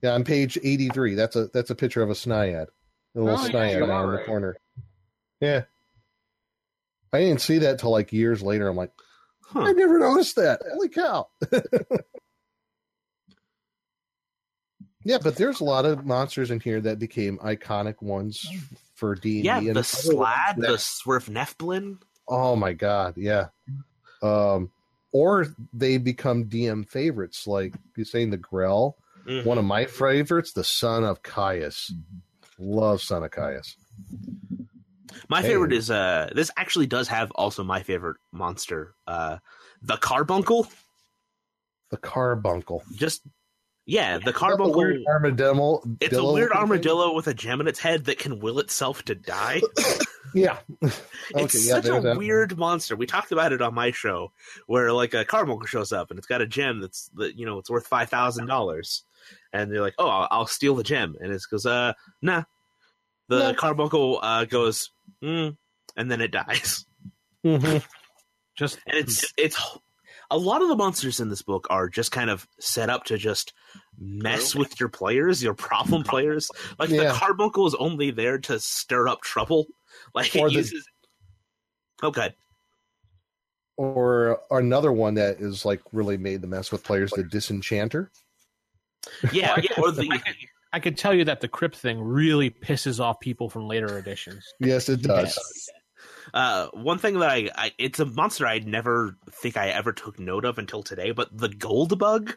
Yeah, 0.02 0.12
on 0.14 0.24
page 0.24 0.58
eighty 0.62 0.88
three. 0.88 1.14
That's 1.14 1.36
a 1.36 1.46
that's 1.54 1.70
a 1.70 1.74
picture 1.74 2.02
of 2.02 2.10
a 2.10 2.14
Snyad. 2.14 2.68
A 3.14 3.20
little 3.20 3.38
Oh, 3.38 3.42
yeah, 3.42 3.48
Snyad 3.50 3.72
you 3.74 3.80
down 3.80 3.90
are 3.90 4.14
in 4.14 4.20
the 4.20 4.24
corner. 4.26 4.56
Yeah. 5.40 5.62
I 7.12 7.20
didn't 7.20 7.40
see 7.42 7.58
that 7.58 7.78
till 7.78 7.90
like 7.90 8.12
years 8.12 8.42
later. 8.42 8.66
I'm 8.68 8.76
like, 8.76 8.90
Huh. 9.46 9.60
I 9.60 9.72
never 9.72 9.98
noticed 9.98 10.36
that. 10.36 10.62
Holy 10.72 10.88
cow. 10.88 11.28
yeah, 15.04 15.18
but 15.22 15.36
there's 15.36 15.60
a 15.60 15.64
lot 15.64 15.84
of 15.84 16.04
monsters 16.04 16.50
in 16.50 16.58
here 16.60 16.80
that 16.80 16.98
became 16.98 17.38
iconic 17.38 18.02
ones 18.02 18.46
for 18.94 19.14
D 19.14 19.46
and 19.48 19.66
Yeah, 19.66 19.72
the 19.72 19.80
Slad, 19.80 20.56
the 20.56 20.76
Svirfneblin. 20.78 21.98
Oh 22.28 22.56
my 22.56 22.72
god, 22.72 23.14
yeah. 23.16 23.48
Um, 24.22 24.70
or 25.12 25.46
they 25.72 25.98
become 25.98 26.44
DM 26.46 26.88
favorites, 26.88 27.46
like 27.46 27.74
you're 27.96 28.06
saying 28.06 28.30
the 28.30 28.36
Grell. 28.36 28.96
Mhm. 29.26 29.44
One 29.44 29.58
of 29.58 29.64
my 29.64 29.86
favorites, 29.86 30.52
the 30.52 30.64
Son 30.64 31.04
of 31.04 31.22
Kyuss. 31.22 31.90
Love 32.58 33.00
Son 33.02 33.22
of 33.24 33.30
Kyuss. 33.30 33.76
My 35.28 35.42
Hey. 35.42 35.48
favorite 35.48 35.72
is 35.72 35.90
uh 35.90 36.30
this 36.34 36.50
actually 36.56 36.86
does 36.86 37.08
have 37.08 37.30
also 37.32 37.62
my 37.64 37.82
favorite 37.82 38.16
monster, 38.32 38.94
uh 39.06 39.38
the 39.82 39.96
Carbuncle. 39.96 40.66
The 41.90 41.96
Carbuncle. 41.98 42.82
Just 42.94 43.22
yeah, 43.86 44.18
the 44.18 44.24
the 44.24 44.30
weird 44.32 44.34
Carbuncle. 44.34 45.04
armadillo. 45.08 45.82
It's 46.00 46.16
a 46.16 46.24
weird 46.24 46.52
armadillo 46.52 47.12
with 47.14 47.26
a 47.26 47.34
gem 47.34 47.60
in 47.60 47.68
its 47.68 47.78
head 47.78 48.04
that 48.06 48.18
can 48.18 48.38
will 48.40 48.58
itself 48.58 49.02
to 49.06 49.14
die. 49.14 49.60
Yeah. 50.36 50.58
it's 50.82 51.00
Okay, 51.32 51.58
yeah, 51.60 51.74
such 51.74 51.86
a 51.86 52.00
that. 52.00 52.16
weird 52.18 52.58
monster. 52.58 52.96
We 52.96 53.06
talked 53.06 53.30
about 53.30 53.52
it 53.52 53.62
on 53.62 53.72
my 53.72 53.92
show, 53.92 54.32
where 54.66 54.92
like 54.92 55.14
a 55.14 55.24
carbuncle 55.24 55.66
shows 55.68 55.92
up 55.92 56.10
and 56.10 56.18
it's 56.18 56.26
got 56.26 56.40
a 56.40 56.46
gem 56.46 56.80
that's 56.80 57.08
that 57.14 57.38
you 57.38 57.46
know 57.46 57.58
it's 57.60 57.70
worth 57.70 57.86
five 57.86 58.10
thousand 58.10 58.46
dollars, 58.46 59.04
and 59.52 59.70
they're 59.70 59.80
like, 59.80 59.94
"Oh, 59.96 60.08
I'll, 60.08 60.26
I'll 60.32 60.46
steal 60.48 60.74
the 60.74 60.82
gem," 60.82 61.14
and 61.20 61.32
it 61.32 61.40
goes, 61.48 61.66
"Uh, 61.66 61.92
nah." 62.20 62.42
The 63.28 63.52
No. 63.52 63.54
carbuncle 63.54 64.18
uh, 64.24 64.44
goes, 64.44 64.90
mm, 65.22 65.56
and 65.96 66.10
then 66.10 66.20
it 66.20 66.32
dies. 66.32 66.84
Mhm. 67.44 67.84
Just 68.56 68.80
And 68.88 68.96
it's 68.98 69.32
it's 69.36 69.78
a 70.34 70.38
lot 70.38 70.62
of 70.62 70.68
the 70.68 70.74
monsters 70.76 71.20
in 71.20 71.28
this 71.28 71.42
book 71.42 71.66
are 71.70 71.88
just 71.88 72.10
kind 72.10 72.28
of 72.30 72.46
set 72.58 72.90
up 72.90 73.04
to 73.04 73.16
just 73.16 73.52
mess 73.98 74.54
with 74.54 74.80
your 74.80 74.88
players, 74.88 75.42
your 75.42 75.54
problem 75.54 76.02
players. 76.02 76.50
Like 76.78 76.90
Yeah. 76.90 77.04
the 77.12 77.18
carbuncle 77.18 77.66
is 77.66 77.74
only 77.76 78.10
there 78.10 78.38
to 78.38 78.58
stir 78.58 79.06
up 79.08 79.20
trouble. 79.22 79.66
Like 80.14 80.34
Or 80.36 80.48
it 80.48 80.50
the- 80.50 80.56
uses. 80.56 80.86
Okay. 82.02 82.34
Or 83.76 84.40
another 84.50 84.92
one 84.92 85.14
that 85.14 85.40
is 85.40 85.64
like 85.64 85.80
really 85.92 86.16
made 86.16 86.40
the 86.42 86.46
mess 86.48 86.70
with 86.72 86.82
players, 86.84 87.10
the 87.12 87.22
Disenchanter. 87.24 88.10
Yeah, 89.32 89.58
yeah, 89.62 89.80
or 89.82 89.90
the 89.92 90.20
I 90.72 90.80
could 90.80 90.96
tell 90.98 91.14
you 91.14 91.24
that 91.26 91.40
the 91.40 91.48
crypt 91.48 91.76
thing 91.76 92.00
really 92.00 92.50
pisses 92.50 92.98
off 93.00 93.20
people 93.20 93.48
from 93.48 93.66
later 93.68 93.96
editions. 93.98 94.44
Yes, 94.60 94.88
it 94.88 95.02
does. 95.02 95.38
Uh, 96.32 96.68
one 96.72 96.98
thing 96.98 97.18
that 97.18 97.30
I, 97.30 97.50
I, 97.54 97.72
it's 97.78 98.00
a 98.00 98.06
monster 98.06 98.46
I 98.46 98.60
never 98.60 99.16
think 99.30 99.56
I 99.56 99.68
ever 99.68 99.92
took 99.92 100.18
note 100.18 100.44
of 100.44 100.58
until 100.58 100.82
today, 100.82 101.10
but 101.10 101.36
the 101.36 101.48
gold 101.48 101.98
bug 101.98 102.36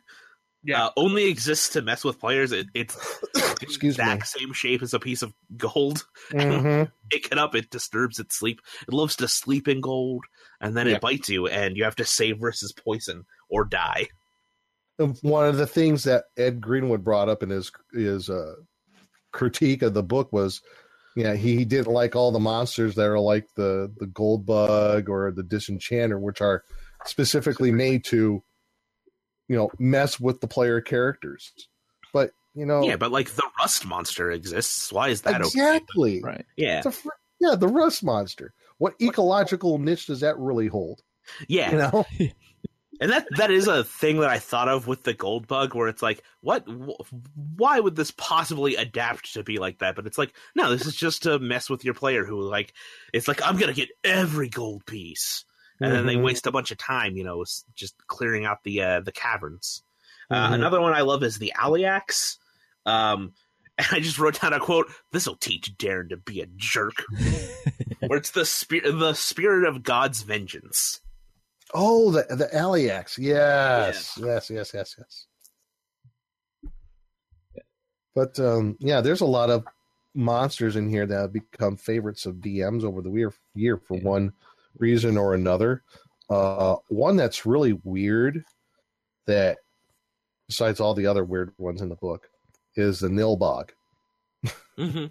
Yeah. 0.64 0.86
uh, 0.88 0.90
only 0.98 1.26
exists 1.30 1.70
to 1.70 1.82
mess 1.82 2.04
with 2.04 2.20
players. 2.20 2.52
It, 2.52 2.68
it's 2.74 2.96
the 3.34 3.58
Excuse 3.62 3.98
me. 3.98 4.04
exact 4.04 4.28
same 4.28 4.54
shape 4.54 4.82
as 4.82 4.94
a 4.94 5.00
piece 5.00 5.22
of 5.22 5.34
gold. 5.56 6.06
Mhm. 6.32 6.92
Pick 7.10 7.28
it 7.32 7.38
up, 7.38 7.56
it 7.56 7.70
disturbs 7.70 8.20
its 8.20 8.36
sleep. 8.36 8.60
It 8.88 8.94
loves 8.94 9.16
to 9.18 9.28
sleep 9.28 9.68
in 9.68 9.80
gold, 9.82 10.26
and 10.60 10.76
then 10.76 10.88
Yeah. 10.88 10.96
it 10.96 11.02
bites 11.02 11.30
you, 11.30 11.48
and 11.48 11.78
you 11.78 11.84
have 11.86 11.96
to 11.98 12.06
save 12.06 12.40
versus 12.40 12.74
poison 12.74 13.26
or 13.50 13.64
die. 13.64 14.08
One 15.22 15.46
of 15.48 15.58
the 15.58 15.68
things 15.68 16.04
that 16.06 16.26
Ed 16.38 16.60
Greenwood 16.60 17.04
brought 17.04 17.30
up 17.30 17.44
in 17.44 17.50
his 17.52 17.72
his 17.94 18.30
uh, 18.32 18.56
critique 19.32 19.84
of 19.84 19.94
the 19.94 20.02
book 20.04 20.34
was, 20.34 20.62
yeah, 21.18 21.34
he 21.36 21.66
didn't 21.66 21.92
like 21.94 22.16
all 22.16 22.32
the 22.32 22.40
monsters 22.40 22.96
that 22.96 23.08
are 23.08 23.20
like 23.20 23.48
the 23.56 23.92
the 24.00 24.08
gold 24.08 24.46
bug 24.46 25.10
or 25.10 25.32
the 25.32 25.44
disenchanter, 25.44 26.20
which 26.20 26.42
are 26.42 26.64
specifically 27.06 27.72
made 27.72 28.06
to, 28.06 28.44
you 29.48 29.56
know, 29.58 29.72
mess 29.80 30.20
with 30.20 30.42
the 30.42 30.48
player 30.48 30.82
characters. 30.82 31.54
But 32.14 32.32
you 32.54 32.68
know, 32.68 32.84
Yeah, 32.84 32.98
but 32.98 33.12
like 33.12 33.32
the 33.32 33.50
rust 33.60 33.86
monster 33.88 34.32
exists. 34.32 34.94
Why 34.94 35.10
is 35.10 35.24
that 35.24 35.42
okay? 35.42 35.48
exactly. 35.48 36.22
Right. 36.24 36.46
Yeah, 36.56 36.78
It's 36.78 36.88
a 36.88 36.92
fr- 36.92 37.10
yeah, 37.40 37.56
the 37.56 37.68
rust 37.68 38.04
monster. 38.04 38.54
What 38.78 38.96
ecological 39.02 39.80
niche 39.80 40.08
does 40.08 40.22
that 40.22 40.38
really 40.38 40.68
hold? 40.68 41.02
yeah. 41.48 41.72
You 41.72 41.78
know, 41.80 42.06
And 43.00 43.12
that 43.12 43.28
that 43.36 43.52
is 43.52 43.68
a 43.68 43.84
thing 43.84 44.20
that 44.22 44.30
I 44.30 44.40
thought 44.40 44.68
of 44.68 44.88
with 44.88 45.04
the 45.04 45.14
gold 45.14 45.48
bug, 45.48 45.76
where 45.76 45.88
it's 45.88 46.02
like, 46.02 46.24
what? 46.42 46.68
Wh- 46.68 47.14
why 47.36 47.80
would 47.80 47.96
this 47.96 48.12
possibly 48.12 48.76
adapt 48.76 49.34
to 49.34 49.44
be 49.44 49.60
like 49.60 49.80
that? 49.80 49.96
But 49.96 50.08
it's 50.08 50.18
like, 50.18 50.34
no, 50.56 50.72
this 50.72 50.86
is 50.86 50.96
just 50.96 51.24
to 51.24 51.38
mess 51.40 51.70
with 51.70 51.86
your 51.86 51.94
player 51.94 52.26
who 52.26 52.42
like, 52.42 52.74
it's 53.14 53.28
like 53.28 53.42
I'm 53.46 53.58
gonna 53.58 53.74
get 53.74 53.90
every 54.04 54.50
gold 54.50 54.86
piece, 54.86 55.46
and 55.80 55.94
then 55.94 56.06
they 56.08 56.16
Mhm. 56.16 56.24
waste 56.24 56.48
a 56.48 56.52
bunch 56.52 56.72
of 56.72 56.78
time, 56.80 57.16
you 57.16 57.24
know, 57.24 57.46
just 57.76 57.96
clearing 58.08 58.46
out 58.46 58.64
the 58.64 58.82
uh, 58.82 59.00
the 59.02 59.12
caverns. 59.12 59.84
Uh, 60.32 60.50
Mhm. 60.50 60.56
another 60.56 60.82
one 60.82 60.94
I 60.94 61.02
love 61.02 61.24
is 61.24 61.38
the 61.38 61.54
Aleax. 61.56 62.38
Um, 62.86 63.34
and 63.78 63.88
I 63.92 64.00
just 64.00 64.18
wrote 64.18 64.42
down 64.42 64.54
a 64.54 64.60
quote: 64.60 64.92
"This 65.12 65.28
will 65.28 65.36
teach 65.38 65.78
Darren 65.78 66.10
to 66.10 66.18
be 66.18 66.42
a 66.42 66.48
jerk." 66.56 67.06
where 68.08 68.18
it's 68.18 68.32
the 68.32 68.46
spirit, 68.46 68.92
the 68.98 69.14
spirit 69.14 69.68
of 69.68 69.84
God's 69.84 70.22
vengeance. 70.24 71.00
Oh, 71.74 72.12
the 72.12 72.26
the 72.30 72.50
Aleax. 72.54 73.18
Yes, 73.18 74.18
yes, 74.22 74.50
yes, 74.50 74.72
yes, 74.74 74.96
yes. 74.98 75.28
But 78.16 78.40
um, 78.40 78.78
yeah, 78.80 79.02
there's 79.02 79.22
a 79.22 79.26
lot 79.26 79.50
of 79.50 79.66
monsters 80.16 80.76
in 80.76 80.90
here 80.90 81.06
that 81.06 81.16
have 81.16 81.34
become 81.34 81.78
favorites 81.78 82.26
of 82.26 82.38
DMs 82.38 82.84
over 82.84 83.02
the 83.02 83.12
year, 83.12 83.34
year 83.54 83.78
for 83.78 83.98
one 84.00 84.34
reason 84.80 85.18
or 85.18 85.34
another. 85.34 85.84
Uh, 86.30 86.78
one 86.90 87.16
that's 87.16 87.46
really 87.46 87.74
weird, 87.84 88.44
that 89.28 89.60
besides 90.48 90.80
all 90.80 90.94
the 90.94 91.08
other 91.08 91.24
weird 91.24 91.54
ones 91.58 91.82
in 91.82 91.90
the 91.90 91.96
book, 91.96 92.28
is 92.76 93.00
the 93.00 93.08
Nilbog. 93.08 93.70
Mm-hmm. 94.78 95.06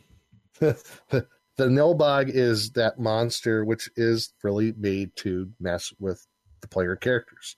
the 0.59 1.26
Nilbog 1.59 2.28
is 2.28 2.70
that 2.72 2.98
monster 2.98 3.64
which 3.64 3.88
is 3.96 4.32
really 4.42 4.72
made 4.76 5.14
to 5.16 5.50
mess 5.61 5.92
with 5.98 6.26
the 6.67 6.75
player 6.75 6.97
characters. 6.97 7.57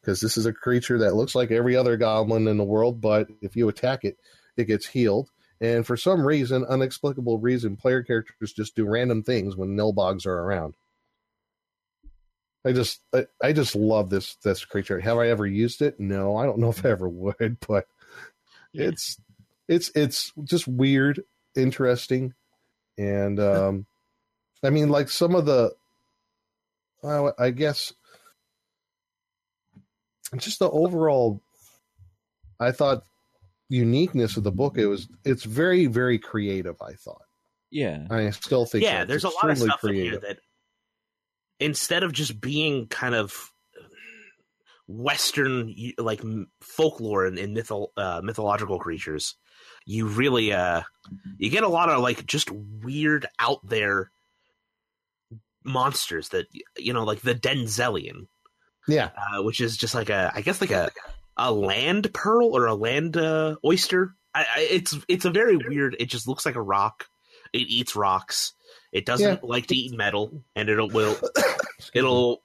Because 0.00 0.20
this 0.20 0.36
is 0.36 0.46
a 0.46 0.52
creature 0.52 0.98
that 0.98 1.14
looks 1.14 1.34
like 1.34 1.50
every 1.50 1.76
other 1.76 1.96
goblin 1.96 2.48
in 2.48 2.56
the 2.56 2.64
world, 2.64 3.00
but 3.00 3.28
if 3.42 3.54
you 3.54 3.68
attack 3.68 4.04
it, 4.04 4.16
it 4.56 4.64
gets 4.64 4.86
healed. 4.86 5.28
And 5.60 5.86
for 5.86 5.96
some 5.96 6.26
reason, 6.26 6.64
unexplicable 6.64 7.38
reason, 7.38 7.76
player 7.76 8.02
characters 8.02 8.54
just 8.54 8.74
do 8.74 8.86
random 8.86 9.22
things 9.22 9.56
when 9.56 9.76
Nilbogs 9.76 10.24
are 10.24 10.38
around. 10.38 10.74
I 12.64 12.72
just 12.72 13.00
I, 13.14 13.26
I 13.42 13.52
just 13.52 13.74
love 13.74 14.10
this 14.10 14.36
this 14.36 14.64
creature. 14.64 15.00
Have 15.00 15.18
I 15.18 15.28
ever 15.28 15.46
used 15.46 15.82
it? 15.82 15.98
No, 15.98 16.36
I 16.36 16.44
don't 16.44 16.58
know 16.58 16.70
if 16.70 16.84
I 16.84 16.90
ever 16.90 17.08
would, 17.08 17.58
but 17.68 17.86
it's 18.72 19.18
it's 19.68 19.90
it's 19.94 20.32
just 20.44 20.66
weird, 20.66 21.22
interesting, 21.54 22.34
and 22.98 23.40
um, 23.40 23.86
I 24.62 24.70
mean, 24.70 24.88
like 24.90 25.08
some 25.08 25.34
of 25.34 25.46
the, 25.46 25.72
well, 27.02 27.34
I 27.38 27.50
guess, 27.50 27.92
just 30.38 30.58
the 30.58 30.70
overall, 30.70 31.40
I 32.58 32.72
thought 32.72 33.02
uniqueness 33.68 34.36
of 34.36 34.44
the 34.44 34.52
book. 34.52 34.78
It 34.78 34.86
was 34.86 35.08
it's 35.24 35.44
very 35.44 35.86
very 35.86 36.18
creative. 36.18 36.76
I 36.82 36.92
thought. 36.92 37.22
Yeah. 37.70 38.06
I 38.10 38.30
still 38.30 38.66
think. 38.66 38.84
yeah, 38.84 39.02
so. 39.02 39.06
there's 39.06 39.24
It's 39.24 39.34
a 39.34 39.36
lot 39.36 39.44
of 39.44 39.50
extremely 39.50 39.70
stuff 39.70 39.84
in 39.84 39.94
here 39.94 40.18
that 40.18 40.38
instead 41.60 42.02
of 42.02 42.12
just 42.12 42.40
being 42.40 42.88
kind 42.88 43.14
of 43.14 43.52
Western 44.88 45.72
like 45.98 46.20
folklore 46.60 47.26
and, 47.26 47.38
and 47.38 47.56
mytho- 47.56 47.90
uh, 47.96 48.20
mythological 48.24 48.78
creatures, 48.78 49.36
you 49.86 50.08
really 50.08 50.52
uh 50.52 50.82
you 51.38 51.50
get 51.50 51.62
a 51.62 51.68
lot 51.68 51.88
of 51.88 52.00
like 52.02 52.26
just 52.26 52.50
weird 52.50 53.26
out 53.38 53.60
there 53.62 54.10
monsters 55.62 56.30
that 56.30 56.46
you 56.76 56.92
know 56.92 57.04
like 57.04 57.20
the 57.20 57.34
Denzelian, 57.34 58.26
Yeah, 58.88 59.10
uh, 59.16 59.42
which 59.42 59.60
is 59.60 59.76
just 59.76 59.94
like 59.94 60.10
a 60.10 60.32
I 60.34 60.40
guess 60.40 60.60
like 60.60 60.70
a 60.70 60.90
a 61.36 61.52
land 61.52 62.12
pearl 62.12 62.56
or 62.56 62.66
a 62.66 62.74
land 62.74 63.16
uh, 63.16 63.56
oyster. 63.64 64.14
I, 64.34 64.40
I, 64.56 64.60
it's 64.70 64.96
it's 65.08 65.24
a 65.24 65.30
very 65.30 65.56
weird. 65.56 65.96
It 65.98 66.06
just 66.06 66.26
looks 66.28 66.44
like 66.46 66.54
a 66.56 66.62
rock. 66.62 67.06
It 67.52 67.68
eats 67.68 67.96
rocks. 67.96 68.52
It 68.92 69.06
doesn't 69.06 69.40
Yeah. 69.42 69.48
like 69.48 69.66
to 69.68 69.76
eat 69.76 69.96
metal, 69.96 70.42
and 70.56 70.68
it'll 70.68 70.88
will 70.88 71.16
it'll 71.94 72.42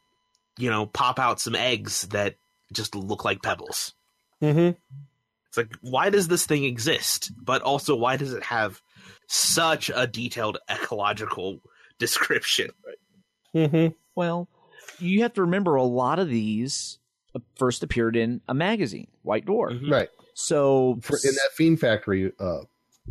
you 0.57 0.69
know 0.69 0.86
pop 0.86 1.19
out 1.19 1.39
some 1.39 1.55
eggs 1.55 2.03
that 2.11 2.36
just 2.73 2.95
look 2.95 3.23
like 3.25 3.41
pebbles. 3.41 3.93
mm-hmm. 4.41 4.77
It's 5.47 5.57
like 5.57 5.73
why 5.81 6.09
does 6.09 6.27
this 6.27 6.45
thing 6.45 6.63
exist? 6.63 7.31
But 7.41 7.61
also 7.61 7.95
why 7.95 8.17
does 8.17 8.33
it 8.33 8.43
have 8.43 8.81
such 9.27 9.89
a 9.93 10.05
detailed 10.07 10.57
ecological 10.69 11.59
description? 11.99 12.71
Mm-hmm. 13.55 13.93
Well, 14.15 14.47
you 14.99 15.21
have 15.23 15.33
to 15.33 15.41
remember 15.41 15.75
a 15.75 15.83
lot 15.83 16.19
of 16.19 16.29
these 16.29 16.99
uh, 17.36 17.39
first 17.55 17.83
appeared 17.83 18.15
in 18.15 18.41
a 18.47 18.53
magazine, 18.53 19.07
White 19.23 19.45
Dwarf. 19.45 19.79
Mhm. 19.81 19.91
right 19.91 20.09
So 20.33 20.97
For, 21.01 21.17
in 21.17 21.33
that 21.36 21.49
Fiend 21.53 21.79
Factory 21.79 22.31
uh, 22.39 22.59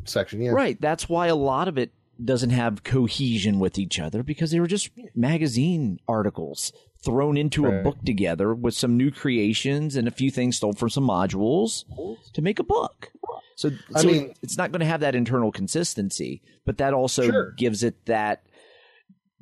section. 0.05 0.41
Yeah, 0.43 0.51
Right. 0.53 0.81
That's 0.81 1.09
why 1.09 1.27
a 1.29 1.35
lot 1.37 1.68
of 1.68 1.79
it 1.79 1.93
doesn't 2.25 2.51
have 2.51 2.85
cohesion 2.85 3.59
with 3.59 3.79
each 3.79 3.99
other 3.99 4.22
because 4.22 4.51
they 4.53 4.61
were 4.61 4.66
just 4.68 4.91
magazine 5.16 5.99
articles 6.07 6.72
thrown 7.05 7.37
into 7.37 7.66
a 7.66 7.83
book 7.83 7.99
together 8.05 8.55
with 8.55 8.72
some 8.75 8.97
new 8.97 9.11
creations 9.11 9.95
and 9.97 10.09
a 10.09 10.11
few 10.11 10.31
things 10.31 10.57
stole 10.57 10.72
from 10.72 10.89
some 10.89 11.07
modules 11.07 11.85
to 12.33 12.41
make 12.41 12.59
a 12.59 12.62
book. 12.64 13.11
So, 13.57 13.70
I 13.95 14.03
mean- 14.05 14.35
it's 14.43 14.57
not 14.57 14.72
going 14.72 14.81
to 14.81 14.87
have 14.87 15.01
that 15.01 15.14
internal 15.14 15.53
consistency, 15.53 16.41
but 16.64 16.79
that 16.79 16.95
also 16.95 17.22
Sure. 17.31 17.51
gives 17.53 17.83
it 17.83 17.95
that 18.07 18.43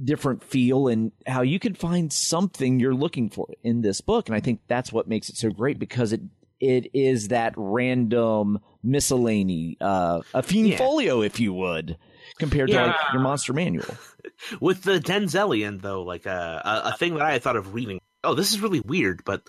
different 0.02 0.42
feel 0.42 0.88
and 0.88 1.12
how 1.26 1.42
you 1.42 1.58
can 1.58 1.74
find 1.74 2.12
something 2.12 2.80
you're 2.80 2.94
looking 2.94 3.30
for 3.30 3.48
in 3.62 3.82
this 3.82 4.00
book. 4.00 4.28
And 4.28 4.36
I 4.36 4.40
think 4.40 4.60
that's 4.66 4.92
what 4.92 5.08
makes 5.08 5.28
it 5.28 5.36
so 5.36 5.50
great 5.50 5.78
because 5.78 6.12
it 6.12 6.20
it 6.60 6.94
is 6.94 7.28
that 7.28 7.54
random 7.56 8.60
miscellany, 8.84 9.76
uh, 9.80 10.22
a 10.32 10.42
fiend 10.44 10.68
Yeah. 10.68 10.78
folio, 10.78 11.20
if 11.22 11.40
you 11.40 11.52
would, 11.52 11.98
compared 12.38 12.70
to 12.70 12.76
like 12.76 12.94
your 13.12 13.20
monster 13.22 13.52
manual. 13.52 13.98
With 14.60 14.82
the 14.84 15.00
Denzelian, 15.00 15.82
though, 15.82 16.02
like 16.02 16.26
uh, 16.26 16.62
a 16.64 16.82
a 16.90 16.96
thing 16.96 17.14
that 17.14 17.22
I 17.22 17.38
thought 17.40 17.56
of 17.56 17.74
reading. 17.74 18.00
Oh, 18.24 18.34
this 18.34 18.52
is 18.52 18.60
really 18.60 18.78
weird, 18.78 19.24
but 19.24 19.42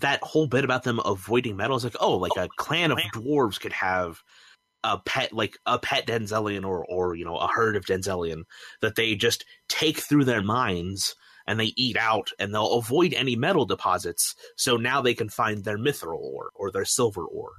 that 0.00 0.20
whole 0.24 0.48
bit 0.48 0.64
about 0.64 0.82
them 0.82 1.00
avoiding 1.04 1.56
metal 1.56 1.76
is 1.76 1.84
like, 1.84 1.96
oh, 2.00 2.16
like 2.16 2.36
a 2.36 2.48
clan 2.56 2.90
of 2.90 2.98
dwarves 3.14 3.60
could 3.60 3.72
have 3.72 4.20
a 4.84 4.98
pet, 4.98 5.32
like 5.32 5.58
a 5.66 5.78
pet 5.78 6.06
Denzelian, 6.06 6.64
or 6.64 6.84
or 6.86 7.14
you 7.14 7.24
know 7.24 7.36
a 7.36 7.48
herd 7.48 7.76
of 7.76 7.84
Denzelian 7.84 8.42
that 8.80 8.94
they 8.96 9.14
just 9.14 9.44
take 9.68 9.98
through 9.98 10.24
their 10.24 10.42
minds 10.42 11.14
and 11.46 11.58
they 11.58 11.72
eat 11.76 11.96
out, 11.96 12.30
and 12.38 12.54
they'll 12.54 12.74
avoid 12.74 13.12
any 13.14 13.34
metal 13.36 13.64
deposits. 13.64 14.34
So 14.56 14.76
now 14.76 15.00
they 15.02 15.14
can 15.14 15.28
find 15.28 15.64
their 15.64 15.78
mithril 15.78 16.18
ore 16.20 16.50
or 16.54 16.70
their 16.70 16.84
silver 16.84 17.24
ore. 17.24 17.54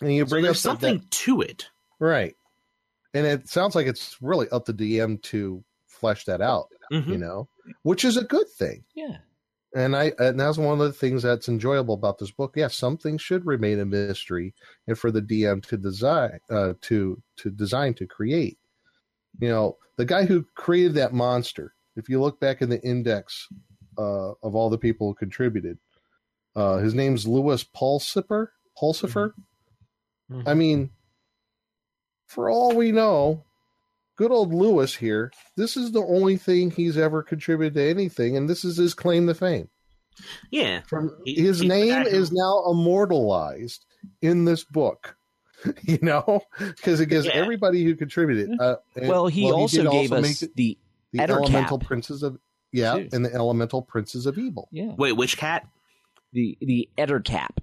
and 0.00 0.14
you 0.14 0.24
So 0.24 0.30
bring 0.30 0.44
up 0.44 0.48
there's 0.48 0.62
that- 0.62 0.68
something 0.68 1.04
to 1.10 1.40
it. 1.40 1.68
right, 1.98 2.34
and 3.14 3.26
it 3.26 3.48
sounds 3.48 3.74
like 3.74 3.86
it's 3.86 4.16
really 4.20 4.48
up 4.50 4.66
to 4.66 4.72
DM 4.72 5.20
to 5.24 5.64
flesh 5.86 6.24
that 6.26 6.40
out. 6.40 6.68
Mhm. 6.92 7.08
You 7.08 7.18
know, 7.18 7.48
which 7.82 8.04
is 8.04 8.16
a 8.16 8.24
good 8.24 8.48
thing. 8.48 8.84
Yeah. 8.94 9.18
And 9.74 9.94
I 9.94 10.12
and 10.18 10.40
that's 10.40 10.56
one 10.56 10.80
of 10.80 10.86
the 10.86 10.92
things 10.92 11.22
that's 11.22 11.48
enjoyable 11.48 11.94
about 11.94 12.18
this 12.18 12.30
book. 12.30 12.54
Yes, 12.56 12.74
some 12.74 12.96
things 12.96 13.20
should 13.20 13.44
remain 13.44 13.80
a 13.80 13.84
mystery, 13.84 14.54
and 14.86 14.98
for 14.98 15.10
the 15.10 15.20
DM 15.20 15.62
to 15.68 15.76
design 15.76 16.38
uh, 16.50 16.72
to 16.82 17.22
to 17.36 17.50
design 17.50 17.94
to 17.94 18.06
create. 18.06 18.58
You 19.40 19.48
know, 19.48 19.76
the 19.96 20.06
guy 20.06 20.24
who 20.24 20.46
created 20.54 20.94
that 20.94 21.12
monster. 21.12 21.74
If 21.96 22.08
you 22.08 22.20
look 22.20 22.40
back 22.40 22.62
in 22.62 22.70
the 22.70 22.80
index 22.82 23.46
uh, 23.98 24.30
of 24.42 24.54
all 24.54 24.70
the 24.70 24.78
people 24.78 25.08
who 25.08 25.14
contributed, 25.14 25.78
uh, 26.56 26.78
his 26.78 26.94
name's 26.94 27.26
Lewis 27.26 27.62
Pulsipher. 27.64 28.48
Pulsifer. 28.80 29.34
Mhm. 30.30 30.44
I 30.46 30.54
mean, 30.54 30.90
for 32.26 32.48
all 32.48 32.74
we 32.74 32.92
know, 32.92 33.44
good 34.18 34.30
old 34.30 34.52
Lewis 34.52 34.94
here, 34.94 35.32
this 35.56 35.76
is 35.76 35.92
the 35.92 36.02
only 36.04 36.36
thing 36.36 36.70
he's 36.70 36.98
ever 36.98 37.22
contributed 37.22 37.74
to 37.74 37.82
anything, 37.88 38.36
and 38.36 38.50
this 38.50 38.64
is 38.64 38.76
his 38.76 38.92
claim 38.92 39.26
to 39.28 39.34
fame. 39.34 39.68
Yeah. 40.50 40.80
From 40.88 41.16
He- 41.24 41.36
his 41.40 41.60
he's 41.60 41.68
name 41.68 41.90
back- 42.02 42.08
is 42.08 42.32
now 42.32 42.64
immortalized 42.70 43.84
in 44.20 44.44
this 44.44 44.64
book. 44.64 45.14
You 45.82 45.98
know, 46.02 46.42
because 46.58 47.00
it 47.00 47.06
gives 47.06 47.26
Yeah. 47.26 47.32
everybody 47.32 47.82
who 47.82 47.96
contributed. 47.96 48.60
Uh, 48.60 48.76
and- 48.94 49.08
Well, 49.08 49.26
he 49.26 49.42
did 49.46 49.52
also 49.52 49.90
gave 49.90 50.10
make 50.12 50.24
us 50.24 50.42
it 50.42 50.54
the 50.54 50.78
the 51.12 51.18
Ettercap. 51.18 51.28
elemental 51.30 51.78
princes 51.80 52.22
of 52.22 52.38
yeah, 52.70 52.94
Too. 52.94 53.08
and 53.12 53.24
the 53.24 53.34
elemental 53.34 53.82
princes 53.82 54.26
of 54.26 54.38
evil. 54.38 54.68
yeah 54.70 54.92
Wait, 54.96 55.12
which 55.14 55.36
cat? 55.36 55.66
the 56.32 56.56
the 56.60 56.88
Ettercap. 56.96 57.56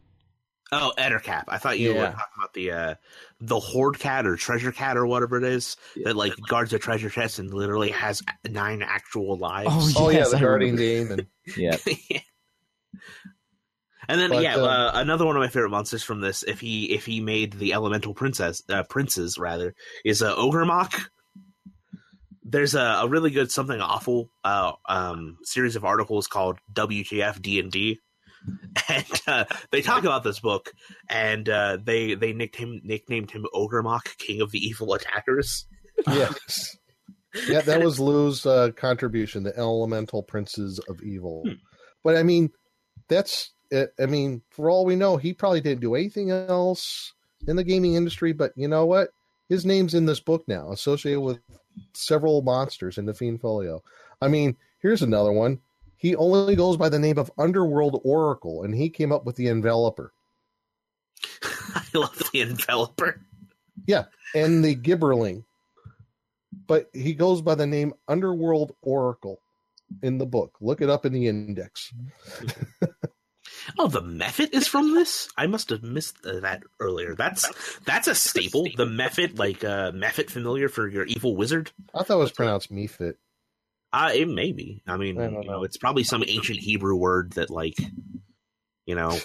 Oh, 0.71 0.93
Ettercap. 0.97 1.43
I 1.47 1.57
thought 1.59 1.79
you 1.79 1.93
were 1.93 2.05
talking 2.05 2.33
about 2.37 2.53
the 2.53 2.71
uh, 2.71 2.95
the 3.39 3.59
Horde 3.59 3.99
Cat 3.99 4.25
or 4.25 4.35
Treasure 4.35 4.71
Cat 4.71 4.97
or 4.97 5.05
whatever 5.05 5.37
it 5.37 5.43
is 5.43 5.77
that 6.03 6.15
like 6.15 6.33
guards 6.47 6.73
a 6.73 6.79
treasure 6.79 7.09
chest 7.09 7.37
and 7.39 7.53
literally 7.53 7.91
has 7.91 8.23
nine 8.49 8.81
actual 8.81 9.37
lives. 9.37 9.95
Oh, 9.95 10.05
Oh 10.05 10.09
Yes, 10.09 10.27
yeah, 10.31 10.37
I 10.37 10.39
the 10.39 10.45
guardian 10.45 10.75
remember. 10.75 11.17
demon. 11.17 11.27
Yeah, 11.55 11.77
and 14.07 14.19
then 14.19 14.29
But, 14.29 14.43
yeah, 14.43 14.55
uh, 14.55 14.65
uh, 14.65 14.91
another 14.95 15.25
one 15.25 15.35
of 15.35 15.39
my 15.41 15.47
favorite 15.47 15.69
monsters 15.69 16.03
from 16.03 16.21
this, 16.21 16.43
if 16.43 16.59
he 16.59 16.91
if 16.91 17.05
he 17.05 17.21
made 17.21 17.53
the 17.53 17.73
elemental 17.73 18.13
princess 18.13 18.61
uh, 18.69 18.83
princes 18.83 19.37
rather, 19.37 19.75
is 20.03 20.21
a 20.21 20.31
uh, 20.31 20.35
Ogremoch. 20.35 20.93
There's 22.43 22.75
a, 22.75 22.81
a 23.01 23.07
really 23.07 23.31
good 23.31 23.51
something 23.51 23.79
awful 23.81 24.29
uh, 24.43 24.73
um, 24.87 25.37
series 25.43 25.75
of 25.75 25.83
articles 25.85 26.27
called 26.27 26.59
WTF 26.73 27.41
D 27.41 27.59
and 27.59 27.71
D, 27.71 27.99
and 28.89 29.21
uh, 29.27 29.45
they 29.71 29.81
talk 29.81 30.03
about 30.03 30.23
this 30.23 30.39
book, 30.39 30.73
and 31.09 31.47
uh, 31.47 31.77
they 31.83 32.15
they 32.15 32.33
nicknamed 32.33 32.83
nicknamed 32.83 33.31
him 33.31 33.45
Ogremoch, 33.53 34.17
King 34.17 34.41
of 34.41 34.51
the 34.51 34.59
Evil 34.59 34.93
Attackers. 34.93 35.65
yes. 36.07 36.77
Yeah, 37.49 37.59
that 37.59 37.83
was 37.83 37.99
Lou's 37.99 38.45
uh, 38.45 38.69
contribution, 38.77 39.43
the 39.43 39.57
elemental 39.57 40.23
princes 40.23 40.79
of 40.87 41.03
evil. 41.03 41.43
Hmm. 41.45 41.55
But 42.01 42.15
I 42.15 42.23
mean, 42.23 42.51
that's 43.09 43.51
uh, 43.73 43.87
I 43.99 44.05
mean, 44.05 44.41
for 44.51 44.69
all 44.69 44.85
we 44.85 44.95
know, 44.95 45.17
he 45.17 45.33
probably 45.33 45.61
didn't 45.61 45.81
do 45.81 45.95
anything 45.95 46.31
else 46.31 47.13
in 47.47 47.55
the 47.55 47.63
gaming 47.63 47.95
industry. 47.95 48.31
But 48.31 48.53
you 48.55 48.67
know 48.67 48.85
what? 48.85 49.09
His 49.49 49.65
name's 49.65 49.93
in 49.93 50.05
this 50.05 50.19
book 50.19 50.45
now, 50.47 50.71
associated 50.71 51.21
with 51.21 51.39
several 51.93 52.41
monsters 52.41 52.97
in 52.97 53.05
the 53.05 53.13
Fiend 53.13 53.41
Folio. 53.41 53.83
I 54.21 54.27
mean, 54.27 54.55
here's 54.79 55.01
another 55.01 55.31
one. 55.31 55.59
He 56.05 56.15
only 56.15 56.55
goes 56.55 56.77
by 56.77 56.89
the 56.89 56.99
name 56.99 57.17
of 57.17 57.31
Underworld 57.35 57.99
Oracle, 58.03 58.61
and 58.61 58.75
he 58.75 58.91
came 58.91 59.11
up 59.11 59.25
with 59.25 59.37
the 59.37 59.47
Enveloper 59.47 60.13
I 61.41 61.83
love 61.95 62.21
the 62.31 62.41
Enveloper. 62.41 63.19
Yeah, 63.87 64.03
and 64.35 64.63
the 64.63 64.75
Gibberling. 64.75 65.45
But 66.67 66.91
he 66.93 67.15
goes 67.15 67.41
by 67.41 67.55
the 67.55 67.65
name 67.65 67.95
Underworld 68.07 68.75
Oracle 68.83 69.41
in 70.03 70.19
the 70.19 70.27
book. 70.27 70.55
Look 70.61 70.79
it 70.79 70.91
up 70.91 71.07
in 71.07 71.13
the 71.13 71.27
index. 71.27 71.91
Oh, 73.79 73.87
the 73.87 74.03
Mephit 74.03 74.53
is 74.53 74.67
from 74.67 74.93
this. 74.93 75.27
I 75.35 75.47
must 75.47 75.71
have 75.71 75.81
missed 75.81 76.23
uh, 76.23 76.41
that 76.41 76.61
earlier. 76.79 77.15
That's 77.15 77.51
that's 77.79 78.07
a 78.07 78.13
staple. 78.13 78.67
The 78.77 78.85
Mephit, 78.85 79.39
like 79.39 79.63
uh, 79.63 79.91
Mephit, 79.91 80.29
familiar 80.29 80.69
for 80.69 80.87
your 80.87 81.05
evil 81.05 81.35
wizard. 81.35 81.71
I 81.91 82.03
thought 82.03 82.17
it 82.17 82.19
was 82.19 82.31
pronounced 82.31 82.71
Mephit. 82.71 83.15
Uh, 83.95 84.11
it 84.13 84.27
may 84.27 84.51
be. 84.51 84.83
I 84.85 84.97
mean, 84.97 85.17
I 85.17 85.25
you 85.25 85.31
know, 85.31 85.41
know. 85.41 85.63
it's 85.63 85.77
probably 85.77 86.03
some 86.03 86.21
ancient 86.27 86.59
Hebrew 86.59 86.95
word 86.95 87.31
that, 87.33 87.49
like, 87.49 87.77
you 88.85 88.93
know, 88.93 89.17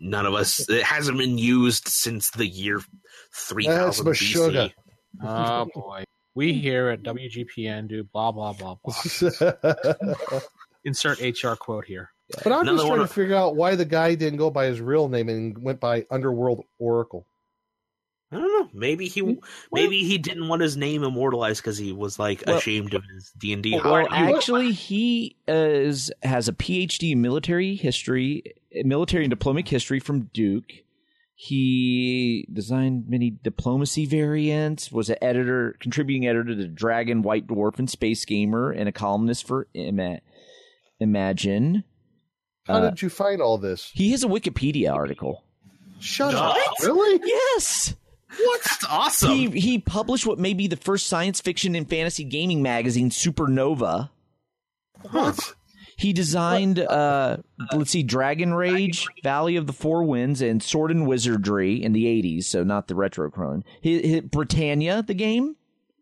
none 0.00 0.26
of 0.26 0.34
us. 0.34 0.68
It 0.68 0.82
hasn't 0.82 1.16
been 1.16 1.38
used 1.38 1.86
since 1.86 2.30
the 2.32 2.44
year 2.44 2.80
three 3.32 3.66
thousand 3.66 4.04
BC. 4.04 4.34
Meshuggah. 4.34 4.72
Oh 5.22 5.68
boy. 5.72 6.02
We 6.34 6.54
here 6.54 6.88
at 6.88 7.04
WGPN 7.04 7.88
do 7.88 8.02
blah 8.02 8.32
blah 8.32 8.52
blah 8.52 8.76
blah. 8.84 10.40
Insert 10.84 11.20
HR 11.20 11.54
quote 11.54 11.84
here. 11.84 12.10
But 12.42 12.52
I'm 12.52 12.62
Another 12.62 12.78
just 12.78 12.86
trying 12.88 12.98
one 12.98 13.08
to 13.08 13.14
figure 13.14 13.36
out 13.36 13.54
why 13.54 13.76
the 13.76 13.84
guy 13.84 14.16
didn't 14.16 14.38
go 14.38 14.50
by 14.50 14.66
his 14.66 14.80
real 14.80 15.08
name 15.08 15.28
and 15.28 15.56
went 15.56 15.78
by 15.78 16.04
Underworld 16.10 16.64
Oracle. 16.80 17.28
I 18.32 18.36
don't 18.36 18.60
know. 18.60 18.68
Maybe 18.74 19.06
he, 19.06 19.38
maybe 19.72 20.00
he 20.00 20.18
didn't 20.18 20.48
want 20.48 20.60
his 20.60 20.76
name 20.76 21.04
immortalized 21.04 21.62
because 21.62 21.78
he 21.78 21.92
was 21.92 22.18
like 22.18 22.42
Well- 22.46 22.56
ashamed 22.58 22.92
of 22.94 23.04
his 23.04 23.30
D 23.38 23.52
and 23.52 23.62
D. 23.62 23.78
Well, 23.82 24.06
actually, 24.10 24.72
he 24.72 25.36
is 25.46 26.10
has 26.22 26.48
a 26.48 26.52
PhD 26.52 27.12
in 27.12 27.20
military 27.22 27.76
history, 27.76 28.42
military 28.84 29.24
and 29.24 29.30
diplomatic 29.30 29.68
history 29.68 30.00
from 30.00 30.22
Duke. 30.34 30.72
He 31.38 32.48
designed 32.52 33.04
many 33.08 33.30
diplomacy 33.30 34.06
variants. 34.06 34.90
Was 34.90 35.10
an 35.10 35.16
editor, 35.22 35.76
contributing 35.80 36.26
editor 36.26 36.56
to 36.56 36.66
Dragon, 36.66 37.22
White 37.22 37.46
Dwarf, 37.46 37.78
and 37.78 37.88
Space 37.88 38.24
Gamer, 38.24 38.72
and 38.72 38.88
a 38.88 38.92
columnist 38.92 39.46
for 39.46 39.68
Ima- 39.74 40.20
Imagine. 40.98 41.84
How 42.64 42.74
Uh, 42.76 42.90
did 42.90 43.02
you 43.02 43.10
find 43.10 43.40
all 43.42 43.58
this? 43.58 43.90
He 43.94 44.10
has 44.12 44.24
a 44.24 44.28
Wikipedia 44.28 44.92
article. 44.92 45.44
Shut 46.00 46.34
What? 46.34 46.66
up! 46.68 46.74
Really? 46.82 47.20
Yes. 47.24 47.94
What? 48.28 48.60
That's 48.64 48.84
awesome. 48.88 49.30
He 49.30 49.50
he 49.60 49.78
published 49.78 50.26
what 50.26 50.38
may 50.38 50.54
be 50.54 50.66
the 50.66 50.76
first 50.76 51.06
science 51.06 51.40
fiction 51.40 51.74
and 51.74 51.88
fantasy 51.88 52.24
gaming 52.24 52.62
magazine, 52.62 53.10
Supernova. 53.10 54.10
What? 55.10 55.54
He 55.98 56.12
designed, 56.12 56.78
uh, 56.78 57.38
let's 57.72 57.90
see, 57.90 58.02
Dragon 58.02 58.52
Rage, 58.52 59.06
Valley 59.22 59.56
of 59.56 59.66
the 59.66 59.72
Four 59.72 60.04
Winds, 60.04 60.42
and 60.42 60.62
Sword 60.62 60.90
and 60.90 61.06
Wizardry 61.06 61.82
in 61.82 61.94
the 61.94 62.04
80s, 62.04 62.44
so 62.44 62.62
not 62.62 62.86
the 62.86 62.94
retro 62.94 63.30
clone. 63.30 63.64
Britannia, 64.30 65.02
the 65.02 65.14
game, 65.14 65.56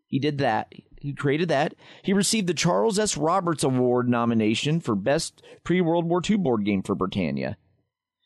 he 0.05 0.19
did 0.19 0.39
that. 0.39 0.73
He 0.99 1.13
created 1.13 1.47
that. 1.47 1.75
He 2.03 2.11
received 2.11 2.47
the 2.47 2.53
Charles 2.53 2.99
S. 2.99 3.15
Roberts 3.15 3.63
Award 3.63 4.09
nomination 4.09 4.81
for 4.81 4.95
Best 4.95 5.41
Pre 5.63 5.79
World 5.79 6.05
War 6.05 6.21
II 6.27 6.37
board 6.37 6.65
game 6.65 6.81
for 6.81 6.95
Britannia. 6.95 7.57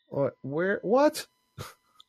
What? 0.08 0.38
Where? 0.42 0.80
What? 0.82 1.26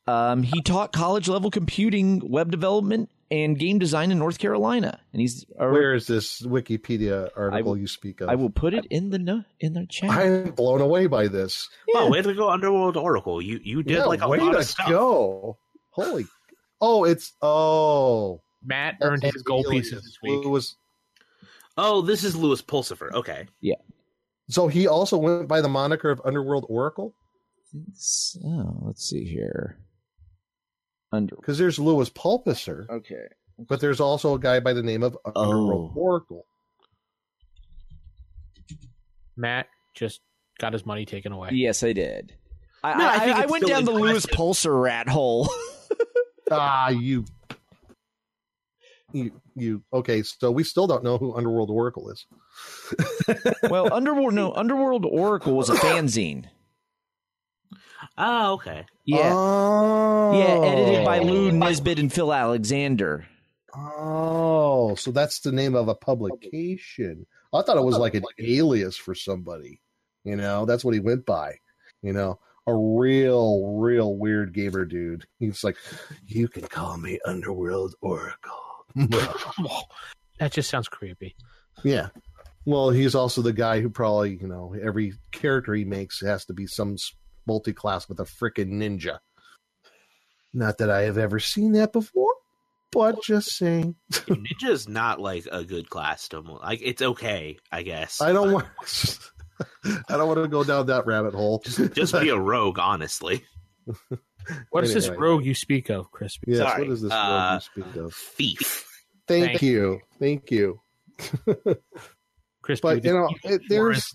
Um, 0.06 0.42
he 0.42 0.60
taught 0.62 0.92
college 0.92 1.28
level 1.28 1.50
computing, 1.50 2.20
web 2.28 2.50
development, 2.50 3.10
and 3.30 3.58
game 3.58 3.78
design 3.78 4.10
in 4.10 4.18
North 4.18 4.38
Carolina. 4.38 4.98
And 5.12 5.20
he's, 5.20 5.44
uh, 5.58 5.68
Where 5.68 5.94
is 5.94 6.06
this 6.06 6.42
Wikipedia 6.42 7.30
article 7.36 7.72
will- 7.72 7.78
you 7.78 7.86
speak 7.86 8.20
of? 8.20 8.28
I 8.28 8.34
will 8.34 8.50
put 8.50 8.74
it 8.74 8.84
in 8.90 9.10
the 9.10 9.44
in 9.60 9.72
the 9.74 9.86
chat. 9.86 10.10
I'm 10.10 10.50
blown 10.50 10.80
away 10.80 11.06
by 11.06 11.28
this. 11.28 11.68
Wow, 11.88 12.10
way 12.10 12.20
to 12.20 12.34
go, 12.34 12.50
Underworld 12.50 12.96
Oracle. 12.96 13.40
You 13.40 13.60
you 13.62 13.82
did 13.82 13.98
yeah, 13.98 14.04
like 14.04 14.22
a 14.22 14.28
way 14.28 14.38
lot 14.38 14.52
to 14.52 14.58
of 14.58 14.66
stuff. 14.66 14.88
go! 14.88 15.58
Holy! 15.90 16.26
Oh, 16.80 17.04
it's 17.04 17.32
oh. 17.42 18.40
Matt 18.64 18.96
earned 19.00 19.22
his 19.22 19.42
gold 19.42 19.66
pieces 19.70 20.02
this 20.02 20.18
week. 20.22 20.44
Was 20.46 20.76
Oh, 21.76 22.02
this 22.02 22.22
is 22.24 22.36
Lewis 22.36 22.60
Pulsipher. 22.60 23.12
Okay. 23.12 23.46
Yeah. 23.60 23.76
So 24.48 24.68
he 24.68 24.86
also 24.86 25.16
went 25.16 25.48
by 25.48 25.60
the 25.60 25.68
moniker 25.68 26.10
of 26.10 26.20
Underworld 26.24 26.66
Oracle 26.68 27.14
So, 27.94 28.78
let's 28.82 29.08
see 29.08 29.24
here. 29.24 29.78
Under. 31.12 31.36
because 31.36 31.58
there's 31.58 31.78
Lewis 31.78 32.08
Pulsipher, 32.10 32.88
Okay. 32.88 33.26
but 33.68 33.80
there's 33.80 34.00
also 34.00 34.34
a 34.34 34.38
guy 34.38 34.60
by 34.60 34.72
the 34.72 34.82
name 34.82 35.02
of 35.02 35.16
Underworld 35.36 35.92
Oh. 35.96 36.00
Oracle. 36.00 36.46
Matt 39.36 39.66
just 39.94 40.20
got 40.58 40.72
his 40.72 40.84
money 40.86 41.04
taken 41.06 41.32
away. 41.32 41.50
Yes, 41.52 41.82
I 41.82 41.92
did. 41.92 42.34
I, 42.84 42.98
No, 42.98 43.06
I 43.06 43.14
I, 43.14 43.18
think 43.20 43.36
I 43.36 43.42
it's 43.44 43.50
went 43.52 43.66
down 43.66 43.84
the 43.84 43.92
Lewis 43.92 44.24
impressive. 44.24 44.30
Pulsar 44.70 44.82
rat 44.82 45.08
hole. 45.08 45.48
Ah, 46.50 46.90
you, 46.90 47.24
you, 49.14 49.30
you. 49.54 49.82
Okay, 49.90 50.22
so 50.22 50.50
we 50.50 50.64
still 50.64 50.86
don't 50.86 51.02
know 51.02 51.16
who 51.16 51.34
Underworld 51.34 51.70
Oracle 51.70 52.10
is. 52.10 52.26
well, 53.70 53.90
Underworld 53.90 54.34
no 54.34 54.52
Underworld 54.52 55.06
Oracle 55.06 55.54
was 55.54 55.70
a 55.70 55.74
fanzine. 55.76 56.44
Oh, 58.18 58.54
okay. 58.54 58.84
Yeah, 59.04 59.32
Oh. 59.34 60.32
yeah, 60.38 60.68
edited 60.68 61.04
by 61.04 61.18
Lou 61.20 61.50
Nisbet 61.50 61.98
and 61.98 62.12
Phil 62.12 62.32
Alexander. 62.32 63.26
Oh, 63.74 64.94
so 64.96 65.10
that's 65.10 65.40
the 65.40 65.52
name 65.52 65.74
of 65.74 65.88
a 65.88 65.94
publication. 65.94 67.26
I 67.54 67.62
thought 67.62 67.76
it 67.78 67.84
was 67.84 67.96
like 67.98 68.14
an 68.14 68.24
alias 68.38 68.96
for 68.96 69.14
somebody. 69.14 69.80
You 70.24 70.36
know, 70.36 70.66
that's 70.66 70.84
what 70.84 70.94
he 70.94 71.00
went 71.00 71.24
by. 71.26 71.54
You 72.02 72.12
know, 72.12 72.38
a 72.66 72.74
real, 72.74 73.78
real 73.78 74.14
weird 74.14 74.52
gamer 74.54 74.84
dude. 74.84 75.24
He's 75.38 75.64
like, 75.64 75.76
you 76.26 76.48
can 76.48 76.62
call 76.68 76.96
me 76.98 77.18
Underworld 77.26 77.94
Oracle. 78.00 78.60
That 80.38 80.50
just 80.52 80.70
sounds 80.70 80.88
creepy. 80.88 81.36
yeah. 81.84 82.08
Well, 82.64 82.90
he's 82.90 83.14
also 83.14 83.42
the 83.42 83.52
guy 83.52 83.80
who 83.80 83.88
probably, 83.90 84.36
you 84.40 84.48
know, 84.48 84.74
every 84.80 85.12
character 85.30 85.72
he 85.74 85.84
makes 85.84 86.20
has 86.20 86.44
to 86.46 86.52
be 86.52 86.66
some 86.66 86.96
multi 87.46 87.72
class 87.72 88.08
with 88.08 88.20
a 88.20 88.24
freaking 88.24 88.72
ninja. 88.72 89.18
Not 90.54 90.78
that 90.78 90.90
I 90.90 91.02
have 91.02 91.18
ever 91.18 91.38
seen 91.38 91.72
that 91.72 91.92
before, 91.92 92.34
but 92.90 93.22
just 93.22 93.56
saying. 93.56 93.96
Ninja 94.12 94.68
is 94.68 94.88
not 94.88 95.20
like 95.20 95.46
a 95.50 95.64
good 95.64 95.88
class 95.88 96.28
to 96.28 96.40
like. 96.40 96.80
It's 96.82 97.02
okay, 97.02 97.58
I 97.70 97.82
guess. 97.82 98.20
I 98.20 98.32
don't 98.32 98.52
but 98.52 98.54
want. 98.54 99.18
I 100.08 100.16
don't 100.16 100.28
want 100.28 100.42
to 100.42 100.48
go 100.48 100.64
down 100.64 100.86
that 100.86 101.06
rabbit 101.06 101.34
hole. 101.34 101.62
just 101.64 101.94
just 101.94 102.12
be 102.12 102.28
a 102.28 102.38
rogue, 102.38 102.78
honestly. 102.78 103.44
What 104.70 104.84
is 104.84 104.94
this 104.94 105.08
rogue 105.08 105.44
you 105.44 105.54
speak 105.54 105.88
of, 105.88 106.10
Crispy? 106.10 106.52
Yes, 106.52 106.58
Sorry, 106.58 106.82
what 106.82 106.92
is 106.92 107.02
this 107.02 107.12
uh, 107.12 107.48
word 107.52 107.54
you 107.54 107.82
speak 107.84 107.96
of? 107.96 108.14
Thief. 108.14 108.88
Thank, 109.28 109.46
Thank 109.46 109.62
you. 109.62 110.00
Thank 110.18 110.50
you. 110.50 110.80
Crispy. 112.62 112.82
But 112.82 113.04
you 113.04 113.12
know, 113.12 113.28
it, 113.44 113.62
there's 113.68 114.14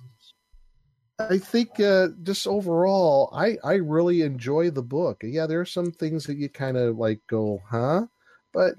I 1.19 1.39
think 1.39 1.79
uh, 1.79 2.09
just 2.21 2.45
overall, 2.45 3.31
I 3.33 3.57
I 3.63 3.75
really 3.75 4.21
enjoy 4.21 4.69
the 4.69 4.83
book. 4.83 5.21
Yeah, 5.23 5.47
there 5.47 5.59
are 5.59 5.65
some 5.65 5.91
things 5.91 6.25
that 6.25 6.37
you 6.37 6.47
kind 6.49 6.77
of 6.77 6.97
like 6.97 7.21
go, 7.27 7.61
huh? 7.69 8.05
But 8.53 8.75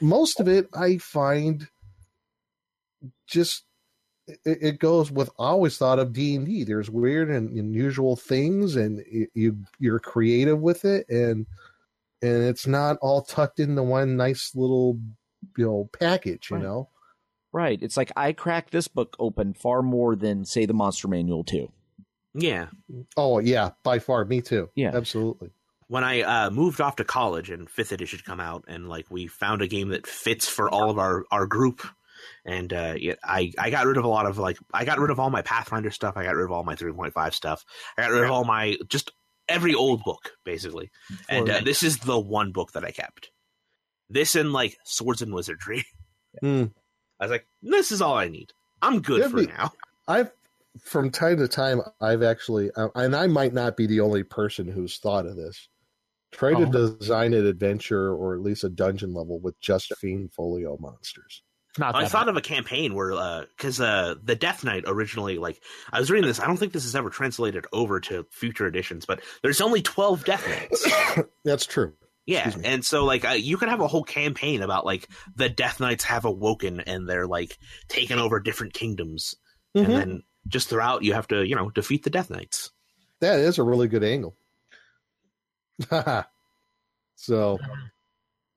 most 0.00 0.40
of 0.40 0.48
it, 0.48 0.68
I 0.72 0.98
find 0.98 1.68
just 3.26 3.64
it, 4.28 4.38
it 4.44 4.78
goes 4.78 5.10
with. 5.10 5.30
I 5.38 5.46
always 5.46 5.78
thought 5.78 5.98
of 5.98 6.12
D 6.12 6.36
and 6.36 6.46
D. 6.46 6.62
There's 6.64 6.90
weird 6.90 7.30
and 7.30 7.50
unusual 7.50 8.16
things, 8.16 8.76
and 8.76 9.04
you 9.34 9.56
you're 9.80 9.98
creative 9.98 10.60
with 10.60 10.84
it, 10.84 11.08
and 11.08 11.46
and 12.22 12.42
it's 12.44 12.66
not 12.68 12.98
all 13.00 13.22
tucked 13.22 13.58
into 13.58 13.82
one 13.82 14.16
nice 14.16 14.52
little 14.54 15.00
you 15.56 15.66
know 15.66 15.90
package. 15.98 16.50
You 16.50 16.56
Right. 16.58 16.64
know. 16.64 16.88
Right. 17.52 17.82
It's 17.82 17.96
like 17.96 18.12
I 18.16 18.32
crack 18.32 18.70
this 18.70 18.86
book 18.86 19.16
open 19.18 19.54
far 19.54 19.82
more 19.82 20.14
than 20.14 20.44
say 20.44 20.66
the 20.66 20.74
Monster 20.74 21.08
Manual 21.08 21.42
too. 21.42 21.72
Yeah. 22.34 22.66
Oh 23.16 23.38
yeah, 23.38 23.70
by 23.82 23.98
far, 23.98 24.24
me 24.24 24.40
too. 24.40 24.70
Yeah. 24.74 24.92
absolutely. 24.94 25.50
When 25.88 26.04
I 26.04 26.20
uh, 26.22 26.50
moved 26.50 26.80
off 26.80 26.96
to 26.96 27.04
college 27.04 27.50
and 27.50 27.68
fifth 27.68 27.90
edition 27.90 28.20
come 28.24 28.38
out, 28.38 28.64
and 28.68 28.88
like 28.88 29.06
we 29.10 29.26
found 29.26 29.60
a 29.62 29.66
game 29.66 29.88
that 29.88 30.06
fits 30.06 30.48
for 30.48 30.70
all 30.70 30.88
of 30.88 30.98
our, 30.98 31.24
our 31.32 31.46
group, 31.46 31.84
and 32.44 32.72
uh, 32.72 32.94
yeah, 32.96 33.14
I 33.24 33.52
I 33.58 33.70
got 33.70 33.86
rid 33.86 33.96
of 33.96 34.04
a 34.04 34.08
lot 34.08 34.26
of 34.26 34.38
like 34.38 34.56
I 34.72 34.84
got 34.84 35.00
rid 35.00 35.10
of 35.10 35.18
all 35.18 35.30
my 35.30 35.42
Pathfinder 35.42 35.90
stuff. 35.90 36.16
I 36.16 36.22
got 36.22 36.36
rid 36.36 36.44
of 36.44 36.52
all 36.52 36.62
my 36.62 36.76
three 36.76 36.92
point 36.92 37.12
five 37.12 37.34
stuff. 37.34 37.64
I 37.98 38.02
got 38.02 38.12
rid 38.12 38.22
of 38.24 38.30
all 38.30 38.44
my 38.44 38.76
just 38.88 39.10
every 39.48 39.74
old 39.74 40.04
book 40.04 40.30
basically. 40.44 40.92
And 41.28 41.50
uh, 41.50 41.60
this 41.64 41.82
is 41.82 41.98
the 41.98 42.18
one 42.20 42.52
book 42.52 42.70
that 42.72 42.84
I 42.84 42.92
kept. 42.92 43.30
This 44.08 44.36
and 44.36 44.52
like 44.52 44.76
Swords 44.84 45.22
and 45.22 45.34
Wizardry. 45.34 45.84
Hmm. 46.40 46.66
I 47.18 47.24
was 47.24 47.32
like, 47.32 47.48
this 47.60 47.90
is 47.90 48.00
all 48.00 48.14
I 48.14 48.28
need. 48.28 48.52
I'm 48.80 49.02
good 49.02 49.22
That'd 49.22 49.32
for 49.32 49.38
be- 49.38 49.46
now. 49.46 49.72
I've 50.06 50.30
from 50.82 51.10
time 51.10 51.38
to 51.38 51.48
time 51.48 51.80
I've 52.00 52.22
actually 52.22 52.70
uh, 52.76 52.88
and 52.94 53.14
I 53.16 53.26
might 53.26 53.52
not 53.52 53.76
be 53.76 53.86
the 53.86 54.00
only 54.00 54.22
person 54.22 54.68
who's 54.68 54.98
thought 54.98 55.26
of 55.26 55.36
this. 55.36 55.68
Try 56.32 56.52
to 56.54 56.62
Oh. 56.66 56.70
design 56.98 57.34
an 57.34 57.44
adventure 57.46 58.12
or 58.14 58.34
at 58.34 58.40
least 58.40 58.62
a 58.64 58.68
dungeon 58.68 59.12
level 59.12 59.40
with 59.40 59.58
just 59.60 59.92
fiend 59.96 60.32
folio 60.32 60.76
monsters. 60.78 61.42
not 61.76 61.94
I 61.96 62.06
thought 62.06 62.26
bad. 62.26 62.30
of 62.30 62.36
a 62.36 62.40
campaign 62.40 62.94
where, 62.94 63.44
because 63.56 63.80
uh, 63.80 64.14
the 64.22 64.36
Death 64.36 64.62
Knight 64.64 64.84
originally, 64.86 65.38
like, 65.38 65.60
I 65.92 65.98
was 65.98 66.08
reading 66.10 66.28
this. 66.28 66.38
I 66.40 66.46
don't 66.46 66.56
think 66.56 66.72
this 66.72 66.84
is 66.84 66.94
ever 66.94 67.10
translated 67.10 67.66
over 67.72 67.98
to 68.00 68.26
future 68.30 68.66
editions, 68.66 69.06
but 69.06 69.20
there's 69.42 69.60
only 69.60 69.82
twelve 69.82 70.24
Death 70.24 70.46
Knights. 70.48 71.26
That's 71.44 71.66
true. 71.66 71.94
Yeah, 72.26 72.52
and 72.62 72.84
so 72.84 73.04
like 73.04 73.24
uh, 73.24 73.30
you 73.32 73.56
could 73.56 73.68
have 73.68 73.80
a 73.80 73.88
whole 73.88 74.04
campaign 74.04 74.62
about 74.62 74.84
like 74.86 75.08
the 75.34 75.48
Death 75.48 75.80
Knights 75.80 76.04
have 76.04 76.24
awoken 76.24 76.78
and 76.80 77.08
they're 77.08 77.26
like 77.26 77.58
taking 77.88 78.18
over 78.20 78.38
different 78.38 78.72
kingdoms, 78.72 79.34
Mhm. 79.76 79.84
and 79.84 79.92
then 79.94 80.22
just 80.50 80.68
throughout 80.68 81.02
you 81.02 81.14
have 81.14 81.28
to 81.28 81.46
you 81.46 81.56
know 81.56 81.70
defeat 81.70 82.02
the 82.02 82.10
Death 82.10 82.30
Knights. 82.30 82.70
That 83.20 83.38
is 83.38 83.58
a 83.58 83.62
really 83.62 83.88
good 83.88 84.04
angle. 84.04 84.36
so 87.16 87.58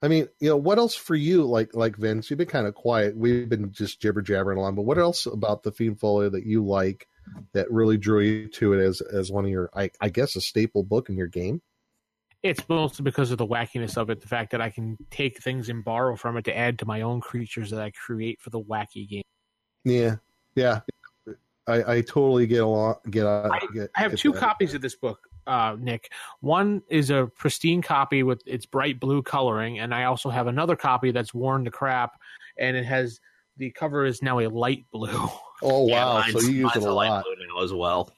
I 0.04 0.10
mean, 0.10 0.28
you 0.42 0.50
know, 0.50 0.58
what 0.58 0.80
else 0.80 0.96
for 0.96 1.16
you 1.16 1.46
like 1.46 1.74
like 1.74 1.96
Vince, 1.96 2.30
you've 2.30 2.38
been 2.38 2.48
kind 2.48 2.68
of 2.68 2.76
quiet. 2.76 3.16
We've 3.16 3.48
been 3.48 3.72
just 3.72 4.02
jibber 4.02 4.22
jabbering 4.22 4.58
along, 4.58 4.76
but 4.76 4.82
what 4.82 4.98
else 4.98 5.26
about 5.26 5.64
the 5.64 5.72
Fiend 5.72 5.98
Folio 5.98 6.30
that 6.30 6.46
you 6.46 6.66
like 6.66 7.08
that 7.54 7.72
really 7.72 7.98
drew 7.98 8.20
you 8.20 8.50
to 8.50 8.74
it 8.74 8.84
as 8.84 9.00
as 9.00 9.32
one 9.32 9.46
of 9.46 9.52
your 9.52 9.70
I, 9.74 9.92
I 10.02 10.10
guess 10.10 10.36
a 10.36 10.42
staple 10.42 10.84
book 10.84 11.08
in 11.08 11.16
your 11.16 11.28
game? 11.28 11.62
It's 12.44 12.68
mostly 12.68 13.04
because 13.04 13.32
of 13.32 13.38
the 13.38 13.48
wackiness 13.48 13.96
of 13.96 14.10
it, 14.10 14.20
the 14.20 14.28
fact 14.28 14.52
that 14.52 14.60
I 14.60 14.70
can 14.70 14.98
take 15.10 15.42
things 15.42 15.70
and 15.70 15.86
borrow 15.86 16.18
from 16.18 16.36
it 16.36 16.44
to 16.46 16.58
add 16.58 16.80
to 16.80 16.86
my 16.86 17.00
own 17.00 17.22
creatures 17.22 17.70
that 17.70 17.80
I 17.80 17.92
create 17.92 18.42
for 18.42 18.50
the 18.50 18.60
wacky 18.60 19.08
game. 19.08 19.24
Yeah, 19.86 20.18
yeah. 20.54 20.82
I, 21.68 21.96
I 21.98 22.02
totally 22.02 22.46
get 22.48 22.64
along. 22.64 22.96
Get, 23.10 23.26
uh, 23.26 23.50
get 23.74 23.90
I 23.96 24.02
have 24.02 24.12
get 24.12 24.20
two 24.20 24.32
that. 24.34 24.40
copies 24.40 24.74
of 24.74 24.82
this 24.82 24.96
book, 24.96 25.20
uh, 25.48 25.76
Nick. 25.80 26.12
One 26.42 26.82
is 26.90 27.10
a 27.10 27.28
pristine 27.38 27.82
copy 27.82 28.22
with 28.24 28.42
its 28.46 28.66
bright 28.66 29.00
blue 29.00 29.22
coloring, 29.24 29.80
and 29.80 29.94
I 29.94 30.04
also 30.06 30.30
have 30.30 30.48
another 30.48 30.76
copy 30.76 31.12
that's 31.12 31.34
worn 31.34 31.64
to 31.66 31.72
crap, 31.72 32.20
and 32.58 32.76
it 32.76 32.84
has 32.86 33.20
the 33.58 33.72
cover 33.72 34.04
is 34.06 34.22
now 34.22 34.40
a 34.40 34.48
light 34.50 34.86
blue. 34.92 35.30
Oh 35.62 35.88
Yeah, 35.90 36.06
wow! 36.06 36.20
mine's- 36.20 36.34
so 36.34 36.42
you 36.50 36.64
use 36.64 36.76
it 36.76 36.84
a 36.84 36.92
light 36.92 37.10
lot. 37.10 37.24
blue 37.24 37.36
now 37.56 37.64
as 37.64 37.72
well. 37.74 38.12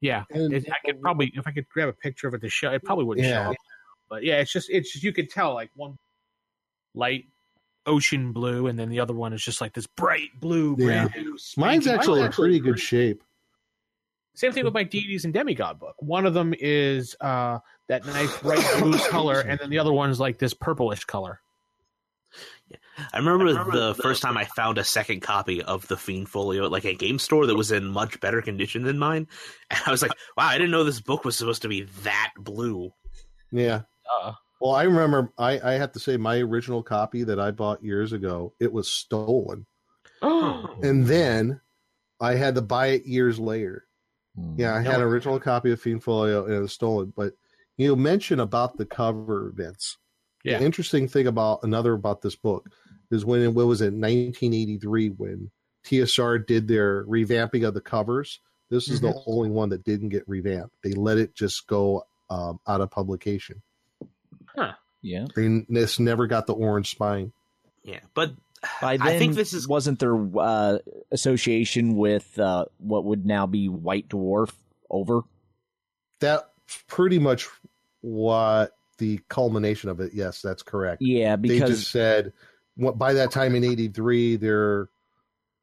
yeah, 0.00 0.24
And- 0.30 0.52
it, 0.52 0.68
I 0.70 0.76
could 0.84 1.00
probably 1.00 1.30
if 1.36 1.46
I 1.46 1.52
could 1.52 1.68
grab 1.68 1.88
a 1.88 1.92
picture 1.92 2.26
of 2.26 2.34
it 2.34 2.40
to 2.40 2.48
show, 2.48 2.72
it 2.72 2.82
probably 2.84 3.04
wouldn't 3.04 3.26
Yeah. 3.26 3.44
show 3.44 3.50
up. 3.50 3.56
But 4.08 4.24
yeah, 4.24 4.38
it's 4.40 4.50
just 4.52 4.68
it's 4.70 4.92
just, 4.92 5.04
you 5.04 5.12
could 5.12 5.30
tell 5.30 5.54
like 5.54 5.70
one 5.76 5.96
light 6.94 7.26
ocean 7.90 8.32
blue, 8.32 8.66
and 8.66 8.78
then 8.78 8.88
the 8.88 9.00
other 9.00 9.14
one 9.14 9.32
is 9.32 9.42
just 9.42 9.60
like 9.60 9.74
this 9.74 9.86
bright 9.86 10.30
blue. 10.38 10.76
Yeah. 10.78 11.08
new, 11.16 11.36
Mine's 11.56 11.86
spanky- 11.86 11.94
actually 11.94 12.22
in 12.22 12.32
pretty 12.32 12.60
good 12.60 12.78
shape. 12.78 13.22
Same 14.34 14.52
thing 14.52 14.64
with 14.64 14.74
my 14.74 14.84
deities 14.84 15.24
and 15.24 15.34
demigod 15.34 15.78
book. 15.78 15.96
One 15.98 16.24
of 16.24 16.32
them 16.32 16.54
is 16.58 17.16
uh, 17.20 17.58
that 17.88 18.06
nice 18.06 18.34
bright 18.42 18.64
blue 18.78 18.98
color, 19.08 19.40
and 19.40 19.58
then 19.58 19.70
the 19.70 19.78
other 19.78 19.92
one's 19.92 20.20
like 20.20 20.38
this 20.38 20.54
purplish 20.54 21.04
color. 21.04 21.40
Yeah. 22.68 22.76
I 23.12 23.18
remember, 23.18 23.52
the, 23.52 23.94
first 24.00 24.22
time 24.22 24.36
I 24.36 24.44
found 24.44 24.78
a 24.78 24.84
second 24.84 25.20
copy 25.20 25.62
of 25.62 25.88
the 25.88 25.96
Fiend 25.96 26.28
Folio 26.28 26.64
at 26.66 26.70
like 26.70 26.84
a 26.84 26.94
game 26.94 27.18
store 27.18 27.46
that 27.46 27.56
was 27.56 27.72
in 27.72 27.86
much 27.86 28.20
better 28.20 28.40
condition 28.40 28.84
than 28.84 28.98
mine, 28.98 29.26
and 29.70 29.80
I 29.86 29.90
was 29.90 30.02
like, 30.02 30.12
"Wow, 30.36 30.46
I 30.46 30.58
didn't 30.58 30.70
know 30.70 30.84
this 30.84 31.00
book 31.00 31.24
was 31.24 31.36
supposed 31.36 31.62
to 31.62 31.68
be 31.68 31.82
that 32.02 32.32
blue." 32.38 32.92
Yeah. 33.50 33.82
Uh, 34.22 34.32
Well, 34.60 34.74
I 34.74 34.82
remember. 34.84 35.32
I 35.38 35.58
I 35.60 35.72
have 35.74 35.92
to 35.92 35.98
say, 35.98 36.16
my 36.16 36.38
original 36.38 36.82
copy 36.82 37.24
that 37.24 37.40
I 37.40 37.50
bought 37.50 37.82
years 37.82 38.12
ago, 38.12 38.52
it 38.60 38.72
was 38.72 38.88
stolen, 38.88 39.66
and 40.22 41.06
then 41.06 41.60
I 42.20 42.34
had 42.34 42.54
to 42.56 42.62
buy 42.62 42.88
it 42.88 43.06
years 43.06 43.38
later. 43.38 43.86
Hmm. 44.36 44.54
Yeah, 44.58 44.74
I 44.74 44.82
had 44.82 44.96
an 44.96 45.02
original 45.02 45.40
copy 45.40 45.72
of 45.72 45.80
Fiend 45.80 46.04
Folio 46.04 46.44
and 46.44 46.54
it 46.54 46.60
was 46.60 46.72
stolen. 46.72 47.12
But 47.16 47.32
you 47.76 47.96
mentioned 47.96 48.40
about 48.40 48.76
the 48.76 48.86
cover, 48.86 49.52
Vince. 49.54 49.96
Yeah. 50.44 50.58
The 50.58 50.64
interesting 50.64 51.08
thing 51.08 51.26
about 51.26 51.60
another 51.62 51.94
about 51.94 52.22
this 52.22 52.36
book 52.36 52.68
is 53.10 53.24
when 53.24 53.42
it 53.42 53.54
what 53.54 53.66
was 53.66 53.80
it 53.80 53.92
1983 53.92 55.08
when 55.08 55.50
TSR 55.86 56.46
did 56.46 56.68
their 56.68 57.04
revamping 57.06 57.66
of 57.66 57.74
the 57.74 57.80
covers. 57.80 58.40
This 58.70 58.88
is 58.88 59.00
the 59.00 59.20
only 59.26 59.50
one 59.50 59.70
that 59.70 59.82
didn't 59.82 60.10
get 60.10 60.28
revamped. 60.28 60.76
They 60.84 60.92
let 60.92 61.18
it 61.18 61.34
just 61.34 61.66
go 61.66 62.04
um, 62.28 62.60
out 62.68 62.80
of 62.80 62.90
publication. 62.92 63.62
Yeah. 65.02 65.26
And 65.36 65.66
this 65.68 65.98
never 65.98 66.26
got 66.26 66.46
the 66.46 66.54
orange 66.54 66.90
spine. 66.90 67.32
Yeah, 67.82 68.00
but 68.14 68.32
By 68.80 68.98
then, 68.98 69.06
I 69.06 69.18
think 69.18 69.34
this 69.34 69.54
is 69.54 69.66
wasn't 69.66 69.98
their 69.98 70.16
uh, 70.38 70.78
association 71.10 71.96
with 71.96 72.38
uh, 72.38 72.66
what 72.78 73.04
would 73.04 73.24
now 73.24 73.46
be 73.46 73.68
White 73.68 74.08
Dwarf 74.08 74.52
over? 74.90 75.22
That's 76.20 76.44
pretty 76.86 77.18
much 77.18 77.48
what 78.02 78.72
the 78.98 79.20
culmination 79.28 79.88
of 79.88 80.00
it. 80.00 80.12
Yes, 80.12 80.42
that's 80.42 80.62
correct. 80.62 81.00
Yeah, 81.00 81.36
they 81.36 81.58
just 81.58 81.90
said 81.90 82.34
what 82.80 82.98
by 82.98 83.12
that 83.14 83.30
time 83.30 83.54
in 83.54 83.64
83 83.64 84.36
they're 84.36 84.88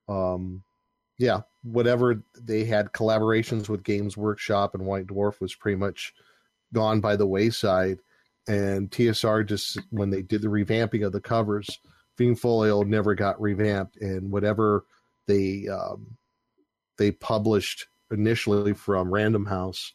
um 0.07 0.63
yeah 1.17 1.41
whatever 1.63 2.23
they 2.39 2.63
had 2.63 2.91
collaborations 2.91 3.67
with 3.67 3.83
games 3.83 4.15
workshop 4.15 4.75
and 4.75 4.85
white 4.85 5.07
dwarf 5.07 5.41
was 5.41 5.55
pretty 5.55 5.77
much 5.77 6.13
gone 6.73 7.01
by 7.01 7.15
the 7.15 7.25
wayside 7.25 7.99
and 8.47 8.89
tsr 8.91 9.45
just 9.45 9.79
when 9.89 10.09
they 10.09 10.21
did 10.21 10.41
the 10.41 10.47
revamping 10.47 11.05
of 11.05 11.11
the 11.11 11.21
covers 11.21 11.79
fiend 12.17 12.39
folio 12.39 12.81
never 12.83 13.13
got 13.15 13.39
revamped 13.41 13.97
and 13.97 14.31
whatever 14.31 14.85
they 15.27 15.65
um 15.67 16.17
they 16.97 17.11
published 17.11 17.87
initially 18.11 18.73
from 18.73 19.11
random 19.13 19.45
house 19.45 19.93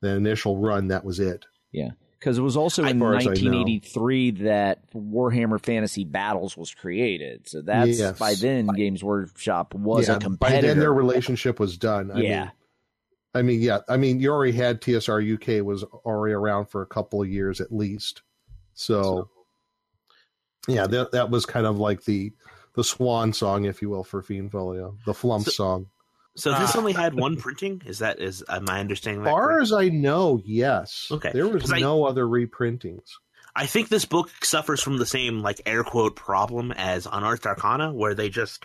the 0.00 0.08
initial 0.10 0.58
run 0.58 0.88
that 0.88 1.04
was 1.04 1.18
it 1.20 1.44
yeah, 1.72 1.88
because 2.18 2.36
it 2.38 2.42
was 2.42 2.56
also 2.56 2.84
in 2.84 3.00
far 3.00 3.16
as 3.16 3.26
I 3.26 3.30
know. 3.30 3.50
1983 3.50 4.30
that 4.42 4.92
Warhammer 4.92 5.58
Fantasy 5.58 6.04
Battles 6.04 6.54
was 6.54 6.74
created. 6.74 7.48
So 7.48 7.62
that's 7.62 7.98
Yes. 7.98 8.18
by 8.18 8.34
then 8.34 8.66
Games 8.66 9.02
Workshop 9.02 9.74
was 9.74 10.08
yeah, 10.08 10.16
a 10.16 10.18
by 10.18 10.24
competitor. 10.24 10.66
then 10.66 10.78
their 10.78 10.92
relationship 10.92 11.58
was 11.58 11.78
done 11.78 12.10
I 12.12 12.20
yeah, 12.20 12.40
mean, 12.40 12.52
I 13.34 13.42
mean, 13.42 13.60
yeah. 13.62 13.78
I 13.88 13.96
mean, 13.96 14.20
you 14.20 14.30
already 14.30 14.52
had 14.52 14.80
TSR 14.80 15.20
UK 15.60 15.64
was 15.64 15.82
already 15.84 16.34
around 16.34 16.66
for 16.66 16.82
a 16.82 16.86
couple 16.86 17.22
of 17.22 17.28
years 17.28 17.60
at 17.60 17.72
least. 17.72 18.22
So, 18.74 19.28
yeah, 20.68 20.86
that 20.86 21.12
that 21.12 21.30
was 21.30 21.46
kind 21.46 21.66
of 21.66 21.78
like 21.78 22.04
the 22.04 22.32
the 22.74 22.84
swan 22.84 23.32
song, 23.32 23.64
if 23.64 23.82
you 23.82 23.90
will, 23.90 24.04
for 24.04 24.22
Fiend 24.22 24.52
Folio, 24.52 24.96
the 25.06 25.14
flump 25.14 25.44
So- 25.46 25.50
song. 25.50 25.86
so. 26.36 26.50
This 26.58 26.74
Ah. 26.74 26.78
only 26.78 26.92
had 26.92 27.14
one 27.14 27.36
printing. 27.36 27.82
Is 27.86 27.98
that 28.00 28.20
is 28.20 28.44
am 28.48 28.68
I 28.68 28.80
understanding 28.80 29.22
As 29.22 29.26
that? 29.26 29.30
far 29.30 29.46
correct? 29.48 29.62
as 29.62 29.72
I 29.72 29.88
know, 29.88 30.40
yes. 30.44 31.08
Okay, 31.10 31.30
There 31.32 31.48
was 31.48 31.62
'cause 31.62 31.72
I- 31.72 31.80
no 31.80 32.04
other 32.04 32.24
reprintings. 32.26 33.08
I 33.54 33.66
think 33.66 33.88
this 33.90 34.06
book 34.06 34.30
suffers 34.42 34.82
from 34.82 34.96
the 34.96 35.04
same 35.04 35.42
like 35.42 35.60
air 35.66 35.84
quote 35.84 36.16
problem 36.16 36.72
as 36.72 37.06
Unearthed 37.10 37.46
Arcana, 37.46 37.92
where 37.92 38.14
they 38.14 38.30
just 38.30 38.64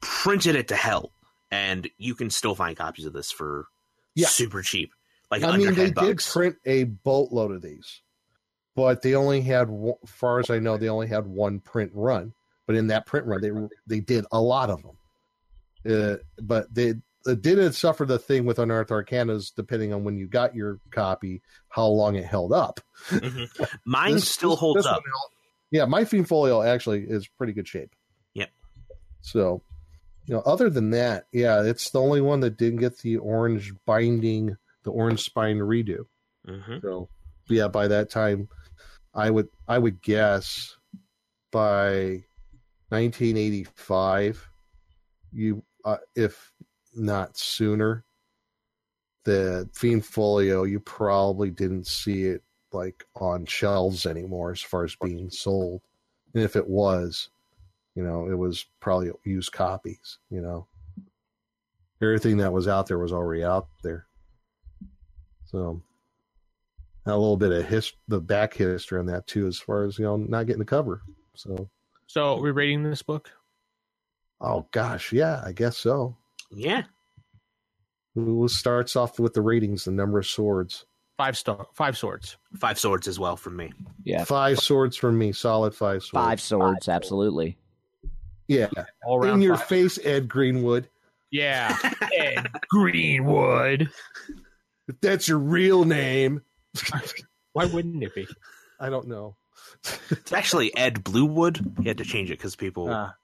printed 0.00 0.54
it 0.54 0.68
to 0.68 0.76
hell, 0.76 1.10
and 1.50 1.88
you 1.98 2.14
can 2.14 2.30
still 2.30 2.54
find 2.54 2.76
copies 2.76 3.06
of 3.06 3.12
this 3.12 3.32
for 3.32 3.66
Yeah. 4.14 4.28
super 4.28 4.62
cheap. 4.62 4.92
Like 5.30 5.42
I 5.44 5.56
mean, 5.56 5.74
they 5.74 5.90
10 5.92 6.04
did 6.06 6.18
print 6.18 6.56
a 6.66 6.84
boatload 6.84 7.52
of 7.52 7.62
these, 7.62 8.02
but 8.74 9.02
they 9.02 9.14
only 9.14 9.40
had, 9.42 9.68
far 10.06 10.40
as 10.40 10.50
I 10.50 10.58
know, 10.58 10.76
they 10.76 10.88
only 10.88 11.06
had 11.06 11.26
one 11.26 11.60
print 11.60 11.92
run. 11.94 12.32
but 12.66 12.76
in 12.76 12.88
that 12.88 13.06
print 13.06 13.26
run, 13.26 13.40
they 13.40 13.50
they 13.86 14.00
did 14.00 14.24
a 14.32 14.40
lot 14.40 14.70
of 14.70 14.82
them. 14.82 14.96
Uh, 15.88 16.16
but 16.42 16.72
they 16.74 16.94
it 17.26 17.42
didn't 17.42 17.72
suffer 17.74 18.04
the 18.06 18.18
thing 18.18 18.44
with 18.46 18.58
Unearthed 18.58 18.90
Arcanas, 18.90 19.52
depending 19.54 19.92
on 19.92 20.04
when 20.04 20.16
you 20.16 20.26
got 20.26 20.54
your 20.54 20.80
copy, 20.90 21.42
how 21.68 21.86
long 21.86 22.16
it 22.16 22.24
held 22.24 22.52
up. 22.52 22.80
Mhm. 23.08 23.48
Mine 23.84 24.14
This- 24.14 24.28
still 24.28 24.56
holds 24.56 24.86
up. 24.86 24.96
one 24.96 25.12
yeah, 25.70 25.84
my 25.84 26.04
Fiend 26.04 26.26
Folio 26.26 26.62
actually 26.62 27.04
is 27.04 27.28
pretty 27.28 27.52
good 27.52 27.68
shape. 27.68 27.94
Yep. 28.34 28.50
So, 29.20 29.62
you 30.30 30.36
know, 30.36 30.42
other 30.42 30.70
than 30.70 30.90
that, 30.90 31.24
yeah, 31.32 31.60
it's 31.64 31.90
the 31.90 32.00
only 32.00 32.20
one 32.20 32.38
that 32.38 32.56
didn't 32.56 32.78
get 32.78 32.98
the 32.98 33.16
orange 33.16 33.74
binding, 33.84 34.56
the 34.84 34.92
orange 34.92 35.24
spine 35.24 35.58
redo. 35.58 36.04
hmm 36.46 36.78
So, 36.80 37.08
yeah, 37.48 37.66
by 37.66 37.88
that 37.88 38.10
time, 38.10 38.48
I 39.12 39.28
would 39.28 39.48
I 39.66 39.76
would 39.78 40.00
guess 40.00 40.76
by 41.50 42.22
1985, 42.90 44.48
you 45.32 45.64
uh, 45.84 45.96
if 46.14 46.52
not 46.94 47.36
sooner, 47.36 48.04
the 49.24 49.68
Fiend 49.74 50.06
Folio 50.06 50.62
you 50.62 50.78
probably 50.78 51.50
didn't 51.50 51.88
see 51.88 52.22
it 52.22 52.44
like 52.70 53.04
on 53.16 53.46
shelves 53.46 54.06
anymore 54.06 54.52
as 54.52 54.60
far 54.60 54.84
as 54.84 54.94
being 55.02 55.28
sold, 55.28 55.82
and 56.34 56.44
if 56.44 56.54
it 56.54 56.68
was, 56.68 57.30
you 57.94 58.02
know, 58.02 58.28
it 58.30 58.34
was 58.36 58.64
probably 58.80 59.10
used 59.24 59.52
copies. 59.52 60.18
You 60.30 60.40
know, 60.40 60.66
everything 62.02 62.38
that 62.38 62.52
was 62.52 62.68
out 62.68 62.86
there 62.86 62.98
was 62.98 63.12
already 63.12 63.44
out 63.44 63.68
there. 63.82 64.06
So 65.46 65.82
a 67.06 67.10
little 67.10 67.36
bit 67.36 67.50
of 67.52 67.66
his 67.66 67.92
the 68.08 68.20
back 68.20 68.54
history 68.54 68.98
on 69.00 69.06
that 69.06 69.26
too, 69.26 69.46
as 69.46 69.58
far 69.58 69.84
as 69.84 69.98
you 69.98 70.04
know, 70.04 70.16
not 70.16 70.46
getting 70.46 70.60
the 70.60 70.64
cover. 70.64 71.02
So, 71.34 71.68
So 72.06 72.40
we're 72.40 72.52
rating 72.52 72.82
this 72.82 73.02
book. 73.02 73.30
oh 74.40 74.66
gosh, 74.70 75.12
yeah, 75.12 75.42
I 75.44 75.52
guess 75.52 75.76
so. 75.76 76.16
Yeah. 76.50 76.82
Who 78.14 78.48
starts 78.48 78.96
off 78.96 79.18
with 79.20 79.34
the 79.34 79.40
ratings, 79.42 79.84
the 79.84 79.92
number 79.92 80.18
of 80.18 80.26
swords? 80.26 80.84
Five 81.16 81.36
star, 81.36 81.66
five 81.74 81.96
swords. 81.96 82.36
Five 82.58 82.78
swords 82.78 83.06
as 83.06 83.18
well 83.18 83.36
from 83.36 83.56
me. 83.56 83.72
Yeah, 84.04 84.24
Five 84.24 84.58
swords 84.58 84.96
from 84.96 85.16
me, 85.18 85.32
solid 85.32 85.74
five 85.74 86.02
swords. 86.02 86.26
five 86.26 86.40
swords, 86.40 86.88
absolutely. 86.88 87.56
Yeah, 88.50 88.68
All 89.04 89.24
in 89.24 89.40
your 89.40 89.56
five. 89.56 89.66
face, 89.68 89.98
Ed 90.02 90.28
Greenwood. 90.28 90.88
Yeah. 91.30 91.76
Ed 92.18 92.48
Greenwood. 92.68 93.88
If 94.88 95.00
that's 95.00 95.28
your 95.28 95.38
real 95.38 95.84
name, 95.84 96.42
Why 97.52 97.66
wouldn't 97.66 98.02
it 98.02 98.14
be? 98.14 98.26
I 98.80 98.90
don't 98.90 99.06
know. 99.08 99.36
It's 100.10 100.32
actually 100.32 100.76
Ed 100.76 101.04
Bluewood. 101.04 101.80
He 101.82 101.88
had 101.88 101.98
to 101.98 102.04
change 102.04 102.30
it 102.30 102.38
because 102.38 102.56
people, 102.56 102.88
Ah. 102.90 103.14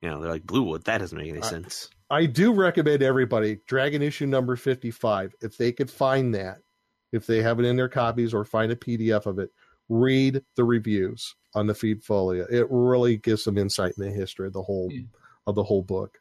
you 0.00 0.08
know, 0.08 0.20
they're 0.22 0.30
like 0.30 0.46
Bluewood. 0.46 0.84
That 0.84 0.98
doesn't 0.98 1.16
make 1.18 1.28
any 1.28 1.40
Uh, 1.40 1.46
sense. 1.46 1.90
I 2.10 2.26
do 2.26 2.52
recommend 2.54 3.02
everybody 3.02 3.60
Dragon 3.66 4.00
issue 4.02 4.26
number 4.26 4.56
55 4.56 5.34
if 5.42 5.56
they 5.58 5.72
could 5.72 5.90
find 5.90 6.34
that 6.34 6.58
if 7.12 7.26
they 7.26 7.42
have 7.42 7.58
it 7.60 7.66
in 7.66 7.76
their 7.76 7.88
copies 7.90 8.32
or 8.32 8.44
find 8.44 8.72
a 8.72 8.76
PDF 8.76 9.26
of 9.26 9.38
it 9.38 9.50
read 9.90 10.42
the 10.56 10.64
reviews 10.64 11.34
on 11.54 11.66
the 11.66 11.74
Fiend 11.74 12.02
Folio 12.02 12.46
it 12.50 12.66
really 12.70 13.16
gives 13.16 13.44
some 13.44 13.58
insight 13.58 13.92
in 13.98 14.04
the 14.04 14.10
history 14.10 14.46
of 14.46 14.52
the 14.52 14.62
whole 14.62 14.88
Yeah. 14.90 15.02
of 15.46 15.54
the 15.54 15.62
whole 15.64 15.82
book 15.82 16.18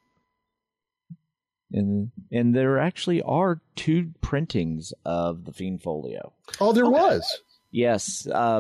And 1.72 2.12
and 2.32 2.54
there 2.54 2.80
actually 2.80 3.22
are 3.22 3.62
two 3.76 4.12
printings 4.22 4.94
of 5.06 5.46
the 5.46 5.54
Fiend 5.54 5.82
Folio. 5.82 6.34
oh 6.60 6.74
there 6.74 6.86
Okay. 6.86 6.92
was 7.00 7.42
Yes, 7.74 8.28
uh, 8.28 8.60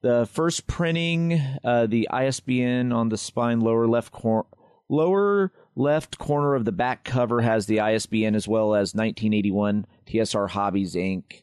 the 0.00 0.26
first 0.26 0.66
printing, 0.66 1.40
uh, 1.62 1.86
the 1.86 2.08
ISBN 2.10 2.90
on 2.90 3.10
the 3.10 3.16
spine 3.16 3.60
lower 3.60 3.86
left 3.86 4.10
corner, 4.10 4.48
lower 4.88 5.52
left 5.76 6.18
corner 6.18 6.56
of 6.56 6.64
the 6.64 6.72
back 6.72 7.04
cover 7.04 7.40
has 7.42 7.66
the 7.66 7.78
ISBN 7.78 8.34
as 8.34 8.48
well 8.48 8.74
as 8.74 8.92
1981 8.92 9.86
TSR 10.06 10.48
Hobbies 10.48 10.96
Inc. 10.96 11.42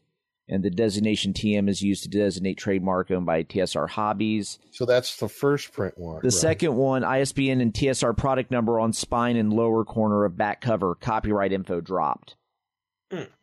And 0.50 0.62
the 0.64 0.70
designation 0.70 1.34
TM 1.34 1.68
is 1.68 1.82
used 1.82 2.04
to 2.04 2.08
designate 2.08 2.56
trademark 2.56 3.10
owned 3.10 3.26
by 3.26 3.42
TSR 3.42 3.86
Hobbies. 3.90 4.58
so 4.70 4.86
that's 4.86 5.16
the 5.18 5.28
first 5.28 5.72
print 5.72 5.98
one 5.98 6.20
The 6.22 6.28
right. 6.28 6.32
second 6.32 6.74
one, 6.74 7.04
ISBN 7.04 7.60
and 7.60 7.72
TSR 7.74 8.16
product 8.16 8.50
number 8.50 8.80
on 8.80 8.92
spine 8.94 9.36
and 9.36 9.52
lower 9.52 9.84
corner 9.84 10.24
of 10.24 10.36
back 10.38 10.60
cover. 10.62 10.94
Copyright 10.94 11.52
info 11.52 11.80
dropped. 11.82 12.36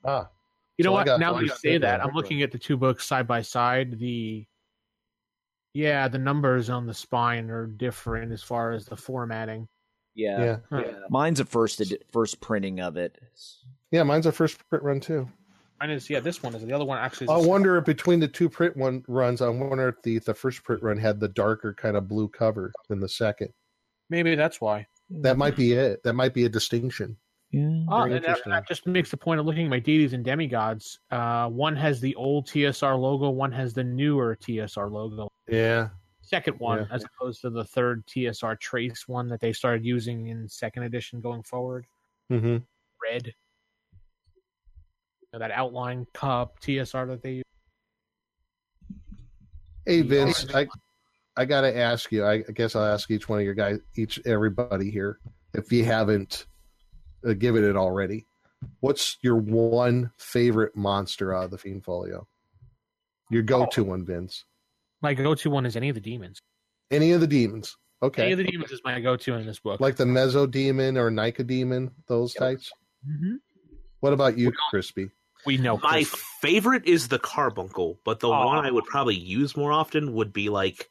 ah 0.03 0.29
You 0.77 0.83
know 0.83 0.89
So 0.89 0.93
I 0.95 0.97
what? 0.99 1.05
got- 1.05 1.19
now 1.19 1.35
I 1.35 1.39
that 1.39 1.43
you 1.43 1.49
say 1.49 1.71
that 1.77 1.81
that. 1.81 2.03
I'm 2.03 2.15
looking 2.15 2.41
at 2.41 2.51
the 2.51 2.57
two 2.57 2.75
books 2.75 3.05
side 3.05 3.27
by 3.27 3.41
side. 3.43 3.99
The 3.99 4.45
yeah, 5.73 6.07
the 6.07 6.17
numbers 6.17 6.69
on 6.69 6.85
the 6.87 6.93
spine 6.93 7.49
are 7.49 7.67
different 7.67 8.31
as 8.31 8.41
far 8.41 8.71
as 8.71 8.85
the 8.85 8.95
formatting. 8.95 9.67
Yeah. 10.15 10.39
yeah 10.43 10.57
Huh. 10.71 10.83
Mine's 11.09 11.41
a 11.41 11.45
first 11.45 11.81
edi- 11.81 11.97
first 12.11 12.39
printing 12.41 12.79
of 12.79 12.95
it. 12.97 13.19
yeah 13.91 14.03
mine's 14.03 14.25
a 14.25 14.31
first 14.31 14.57
print 14.69 14.83
run 14.83 14.99
too 15.01 15.27
I 15.81 15.87
didn't. 15.87 16.09
Yeah, 16.09 16.19
this 16.21 16.41
one 16.41 16.55
is 16.55 16.63
the 16.63 16.73
other 16.73 16.85
one. 16.85 16.97
Actually, 16.97 17.25
is 17.25 17.31
I 17.31 17.37
wonder 17.47 17.77
if 17.77 17.85
between 17.85 18.19
the 18.19 18.27
two 18.27 18.49
print 18.49 18.75
one 18.77 19.03
runs 19.07 19.41
I 19.41 19.49
wonder 19.49 19.89
if 19.89 20.01
the 20.03 20.19
the 20.19 20.33
first 20.33 20.63
print 20.63 20.81
run 20.81 20.97
had 20.97 21.19
the 21.19 21.27
darker 21.27 21.73
kind 21.73 21.97
of 21.97 22.07
blue 22.07 22.27
cover 22.29 22.71
than 22.89 22.99
the 22.99 23.09
second 23.09 23.49
maybe 24.09 24.35
that's 24.35 24.61
why. 24.61 24.85
that 25.09 25.37
might 25.37 25.55
be 25.55 25.73
it 25.73 26.01
that 26.03 26.13
might 26.13 26.33
be 26.33 26.45
a 26.45 26.49
distinction 26.49 27.17
Yeah. 27.51 27.83
Oh, 27.89 28.03
and 28.03 28.13
that, 28.23 28.39
that 28.45 28.67
just 28.67 28.85
makes 28.87 29.11
the 29.11 29.17
point 29.17 29.39
of 29.39 29.45
looking 29.45 29.65
at 29.65 29.69
my 29.69 29.79
deities 29.79 30.13
and 30.13 30.23
demigods. 30.23 30.99
Uh, 31.11 31.47
one 31.49 31.75
has 31.75 31.99
the 32.01 32.13
old 32.15 32.47
TSR 32.47 32.97
logo. 32.99 33.29
One 33.29 33.51
has 33.51 33.73
the 33.73 33.83
newer 33.83 34.35
TSR 34.35 34.89
logo. 34.91 35.29
yeah 35.47 35.89
Second 36.21 36.59
one, 36.59 36.79
Yeah. 36.79 36.95
as 36.95 37.03
opposed 37.03 37.41
to 37.41 37.49
the 37.51 37.63
third 37.65 38.05
TSR 38.07 38.59
trace 38.59 39.07
one 39.07 39.27
that 39.29 39.39
they 39.41 39.53
started 39.53 39.85
using 39.85 40.27
in 40.27 40.47
second 40.47 40.83
edition 40.83 41.21
going 41.21 41.43
forward. 41.43 41.85
mm-hmm. 42.31 42.57
Red. 43.03 43.33
You 45.35 45.39
know, 45.39 45.47
that 45.49 45.53
outline 45.53 46.07
cup 46.13 46.61
TSR 46.61 47.07
that 47.09 47.21
they 47.21 47.31
use. 47.33 47.43
Hey 49.85 50.01
Vince, 50.01 50.45
I 50.53 50.65
I 51.35 51.43
gotta 51.43 51.77
ask 51.77 52.09
you. 52.13 52.23
I, 52.23 52.35
I 52.47 52.51
guess 52.53 52.73
I'll 52.73 52.85
ask 52.85 53.11
each 53.11 53.27
one 53.27 53.39
of 53.39 53.45
your 53.45 53.53
guys, 53.53 53.79
each 53.97 54.21
everybody 54.25 54.89
here, 54.89 55.19
if 55.53 55.73
you 55.73 55.83
haven't 55.83 56.45
uh, 57.27 57.33
given 57.33 57.65
it 57.65 57.75
already. 57.75 58.27
What's 58.79 59.17
your 59.21 59.35
one 59.35 60.09
favorite 60.17 60.73
monster 60.77 61.33
out 61.33 61.43
of 61.45 61.51
the 61.51 61.57
Fiend 61.57 61.83
Folio? 61.83 62.25
Your 63.29 63.43
go-to 63.43 63.83
one, 63.83 64.05
Vince. 64.05 64.45
My 65.01 65.13
go-to 65.13 65.49
one 65.49 65.65
is 65.65 65.75
any 65.75 65.89
of 65.89 65.95
the 65.95 66.01
demons. 66.01 66.39
Any 66.89 67.11
of 67.11 67.19
the 67.19 67.27
demons? 67.27 67.75
Okay, 68.01 68.23
Any 68.23 68.31
of 68.31 68.37
the 68.37 68.45
demons 68.45 68.71
is 68.71 68.79
my 68.85 68.99
go-to 69.01 69.33
in 69.33 69.45
this 69.45 69.59
book. 69.59 69.81
like 69.81 69.97
the 69.97 70.05
Meso 70.05 70.49
Demon 70.49 70.97
or 70.97 71.11
Nika 71.11 71.43
Demon, 71.43 71.91
those 72.07 72.33
types. 72.33 72.71
Mhm. 73.05 73.39
What 73.99 74.13
about 74.13 74.37
you, 74.37 74.51
Crispy? 74.69 75.09
We 75.45 75.57
know 75.57 75.77
My 75.81 76.03
Chris. 76.03 76.15
favorite 76.41 76.85
is 76.85 77.07
the 77.07 77.19
carbuncle, 77.19 77.99
but 78.03 78.19
the 78.19 78.29
Aw. 78.29 78.45
one 78.45 78.65
I 78.65 78.71
would 78.71 78.85
probably 78.85 79.15
use 79.15 79.55
more 79.55 79.71
often 79.71 80.13
would 80.13 80.33
be 80.33 80.49
like 80.49 80.89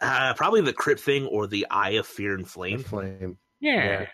uh, 0.00 0.34
probably 0.34 0.60
the 0.60 0.72
crypt 0.72 1.00
thing 1.00 1.26
or 1.26 1.46
the 1.46 1.66
eye 1.70 1.90
of 1.92 2.06
fear 2.06 2.34
and 2.34 2.46
flame. 2.48 2.80
Flame, 2.82 3.38
yeah. 3.60 4.06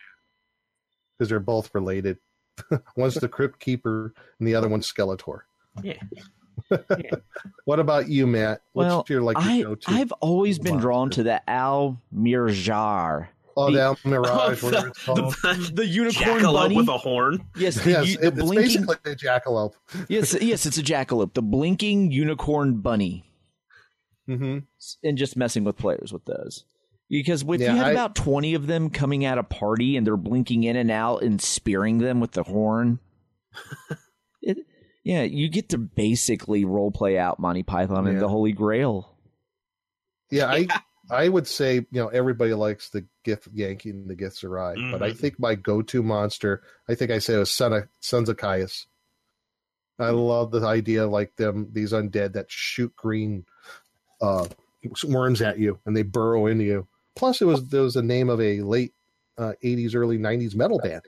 because 1.19 1.29
they're 1.29 1.41
both 1.41 1.71
related. 1.75 2.19
one's 2.97 3.15
the 3.15 3.29
Crypt 3.29 3.59
Keeper, 3.59 4.13
and 4.39 4.47
the 4.47 4.55
other 4.55 4.69
one's 4.69 4.91
Skeletor. 4.91 5.41
Yeah. 5.83 5.95
What 7.65 7.81
about 7.81 8.09
you, 8.09 8.27
Matt? 8.27 8.61
What's 8.75 8.89
Well, 8.89 9.05
your 9.09 9.23
like 9.23 9.39
I, 9.39 9.55
your 9.57 9.69
go-to? 9.71 9.91
I've 9.91 10.13
always 10.21 10.59
been 10.59 10.77
drawn 10.77 11.11
to 11.11 11.23
the 11.23 11.49
Al 11.51 12.01
Mirjar. 12.15 13.29
Oh, 13.57 13.71
The- 13.71 13.97
the 14.03 14.09
Mirage, 14.09 14.63
Oh, 14.63 14.67
whatever 14.67 14.89
it's 14.89 15.05
called. 15.05 15.19
the, 15.43 15.71
The 15.75 15.87
unicorn 15.87 16.41
jackalope 16.41 16.53
bunny. 16.55 16.77
with 16.77 16.89
a 16.89 16.99
horn. 16.99 17.45
yes, 17.57 17.75
the, 17.83 17.91
yes, 17.91 18.17
the 18.17 18.27
it- 18.29 18.39
it's 18.39 18.51
basically 18.51 18.97
a 19.13 19.17
jackalope. 19.17 19.73
yes, 20.09 20.37
yes, 20.41 20.67
it's 20.67 20.79
a 20.79 20.83
jackalope. 20.83 21.35
The 21.35 21.43
blinking 21.43 22.13
unicorn 22.13 22.81
bunny. 22.81 23.25
hmm 24.27 24.59
and 25.03 25.19
just 25.19 25.37
messing 25.37 25.65
with 25.65 25.77
players 25.77 26.13
with 26.13 26.25
those. 26.25 26.65
Because 27.09 27.43
if 27.43 27.61
Yeah, 27.61 27.73
you 27.73 27.77
had 27.79 27.87
I- 27.89 27.91
about 27.91 28.15
20 28.15 28.55
of 28.55 28.67
them 28.69 28.89
coming 28.91 29.25
at 29.25 29.37
a 29.39 29.43
party 29.43 29.97
and 29.97 30.07
they're 30.07 30.17
blinking 30.17 30.63
in 30.65 30.77
and 30.77 30.91
out 30.91 31.23
and 31.25 31.41
spearing 31.43 31.99
them 31.99 32.21
with 32.21 32.33
the 32.33 32.45
horn, 32.45 33.01
it, 34.43 34.59
yeah, 35.03 35.23
you 35.23 35.49
get 35.49 35.71
to 35.71 35.79
basically 35.79 36.65
role 36.65 36.93
play 36.93 37.19
out 37.19 37.41
Monty 37.41 37.65
Python 37.65 38.07
and 38.07 38.21
the 38.21 38.29
Holy 38.29 38.53
Grail. 38.53 39.17
Yeah, 40.31 40.47
I 40.47 40.69
I 41.11 41.29
would 41.29 41.47
say 41.47 41.75
you 41.77 41.87
know 41.93 42.09
everybody 42.09 42.55
likes 42.55 42.89
the 42.91 43.05
Githyanki 43.25 43.87
and 43.91 44.09
the 44.09 44.15
Githzerai, 44.17 44.91
but 44.93 45.03
I 45.03 45.11
Mhm. 45.11 45.17
think 45.19 45.39
my 45.39 45.55
go-to 45.55 46.03
monster, 46.03 46.63
I 46.89 46.95
think 46.95 47.11
I 47.11 47.19
say 47.19 47.35
it 47.35 47.39
was 47.39 47.51
Son 47.51 47.73
of, 47.73 47.89
Sons 48.01 48.29
of 48.29 48.37
Kyuss. 48.37 48.87
I 49.99 50.11
love 50.11 50.51
the 50.51 50.61
idea 50.67 51.05
of 51.05 51.11
like 51.11 51.37
them 51.37 51.69
these 51.73 51.93
undead 51.93 52.33
that 52.35 52.51
shoot 52.51 52.95
green 52.97 53.45
uh, 54.23 54.47
worms 55.07 55.43
at 55.43 55.59
you 55.59 55.79
and 55.85 55.97
they 55.97 56.03
burrow 56.03 56.47
into 56.47 56.65
you. 56.65 56.87
Plus, 57.17 57.43
it 57.43 57.45
was 57.47 57.69
there 57.69 57.83
was 57.83 57.95
the 57.95 58.03
name 58.03 58.29
of 58.31 58.41
a 58.41 58.61
late 58.63 58.95
uh, 59.37 59.53
'80s, 59.63 59.95
early 59.95 60.17
'90s 60.19 60.55
metal 60.55 60.79
band. 60.79 61.03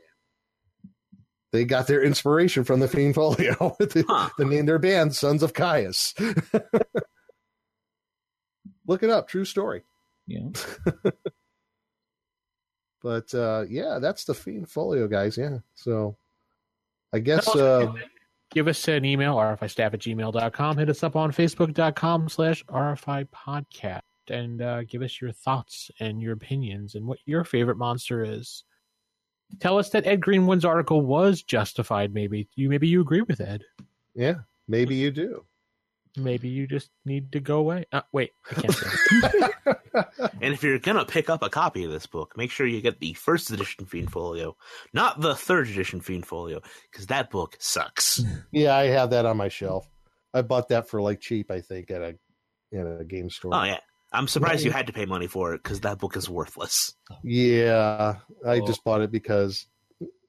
They 1.53 1.65
got 1.65 1.87
their 1.87 2.03
inspiration 2.03 2.65
from 2.65 2.81
the 2.81 2.89
Fiend 2.89 3.15
Folio. 3.15 3.77
the, 3.79 4.05
Huh. 4.09 4.31
the 4.39 4.45
name 4.47 4.65
their 4.67 4.79
band 4.79 5.15
Sons 5.15 5.43
of 5.43 5.53
Kyuss. 5.53 6.13
Look 8.87 9.03
it 9.03 9.11
up. 9.11 9.29
True 9.29 9.45
story. 9.45 9.83
Yeah. 10.33 11.11
But 13.03 13.35
uh, 13.35 13.65
yeah, 13.69 13.99
that's 14.01 14.25
the 14.25 14.35
Fiend 14.35 14.71
Folio, 14.71 15.09
guys. 15.09 15.37
Yeah. 15.37 15.59
So 15.75 16.17
I 17.13 17.19
guess 17.19 17.49
Also, 17.49 17.89
uh, 17.89 17.95
give 18.53 18.69
us 18.69 18.87
an 18.89 19.05
email, 19.05 19.35
rfistaff 19.37 19.93
at 19.93 20.01
gmail.com. 20.01 20.79
Hit 20.79 20.89
us 20.89 21.03
up 21.03 21.17
on 21.17 21.33
facebook.com 21.33 22.29
slash 22.29 22.65
rfi 22.67 23.29
podcast 23.29 24.03
and 24.31 24.63
uh, 24.63 24.85
give 24.85 25.03
us 25.03 25.21
your 25.21 25.33
thoughts 25.33 25.91
and 25.99 26.23
your 26.23 26.33
opinions 26.33 26.95
and 26.95 27.05
what 27.07 27.19
your 27.27 27.43
favorite 27.45 27.77
monster 27.77 28.23
is. 28.25 28.65
Tell 29.59 29.79
us 29.79 29.91
that 29.91 30.07
Ed 30.07 30.21
Greenwood's 30.21 30.65
article 30.65 31.03
was 31.05 31.43
justified. 31.43 32.15
Maybe 32.15 32.49
you 32.55 32.69
maybe 32.69 32.89
you 32.89 33.01
agree 33.01 33.23
with 33.23 33.41
Ed. 33.41 33.65
yeah, 34.15 34.37
maybe 34.69 34.95
you 34.95 35.11
do. 35.11 35.45
Maybe 36.17 36.49
you 36.49 36.67
just 36.67 36.91
need 37.07 37.33
to 37.33 37.41
go 37.41 37.59
away. 37.59 37.87
Uh, 37.91 38.03
wait, 38.13 38.33
I 38.51 38.55
can't 38.61 38.75
say. 38.75 38.89
And 40.41 40.55
if 40.55 40.63
you're 40.63 40.79
gonna 40.79 41.05
pick 41.05 41.29
up 41.31 41.43
a 41.43 41.51
copy 41.51 41.85
of 41.85 41.91
this 41.93 42.07
book, 42.07 42.35
make 42.37 42.51
sure 42.51 42.67
you 42.67 42.81
get 42.81 42.99
the 42.99 43.13
first 43.13 43.51
edition 43.51 43.85
Fiend 43.85 44.11
Folio, 44.11 44.57
not 44.95 45.21
the 45.21 45.35
third 45.35 45.69
edition 45.69 46.01
Fiend 46.01 46.27
Folio, 46.27 46.61
because 46.91 47.07
that 47.09 47.31
book 47.31 47.57
sucks. 47.61 48.23
Yeah, 48.51 48.75
I 48.75 48.85
have 48.87 49.11
that 49.11 49.27
on 49.27 49.37
my 49.37 49.49
shelf. 49.49 49.87
I 50.35 50.43
bought 50.43 50.69
that 50.71 50.89
for 50.89 51.01
like 51.03 51.21
cheap, 51.21 51.51
I 51.51 51.61
think, 51.61 51.91
at 51.91 52.01
a 52.03 52.19
in 52.73 52.87
a 53.01 53.05
game 53.05 53.29
store. 53.31 53.55
Oh 53.55 53.65
yeah, 53.65 53.79
I'm 54.13 54.27
surprised 54.29 54.65
you 54.65 54.71
had 54.73 54.87
to 54.89 54.93
pay 54.95 55.05
money 55.05 55.27
for 55.27 55.53
it 55.55 55.63
because 55.63 55.81
that 55.81 55.99
book 55.99 56.17
is 56.17 56.29
worthless. 56.29 56.95
Yeah, 57.23 58.17
I 58.47 58.61
Oh. 58.61 58.67
just 58.67 58.83
bought 58.85 59.03
it 59.03 59.11
because, 59.13 59.67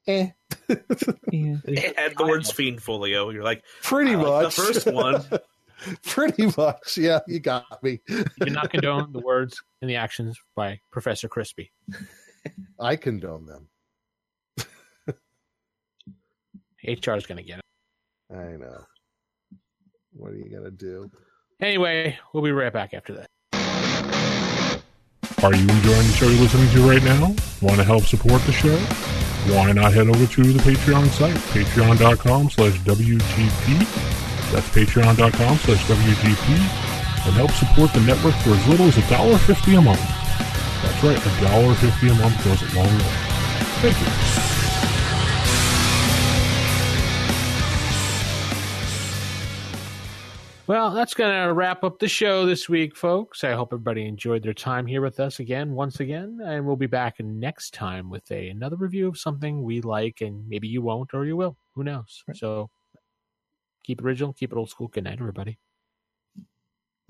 eh, 0.07 0.27
It 1.31 1.97
had 1.97 2.15
the 2.17 2.25
words 2.25 2.51
Fiend 2.51 2.81
Folio. 2.84 3.29
You're 3.29 3.43
like, 3.43 3.63
pretty 3.81 4.11
I 4.11 4.15
like 4.17 4.43
much 4.43 4.55
the 4.55 4.61
first 4.61 4.88
one. 4.88 5.23
pretty 6.05 6.51
much. 6.57 6.97
Yeah, 6.97 7.19
you 7.27 7.39
got 7.39 7.84
me. 7.84 7.99
You 8.07 8.25
do 8.39 8.51
not 8.51 8.69
condone 8.69 9.11
the 9.11 9.19
words 9.19 9.61
and 9.81 9.89
the 9.89 9.95
actions 9.95 10.38
by 10.55 10.79
Professor 10.91 11.27
Crispy. 11.27 11.71
I 12.79 12.95
condone 12.95 13.45
them. 13.45 13.67
HR 16.86 17.13
is 17.13 17.25
going 17.25 17.38
to 17.38 17.43
get 17.43 17.59
it. 17.59 17.65
I 18.36 18.57
know. 18.57 18.86
What 20.15 20.31
are 20.34 20.38
you 20.38 20.49
gonna 20.49 20.71
do? 20.71 21.09
Anyway, 21.61 22.17
we'll 22.34 22.43
be 22.43 22.51
right 22.51 22.71
back 22.71 22.93
after 22.93 23.13
that. 23.13 23.29
Are 25.43 25.53
you 25.53 25.61
enjoying 25.61 26.07
the 26.07 26.13
show 26.15 26.27
you're 26.27 26.41
listening 26.41 26.69
to 26.71 26.88
right 26.88 27.03
now? 27.03 27.36
Want 27.61 27.77
to 27.77 27.84
help 27.84 28.03
support 28.03 28.41
the 28.43 28.51
show? 28.51 28.77
Why 29.53 29.71
not 29.71 29.93
head 29.93 30.07
over 30.07 30.25
to 30.25 30.43
the 30.43 30.59
Patreon 30.59 31.09
site, 31.09 31.36
patreon.com 31.36 32.49
slash 32.49 32.79
WGP. 32.79 34.12
That's 34.54 34.70
patreon.com 34.70 35.58
slash 35.58 35.84
WGP. 35.86 37.26
And 37.26 37.34
help 37.34 37.51
support 37.51 37.91
the 37.91 38.01
network 38.01 38.36
for 38.36 38.51
as 38.51 38.68
little 38.68 38.86
as 38.86 38.95
$1.50 38.95 39.78
a 39.80 39.82
month. 39.82 39.99
That's 40.84 41.04
right, 41.04 41.18
$1.50 41.18 42.12
a 42.12 42.16
month 42.22 42.43
goes 42.43 42.62
a 42.62 42.76
long 42.76 42.86
way. 42.86 43.34
Thank 43.82 43.99
you. 43.99 44.54
Well, 50.68 50.91
that's 50.91 51.16
going 51.16 51.47
to 51.47 51.51
wrap 51.54 51.84
up 51.84 51.97
the 51.97 52.08
show 52.08 52.45
this 52.45 52.70
week, 52.70 52.95
folks. 52.95 53.43
I 53.43 53.54
hope 53.54 53.74
everybody 53.74 54.06
enjoyed 54.06 54.43
their 54.43 54.54
time 54.54 54.86
here 54.86 55.01
with 55.01 55.20
us 55.20 55.39
again, 55.39 55.72
once 55.74 55.99
again. 55.99 56.39
And 56.45 56.66
we'll 56.66 56.76
be 56.76 56.86
back 56.86 57.20
next 57.20 57.74
time 57.74 58.10
with 58.10 58.30
a, 58.32 58.49
another 58.49 58.76
review 58.76 59.08
of 59.08 59.18
something 59.18 59.64
we 59.64 59.82
like, 59.82 60.22
and 60.22 60.47
maybe 60.47 60.68
you 60.68 60.84
won't 60.84 61.10
or 61.14 61.26
you 61.26 61.36
will. 61.36 61.58
Who 61.76 61.84
knows? 61.84 62.24
So 62.36 62.70
keep 63.84 63.99
it 63.99 64.05
original, 64.05 64.34
keep 64.34 64.51
it 64.51 64.57
old 64.57 64.69
school. 64.69 64.88
Good 64.88 65.03
night, 65.03 65.19
everybody. 65.19 65.59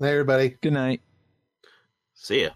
Hey, 0.00 0.10
everybody. 0.10 0.56
Good 0.60 0.72
night. 0.72 1.02
See 2.14 2.42
ya. 2.42 2.50